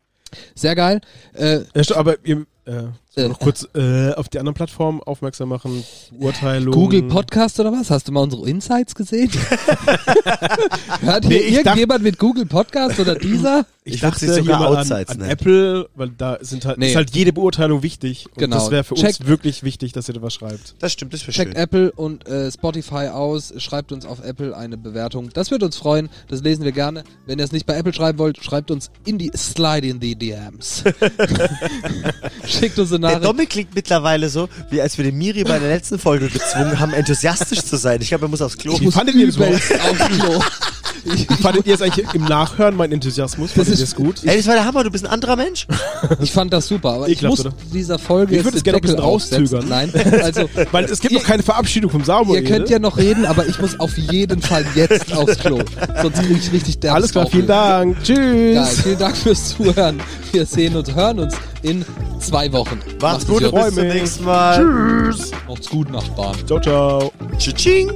Sehr 0.54 0.74
geil. 0.76 1.00
Äh, 1.34 1.60
Ja, 1.74 1.96
aber 1.96 2.16
ihr, 2.24 2.46
Äh, 2.64 2.88
noch 3.26 3.40
kurz 3.40 3.66
äh, 3.74 4.12
auf 4.12 4.28
die 4.28 4.38
anderen 4.38 4.54
Plattformen 4.54 5.02
aufmerksam 5.02 5.48
machen. 5.48 5.82
Urteilung. 6.18 6.72
Google 6.74 7.02
Podcast 7.04 7.58
oder 7.58 7.72
was? 7.72 7.90
Hast 7.90 8.06
du 8.06 8.12
mal 8.12 8.20
unsere 8.20 8.48
Insights 8.48 8.94
gesehen? 8.94 9.30
Hört 11.00 11.24
hier 11.24 11.28
Nee, 11.28 11.36
ich 11.38 11.54
irgendjemand 11.56 12.02
mit 12.04 12.18
Google 12.18 12.46
Podcast 12.46 13.00
oder 13.00 13.14
dieser? 13.16 13.66
Ich, 13.84 13.94
Ich 13.94 14.00
dachte 14.02 14.20
sie 14.20 14.26
sogar 14.26 14.58
hier 14.60 14.68
mal 14.70 14.78
Outsides 14.78 15.08
an, 15.08 15.14
an 15.14 15.18
nennen. 15.20 15.30
Apple, 15.30 15.88
weil 15.94 16.10
da 16.10 16.38
sind 16.42 16.64
halt, 16.66 16.78
Nee. 16.78 16.90
ist 16.90 16.96
halt 16.96 17.10
jede 17.14 17.32
Beurteilung 17.32 17.82
wichtig. 17.82 18.26
Und 18.26 18.38
Genau. 18.38 18.56
das 18.56 18.70
wäre 18.70 18.84
für 18.84 18.94
Checkt- 18.94 19.20
uns 19.20 19.28
wirklich 19.28 19.62
wichtig, 19.62 19.92
dass 19.92 20.08
ihr 20.08 20.14
da 20.14 20.22
was 20.22 20.34
schreibt. 20.34 20.74
Das 20.80 20.92
stimmt, 20.92 21.14
das 21.14 21.22
wäre 21.22 21.32
Checkt 21.32 21.52
schön. 21.54 21.62
Apple 21.62 21.92
und 21.92 22.26
äh, 22.28 22.52
Spotify 22.52 23.08
aus, 23.08 23.52
schreibt 23.56 23.90
uns 23.92 24.04
auf 24.04 24.22
Apple 24.22 24.54
eine 24.56 24.76
Bewertung. 24.76 25.30
Das 25.32 25.50
wird 25.50 25.62
uns 25.62 25.76
freuen, 25.78 26.10
das 26.28 26.42
lesen 26.42 26.64
wir 26.64 26.72
gerne. 26.72 27.02
Wenn 27.26 27.38
ihr 27.38 27.44
es 27.46 27.52
nicht 27.52 27.64
bei 27.66 27.76
Apple 27.76 27.94
schreiben 27.94 28.18
wollt, 28.18 28.42
schreibt 28.44 28.70
uns 28.70 28.90
in 29.06 29.16
die 29.16 29.30
Slide 29.34 29.86
in 29.88 30.00
die 30.00 30.14
DMs. 30.16 30.84
Schickt 32.46 32.78
uns 32.78 32.92
eine 32.92 33.07
Der. 33.08 33.20
Dominik 33.20 33.50
klingt 33.50 33.74
mittlerweile 33.74 34.28
so, 34.28 34.48
wie 34.70 34.80
als 34.80 34.96
wir 34.98 35.04
den 35.04 35.16
Miri 35.16 35.44
bei 35.44 35.58
der 35.58 35.68
letzten 35.68 35.98
Folge 35.98 36.28
gezwungen 36.28 36.78
haben, 36.78 36.92
enthusiastisch 36.92 37.62
zu 37.62 37.76
sein. 37.76 38.00
Ich 38.00 38.08
glaube, 38.08 38.26
er 38.26 38.28
muss 38.28 38.42
aufs 38.42 38.56
Klo. 38.56 38.72
Ich 38.74 38.80
muss 38.80 38.94
das 38.94 39.06
übelst 39.14 39.40
aufs 39.40 40.18
Klo. 40.18 40.40
Wie 41.04 41.24
fandet 41.42 41.66
ihr 41.66 41.74
es 41.74 41.82
eigentlich 41.82 42.06
im 42.14 42.24
Nachhören, 42.24 42.76
mein 42.76 42.92
Enthusiasmus? 42.92 43.52
Fandet 43.52 43.74
ist- 43.74 43.80
ihr 43.80 43.84
es 43.84 43.94
gut? 43.94 44.20
Ey, 44.24 44.36
das 44.36 44.46
war 44.46 44.54
der 44.54 44.64
Hammer, 44.64 44.84
du 44.84 44.90
bist 44.90 45.04
ein 45.06 45.10
anderer 45.10 45.36
Mensch. 45.36 45.66
Ich 46.20 46.32
fand 46.32 46.52
das 46.52 46.68
super, 46.68 46.94
aber 46.94 47.08
ich 47.08 47.18
Ekelhaft, 47.18 47.38
muss 47.44 47.46
oder? 47.46 47.54
dieser 47.72 47.98
Folge 47.98 48.32
Ich 48.32 48.36
jetzt 48.38 48.44
würde 48.44 48.56
es 48.58 48.64
gerne 48.64 48.78
ein 48.78 48.82
bisschen 48.82 48.98
rauszögern. 48.98 49.68
Nein, 49.68 49.92
also 50.22 50.48
Weil 50.72 50.84
es 50.84 51.00
gibt 51.00 51.12
Ihr- 51.12 51.18
noch 51.20 51.26
keine 51.26 51.42
Verabschiedung 51.42 51.90
vom 51.90 52.04
Samuel. 52.04 52.42
ihr 52.42 52.48
könnt 52.48 52.70
ja 52.70 52.78
noch 52.78 52.96
reden, 52.96 53.24
aber 53.26 53.46
ich 53.46 53.58
muss 53.60 53.78
auf 53.78 53.96
jeden 53.98 54.40
Fall 54.42 54.64
jetzt 54.74 55.12
aufs 55.14 55.38
Klo. 55.38 55.58
Sonst 56.02 56.18
kriege 56.20 56.34
ich 56.40 56.52
richtig 56.52 56.78
derbes 56.80 56.96
Alles 56.96 57.12
klar, 57.12 57.26
vielen. 57.26 57.46
Dank. 57.46 58.02
Tschüss. 58.02 58.54
Geil, 58.54 58.66
vielen 58.82 58.98
Dank 58.98 59.16
fürs 59.16 59.48
Zuhören. 59.56 60.00
Wir 60.32 60.46
sehen 60.46 60.76
uns, 60.76 60.94
hören 60.94 61.18
uns 61.20 61.34
in 61.62 61.84
zwei 62.20 62.50
Wochen. 62.52 62.78
Macht's 63.00 63.26
gut, 63.26 63.42
gut. 63.42 63.54
bis 63.54 63.74
zum 63.74 63.84
mich. 63.84 63.94
nächsten 63.94 64.24
Mal. 64.24 65.12
Tschüss. 65.12 65.30
Macht's 65.48 65.68
gut, 65.68 65.90
Nachbarn. 65.90 66.36
Ciao, 66.46 66.60
ciao. 66.60 67.12
Tsching. 67.38 67.92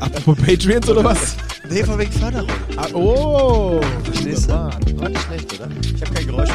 Apropos 0.00 0.36
Patreons 0.36 0.88
oder 0.88 1.04
was? 1.04 1.36
Nee, 1.70 1.84
von 1.84 1.98
wegen 1.98 2.12
Förderung. 2.12 2.48
Ah, 2.76 2.86
oh. 2.92 3.80
Verstehst 4.04 4.48
du? 4.48 4.52
War 4.52 5.08
nicht 5.08 5.22
schlecht, 5.22 5.52
oder? 5.54 5.68
Ich 5.94 6.02
habe 6.02 6.14
kein 6.14 6.26
Geräusch. 6.26 6.50